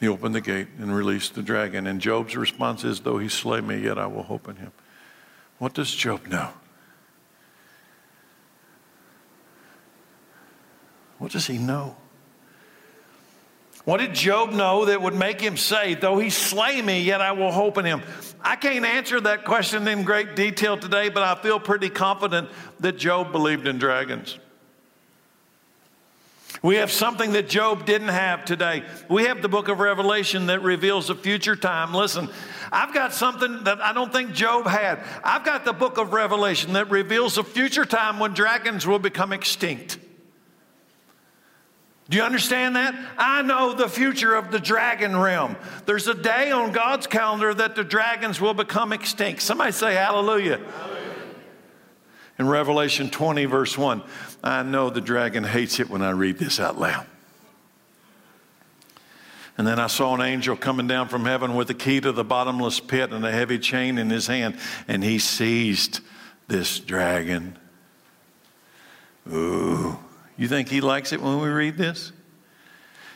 He 0.00 0.08
opened 0.08 0.34
the 0.34 0.40
gate 0.40 0.68
and 0.78 0.94
released 0.94 1.34
the 1.34 1.42
dragon. 1.42 1.86
And 1.86 2.00
Job's 2.00 2.36
response 2.36 2.84
is, 2.84 3.00
Though 3.00 3.18
he 3.18 3.28
slay 3.28 3.60
me, 3.60 3.78
yet 3.78 3.98
I 3.98 4.06
will 4.06 4.24
hope 4.24 4.48
in 4.48 4.56
him. 4.56 4.72
What 5.58 5.74
does 5.74 5.94
Job 5.94 6.26
know? 6.26 6.50
What 11.18 11.32
does 11.32 11.46
he 11.46 11.56
know? 11.56 11.96
What 13.84 13.98
did 13.98 14.14
Job 14.14 14.52
know 14.52 14.86
that 14.86 15.00
would 15.00 15.14
make 15.14 15.40
him 15.40 15.56
say, 15.56 15.94
Though 15.94 16.18
he 16.18 16.28
slay 16.28 16.82
me, 16.82 17.00
yet 17.00 17.20
I 17.20 17.32
will 17.32 17.52
hope 17.52 17.78
in 17.78 17.84
him? 17.84 18.02
I 18.46 18.54
can't 18.54 18.84
answer 18.84 19.20
that 19.22 19.44
question 19.44 19.88
in 19.88 20.04
great 20.04 20.36
detail 20.36 20.78
today, 20.78 21.08
but 21.08 21.24
I 21.24 21.34
feel 21.34 21.58
pretty 21.58 21.90
confident 21.90 22.48
that 22.78 22.96
Job 22.96 23.32
believed 23.32 23.66
in 23.66 23.76
dragons. 23.76 24.38
We 26.62 26.76
have 26.76 26.92
something 26.92 27.32
that 27.32 27.48
Job 27.48 27.86
didn't 27.86 28.08
have 28.08 28.44
today. 28.44 28.84
We 29.10 29.24
have 29.24 29.42
the 29.42 29.48
book 29.48 29.66
of 29.66 29.80
Revelation 29.80 30.46
that 30.46 30.62
reveals 30.62 31.10
a 31.10 31.16
future 31.16 31.56
time. 31.56 31.92
Listen, 31.92 32.28
I've 32.70 32.94
got 32.94 33.12
something 33.12 33.64
that 33.64 33.80
I 33.80 33.92
don't 33.92 34.12
think 34.12 34.32
Job 34.32 34.68
had. 34.68 35.00
I've 35.24 35.44
got 35.44 35.64
the 35.64 35.72
book 35.72 35.98
of 35.98 36.12
Revelation 36.12 36.74
that 36.74 36.88
reveals 36.88 37.38
a 37.38 37.42
future 37.42 37.84
time 37.84 38.20
when 38.20 38.32
dragons 38.32 38.86
will 38.86 39.00
become 39.00 39.32
extinct. 39.32 39.98
Do 42.08 42.16
you 42.16 42.22
understand 42.22 42.76
that? 42.76 42.94
I 43.18 43.42
know 43.42 43.72
the 43.72 43.88
future 43.88 44.34
of 44.36 44.52
the 44.52 44.60
dragon 44.60 45.16
realm. 45.16 45.56
There's 45.86 46.06
a 46.06 46.14
day 46.14 46.52
on 46.52 46.70
God's 46.70 47.08
calendar 47.08 47.52
that 47.52 47.74
the 47.74 47.82
dragons 47.82 48.40
will 48.40 48.54
become 48.54 48.92
extinct. 48.92 49.42
Somebody 49.42 49.72
say 49.72 49.94
hallelujah. 49.94 50.58
hallelujah. 50.58 51.02
In 52.38 52.48
Revelation 52.48 53.10
20, 53.10 53.46
verse 53.46 53.76
1, 53.76 54.02
I 54.44 54.62
know 54.62 54.88
the 54.90 55.00
dragon 55.00 55.42
hates 55.42 55.80
it 55.80 55.90
when 55.90 56.02
I 56.02 56.10
read 56.10 56.38
this 56.38 56.60
out 56.60 56.78
loud. 56.78 57.06
And 59.58 59.66
then 59.66 59.80
I 59.80 59.86
saw 59.86 60.14
an 60.14 60.20
angel 60.20 60.54
coming 60.54 60.86
down 60.86 61.08
from 61.08 61.24
heaven 61.24 61.54
with 61.54 61.70
a 61.70 61.74
key 61.74 62.00
to 62.02 62.12
the 62.12 62.24
bottomless 62.24 62.78
pit 62.78 63.10
and 63.10 63.24
a 63.24 63.32
heavy 63.32 63.58
chain 63.58 63.96
in 63.98 64.10
his 64.10 64.26
hand, 64.26 64.58
and 64.86 65.02
he 65.02 65.18
seized 65.18 66.00
this 66.46 66.78
dragon. 66.78 67.58
Ooh. 69.32 69.98
You 70.36 70.48
think 70.48 70.68
he 70.68 70.80
likes 70.80 71.12
it 71.12 71.20
when 71.20 71.40
we 71.40 71.48
read 71.48 71.76
this? 71.76 72.12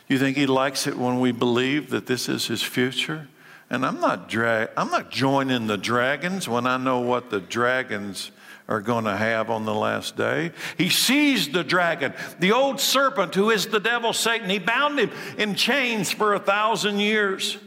You 0.07 0.17
think 0.17 0.35
he 0.35 0.45
likes 0.45 0.87
it 0.87 0.97
when 0.97 1.19
we 1.19 1.31
believe 1.31 1.91
that 1.91 2.05
this 2.05 2.27
is 2.27 2.47
his 2.47 2.61
future? 2.61 3.27
And 3.69 3.85
I'm 3.85 4.01
not 4.01 4.27
dra- 4.27 4.69
I'm 4.75 4.91
not 4.91 5.11
joining 5.11 5.67
the 5.67 5.77
dragons 5.77 6.49
when 6.49 6.67
I 6.67 6.77
know 6.77 6.99
what 6.99 7.29
the 7.29 7.39
dragons 7.39 8.31
are 8.67 8.81
going 8.81 9.05
to 9.05 9.15
have 9.15 9.49
on 9.49 9.65
the 9.65 9.73
last 9.73 10.17
day. 10.17 10.51
He 10.77 10.89
seized 10.89 11.53
the 11.53 11.63
dragon, 11.63 12.13
the 12.39 12.51
old 12.51 12.79
serpent 12.79 13.35
who 13.35 13.49
is 13.49 13.67
the 13.67 13.79
devil 13.79 14.13
Satan. 14.13 14.49
He 14.49 14.59
bound 14.59 14.99
him 14.99 15.11
in 15.37 15.55
chains 15.55 16.11
for 16.11 16.33
a 16.33 16.39
thousand 16.39 16.99
years. 16.99 17.57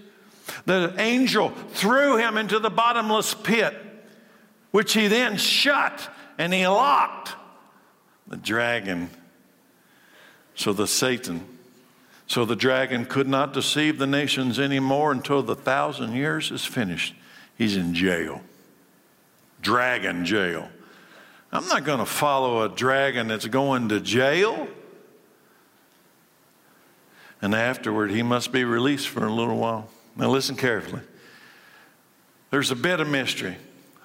The 0.66 0.94
angel 0.98 1.50
threw 1.70 2.16
him 2.18 2.36
into 2.36 2.59
the 2.59 2.70
bottomless 2.70 3.34
pit, 3.34 3.74
which 4.70 4.92
he 4.92 5.09
then 5.09 5.36
shut 5.36 6.11
and 6.36 6.52
he 6.52 6.66
locked. 6.66 7.34
The 8.26 8.36
dragon 8.36 9.11
so 10.55 10.72
the 10.72 10.86
Satan, 10.86 11.46
so 12.26 12.44
the 12.44 12.57
dragon 12.57 13.05
could 13.05 13.28
not 13.28 13.52
deceive 13.52 13.98
the 13.98 14.07
nations 14.07 14.59
anymore 14.59 15.12
until 15.12 15.42
the 15.42 15.57
thousand 15.57 16.14
years 16.14 16.50
is 16.50 16.64
finished. 16.64 17.14
He's 17.57 17.76
in 17.76 17.94
jail. 17.94 18.40
Dragon 19.61 20.24
jail. 20.24 20.68
I'm 21.52 21.68
not 21.68 21.84
going 21.84 22.00
to 22.00 22.07
follow 22.07 22.62
a 22.62 22.68
dragon 22.68 23.28
that's 23.28 23.46
going 23.46 23.88
to 23.90 24.00
jail. 24.00 24.68
And 27.40 27.55
afterward, 27.55 28.11
he 28.11 28.22
must 28.22 28.52
be 28.52 28.64
released 28.64 29.09
for 29.09 29.24
a 29.24 29.32
little 29.32 29.59
while. 29.59 29.88
Now, 30.16 30.30
listen 30.30 30.57
carefully. 30.57 31.02
There's 32.50 32.70
a 32.70 32.76
bit 32.76 33.00
of 33.00 33.09
mystery, 33.09 33.57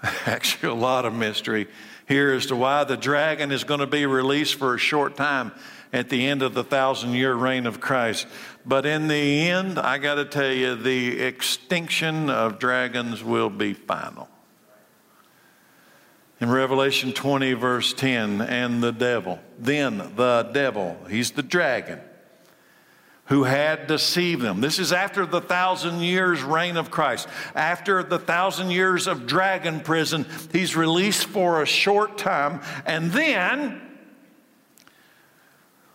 actually, 0.25 0.69
a 0.69 0.75
lot 0.75 1.05
of 1.05 1.13
mystery 1.13 1.67
here 2.07 2.31
as 2.31 2.47
to 2.47 2.55
why 2.55 2.83
the 2.83 2.97
dragon 2.97 3.51
is 3.51 3.63
going 3.63 3.79
to 3.79 3.87
be 3.87 4.05
released 4.05 4.55
for 4.55 4.73
a 4.75 4.79
short 4.79 5.15
time 5.15 5.51
at 5.91 6.09
the 6.09 6.27
end 6.27 6.41
of 6.41 6.53
the 6.53 6.63
thousand 6.63 7.13
year 7.13 7.33
reign 7.33 7.65
of 7.65 7.79
Christ. 7.79 8.27
But 8.65 8.85
in 8.85 9.07
the 9.07 9.49
end, 9.49 9.79
I 9.79 9.97
got 9.97 10.15
to 10.15 10.25
tell 10.25 10.51
you, 10.51 10.75
the 10.75 11.21
extinction 11.21 12.29
of 12.29 12.59
dragons 12.59 13.23
will 13.23 13.49
be 13.49 13.73
final. 13.73 14.29
In 16.41 16.49
Revelation 16.49 17.11
20, 17.11 17.53
verse 17.53 17.93
10, 17.93 18.41
and 18.41 18.81
the 18.81 18.93
devil, 18.93 19.39
then 19.57 19.97
the 20.15 20.49
devil, 20.53 20.97
he's 21.09 21.31
the 21.31 21.43
dragon, 21.43 21.99
who 23.29 23.43
had 23.43 23.85
deceived 23.85 24.41
them. 24.41 24.59
This 24.59 24.79
is 24.79 24.91
after 24.91 25.23
the 25.23 25.39
thousand 25.39 26.01
years 26.01 26.41
reign 26.41 26.77
of 26.77 26.89
Christ. 26.89 27.27
After 27.53 28.01
the 28.01 28.17
thousand 28.17 28.71
years 28.71 29.05
of 29.05 29.27
dragon 29.27 29.81
prison, 29.81 30.25
he's 30.51 30.75
released 30.75 31.25
for 31.25 31.61
a 31.61 31.65
short 31.65 32.17
time, 32.17 32.61
and 32.87 33.11
then 33.11 33.81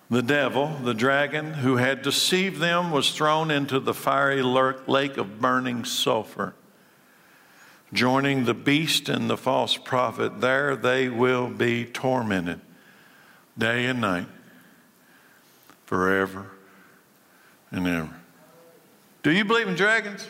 the 0.08 0.22
devil, 0.22 0.78
the 0.84 0.94
dragon 0.94 1.54
who 1.54 1.76
had 1.76 2.02
deceived 2.02 2.60
them, 2.60 2.92
was 2.92 3.10
thrown 3.10 3.50
into 3.50 3.80
the 3.80 3.94
fiery 3.94 4.42
lake 4.42 5.16
of 5.16 5.40
burning 5.40 5.84
sulfur. 5.84 6.54
Joining 7.92 8.44
the 8.44 8.54
beast 8.54 9.08
and 9.08 9.28
the 9.28 9.36
false 9.36 9.76
prophet, 9.76 10.40
there 10.40 10.76
they 10.76 11.08
will 11.08 11.48
be 11.48 11.84
tormented 11.84 12.60
day 13.58 13.86
and 13.86 14.00
night, 14.00 14.26
forever 15.84 16.53
and 17.76 17.86
ever. 17.86 18.10
Do 19.22 19.30
you 19.30 19.44
believe 19.44 19.68
in 19.68 19.74
dragons? 19.74 20.28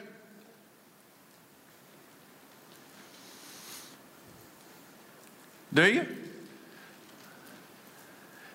Do 5.73 5.87
you? 5.93 6.07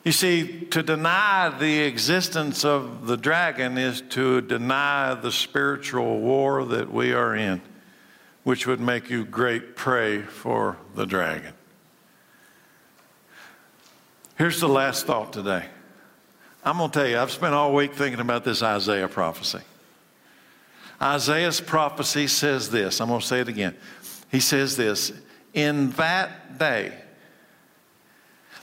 You 0.05 0.13
see, 0.13 0.61
to 0.71 0.81
deny 0.81 1.49
the 1.49 1.79
existence 1.79 2.63
of 2.63 3.05
the 3.05 3.17
dragon 3.17 3.77
is 3.77 4.01
to 4.09 4.39
deny 4.41 5.13
the 5.13 5.31
spiritual 5.31 6.19
war 6.21 6.65
that 6.65 6.91
we 6.91 7.11
are 7.13 7.35
in, 7.35 7.61
which 8.43 8.65
would 8.65 8.79
make 8.79 9.09
you 9.09 9.25
great 9.25 9.75
prey 9.75 10.21
for 10.21 10.77
the 10.95 11.05
dragon. 11.05 11.53
Here's 14.37 14.61
the 14.61 14.69
last 14.69 15.05
thought 15.05 15.33
today 15.33 15.65
I'm 16.63 16.77
going 16.77 16.91
to 16.91 16.99
tell 16.99 17.07
you, 17.07 17.17
I've 17.17 17.31
spent 17.31 17.53
all 17.53 17.73
week 17.73 17.93
thinking 17.93 18.19
about 18.19 18.43
this 18.43 18.61
Isaiah 18.61 19.07
prophecy. 19.07 19.61
Isaiah's 21.01 21.61
prophecy 21.61 22.27
says 22.27 22.69
this. 22.69 22.99
I'm 22.99 23.07
going 23.07 23.21
to 23.21 23.25
say 23.25 23.39
it 23.39 23.47
again. 23.47 23.75
He 24.29 24.39
says 24.39 24.75
this 24.75 25.13
In 25.53 25.91
that 25.91 26.57
day, 26.57 26.93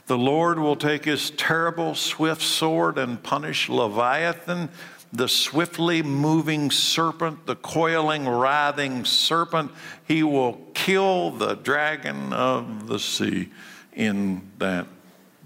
the 0.05 0.17
Lord 0.17 0.59
will 0.59 0.75
take 0.75 1.05
his 1.05 1.31
terrible, 1.31 1.95
swift 1.95 2.41
sword 2.41 2.97
and 2.97 3.21
punish 3.21 3.67
Leviathan, 3.67 4.69
the 5.11 5.27
swiftly 5.27 6.03
moving 6.03 6.69
serpent, 6.69 7.45
the 7.45 7.55
coiling, 7.55 8.27
writhing 8.27 9.05
serpent. 9.05 9.71
He 10.07 10.21
will 10.21 10.61
kill 10.73 11.31
the 11.31 11.55
dragon 11.55 12.31
of 12.31 12.87
the 12.87 12.99
sea 12.99 13.49
in 13.93 14.49
that 14.59 14.85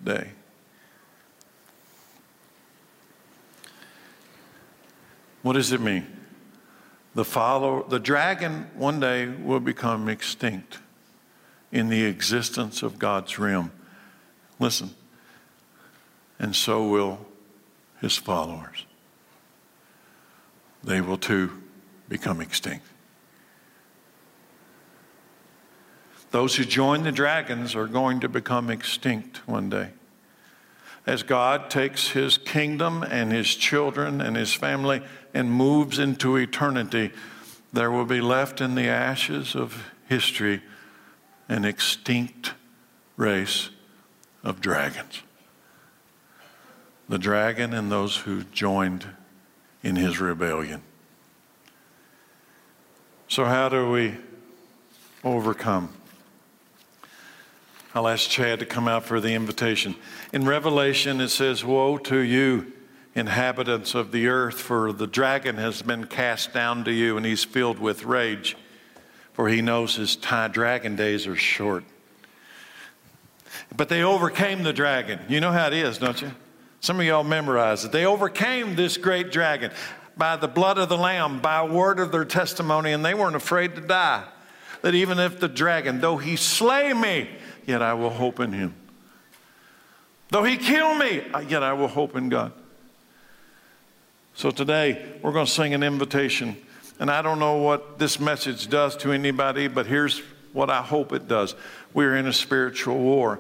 day. 0.04 0.32
What 5.42 5.54
does 5.54 5.72
it 5.72 5.82
mean? 5.82 6.08
The 7.16 7.26
follow 7.26 7.84
the 7.88 8.00
dragon 8.00 8.68
one 8.76 9.00
day 9.00 9.28
will 9.28 9.60
become 9.60 10.08
extinct 10.08 10.80
in 11.72 11.90
the 11.90 12.06
existence 12.06 12.84
of 12.84 13.00
God's 13.00 13.40
realm. 13.40 13.72
Listen. 14.60 14.92
And 16.40 16.56
so 16.56 16.88
will 16.88 17.26
his 18.00 18.18
followers. 18.18 18.86
They 20.84 21.02
will 21.02 21.18
too 21.18 21.62
become 22.10 22.42
extinct. 22.42 22.86
Those 26.32 26.56
who 26.56 26.64
join 26.64 27.04
the 27.04 27.12
dragons 27.12 27.76
are 27.76 27.88
going 27.88 28.22
to 28.22 28.30
become 28.30 28.70
extinct 28.70 29.48
one 29.48 29.70
day 29.70 29.90
as 31.06 31.24
God 31.24 31.70
takes 31.70 32.10
his 32.10 32.38
kingdom 32.38 33.04
and 33.04 33.32
his 33.32 33.56
children 33.56 34.22
and 34.22 34.36
his 34.36 34.54
family 34.54 35.02
and 35.34 35.52
moves 35.52 36.00
into 36.00 36.36
eternity, 36.36 37.12
there 37.74 37.92
will 37.92 38.06
be 38.06 38.22
left 38.22 38.62
in 38.62 38.76
the 38.76 38.88
ashes 38.88 39.56
of 39.56 39.92
history 40.08 40.62
an 41.48 41.66
extinct 41.66 42.54
race 43.18 43.70
of 44.44 44.62
dragons. 44.62 45.22
The 47.10 47.18
dragon 47.18 47.74
and 47.74 47.92
those 47.92 48.16
who 48.18 48.44
joined 48.44 49.06
in 49.84 49.96
his 49.96 50.20
rebellion. 50.20 50.82
So, 53.28 53.46
how 53.46 53.70
do 53.70 53.90
we 53.90 54.16
overcome? 55.24 55.94
I'll 57.94 58.08
ask 58.08 58.30
Chad 58.30 58.60
to 58.60 58.66
come 58.66 58.88
out 58.88 59.04
for 59.04 59.20
the 59.20 59.34
invitation. 59.34 59.96
In 60.32 60.46
Revelation, 60.46 61.20
it 61.20 61.30
says, 61.30 61.66
Woe 61.66 61.98
to 61.98 62.20
you, 62.20 62.72
inhabitants 63.14 63.94
of 63.94 64.12
the 64.12 64.28
earth, 64.28 64.60
for 64.60 64.94
the 64.94 65.08
dragon 65.08 65.58
has 65.58 65.82
been 65.82 66.06
cast 66.06 66.54
down 66.54 66.86
to 66.86 66.92
you, 66.92 67.18
and 67.18 67.26
he's 67.26 67.44
filled 67.44 67.80
with 67.80 68.06
rage, 68.06 68.56
for 69.34 69.50
he 69.50 69.62
knows 69.62 69.96
his 69.96 70.16
time, 70.16 70.52
dragon 70.52 70.96
days 70.96 71.28
are 71.28 71.36
short. 71.36 71.84
But 73.76 73.90
they 73.90 74.04
overcame 74.04 74.64
the 74.64 74.74
dragon. 74.74 75.20
You 75.28 75.40
know 75.40 75.52
how 75.52 75.68
it 75.68 75.74
is, 75.74 75.98
don't 75.98 76.22
you? 76.22 76.32
Some 76.80 77.00
of 77.00 77.06
y'all 77.06 77.24
memorize 77.24 77.86
it. 77.86 77.92
They 77.92 78.06
overcame 78.06 78.76
this 78.76 78.98
great 78.98 79.32
dragon 79.32 79.72
by 80.18 80.36
the 80.36 80.48
blood 80.48 80.78
of 80.78 80.90
the 80.90 80.98
Lamb, 80.98 81.40
by 81.40 81.64
word 81.64 82.00
of 82.00 82.12
their 82.12 82.26
testimony, 82.26 82.92
and 82.92 83.04
they 83.04 83.14
weren't 83.14 83.36
afraid 83.36 83.76
to 83.76 83.82
die. 83.82 84.24
That 84.82 84.96
even 84.96 85.20
if 85.20 85.40
the 85.40 85.48
dragon, 85.48 86.02
though 86.02 86.18
he 86.18 86.36
slay 86.36 86.94
me, 86.94 87.30
yet 87.66 87.82
I 87.82 87.94
will 87.94 88.10
hope 88.10 88.40
in 88.40 88.52
him. 88.52 88.74
Though 90.30 90.44
he 90.44 90.58
kill 90.58 90.96
me, 90.96 91.24
yet 91.48 91.62
I 91.62 91.74
will 91.74 91.88
hope 91.88 92.16
in 92.16 92.30
God. 92.30 92.54
So 94.42 94.50
today, 94.50 95.06
we're 95.22 95.34
going 95.34 95.46
to 95.46 95.52
sing 95.52 95.76
an 95.76 95.84
invitation. 95.84 96.58
And 97.00 97.12
I 97.12 97.22
don't 97.22 97.38
know 97.38 97.58
what 97.58 98.00
this 98.00 98.20
message 98.20 98.70
does 98.70 98.98
to 98.98 99.12
anybody, 99.12 99.68
but 99.68 99.86
here's 99.86 100.24
what 100.52 100.72
I 100.72 100.82
hope 100.82 101.14
it 101.14 101.28
does. 101.28 101.54
We're 101.94 102.16
in 102.16 102.26
a 102.26 102.34
spiritual 102.34 102.98
war. 102.98 103.38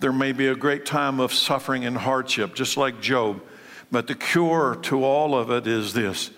There 0.00 0.12
may 0.12 0.32
be 0.32 0.48
a 0.48 0.54
great 0.54 0.84
time 0.84 1.18
of 1.18 1.32
suffering 1.32 1.86
and 1.86 1.96
hardship, 1.96 2.54
just 2.54 2.76
like 2.76 3.00
Job. 3.00 3.40
But 3.90 4.06
the 4.06 4.14
cure 4.14 4.76
to 4.82 5.02
all 5.02 5.34
of 5.34 5.50
it 5.50 5.66
is 5.66 5.94
this 5.94 6.30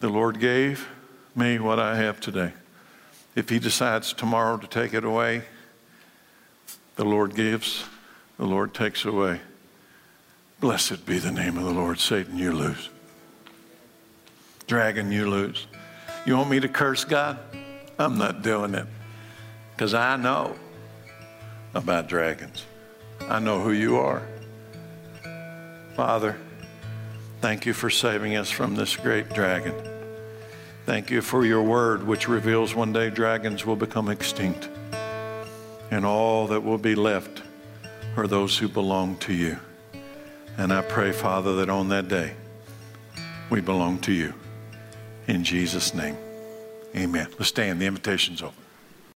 the 0.00 0.10
Lord 0.10 0.38
gave 0.38 0.86
me 1.34 1.58
what 1.58 1.78
I 1.78 1.96
have 1.96 2.20
today. 2.20 2.52
If 3.34 3.48
He 3.48 3.58
decides 3.58 4.12
tomorrow 4.12 4.58
to 4.58 4.66
take 4.66 4.92
it 4.92 5.04
away, 5.04 5.44
the 6.96 7.06
Lord 7.06 7.34
gives, 7.34 7.86
the 8.36 8.44
Lord 8.44 8.74
takes 8.74 9.06
away. 9.06 9.40
Blessed 10.60 11.06
be 11.06 11.18
the 11.18 11.32
name 11.32 11.56
of 11.56 11.64
the 11.64 11.72
Lord. 11.72 11.98
Satan, 11.98 12.36
you 12.36 12.52
lose. 12.52 12.90
Dragon, 14.66 15.12
you 15.12 15.28
lose. 15.28 15.66
You 16.26 16.36
want 16.36 16.50
me 16.50 16.60
to 16.60 16.68
curse 16.68 17.04
God? 17.04 17.38
I'm 17.98 18.18
not 18.18 18.42
doing 18.42 18.74
it 18.74 18.86
because 19.74 19.94
I 19.94 20.16
know 20.16 20.56
about 21.74 22.08
dragons. 22.08 22.64
I 23.28 23.38
know 23.38 23.60
who 23.60 23.72
you 23.72 23.96
are. 23.96 24.22
Father, 25.94 26.36
thank 27.40 27.66
you 27.66 27.72
for 27.72 27.90
saving 27.90 28.36
us 28.36 28.50
from 28.50 28.74
this 28.74 28.96
great 28.96 29.28
dragon. 29.30 29.74
Thank 30.86 31.10
you 31.10 31.22
for 31.22 31.44
your 31.44 31.62
word, 31.62 32.06
which 32.06 32.28
reveals 32.28 32.74
one 32.74 32.92
day 32.92 33.10
dragons 33.10 33.64
will 33.64 33.76
become 33.76 34.08
extinct 34.08 34.68
and 35.92 36.06
all 36.06 36.46
that 36.46 36.64
will 36.64 36.78
be 36.78 36.94
left 36.94 37.42
are 38.16 38.26
those 38.26 38.56
who 38.56 38.66
belong 38.66 39.14
to 39.18 39.34
you. 39.34 39.58
And 40.56 40.72
I 40.72 40.80
pray, 40.80 41.12
Father, 41.12 41.54
that 41.56 41.68
on 41.68 41.90
that 41.90 42.08
day 42.08 42.32
we 43.50 43.60
belong 43.60 43.98
to 44.00 44.12
you. 44.12 44.32
In 45.28 45.44
Jesus' 45.44 45.94
name, 45.94 46.16
amen. 46.96 47.28
Let's 47.38 47.48
stand. 47.48 47.80
The 47.80 47.86
invitation's 47.86 48.42
open. 48.42 48.61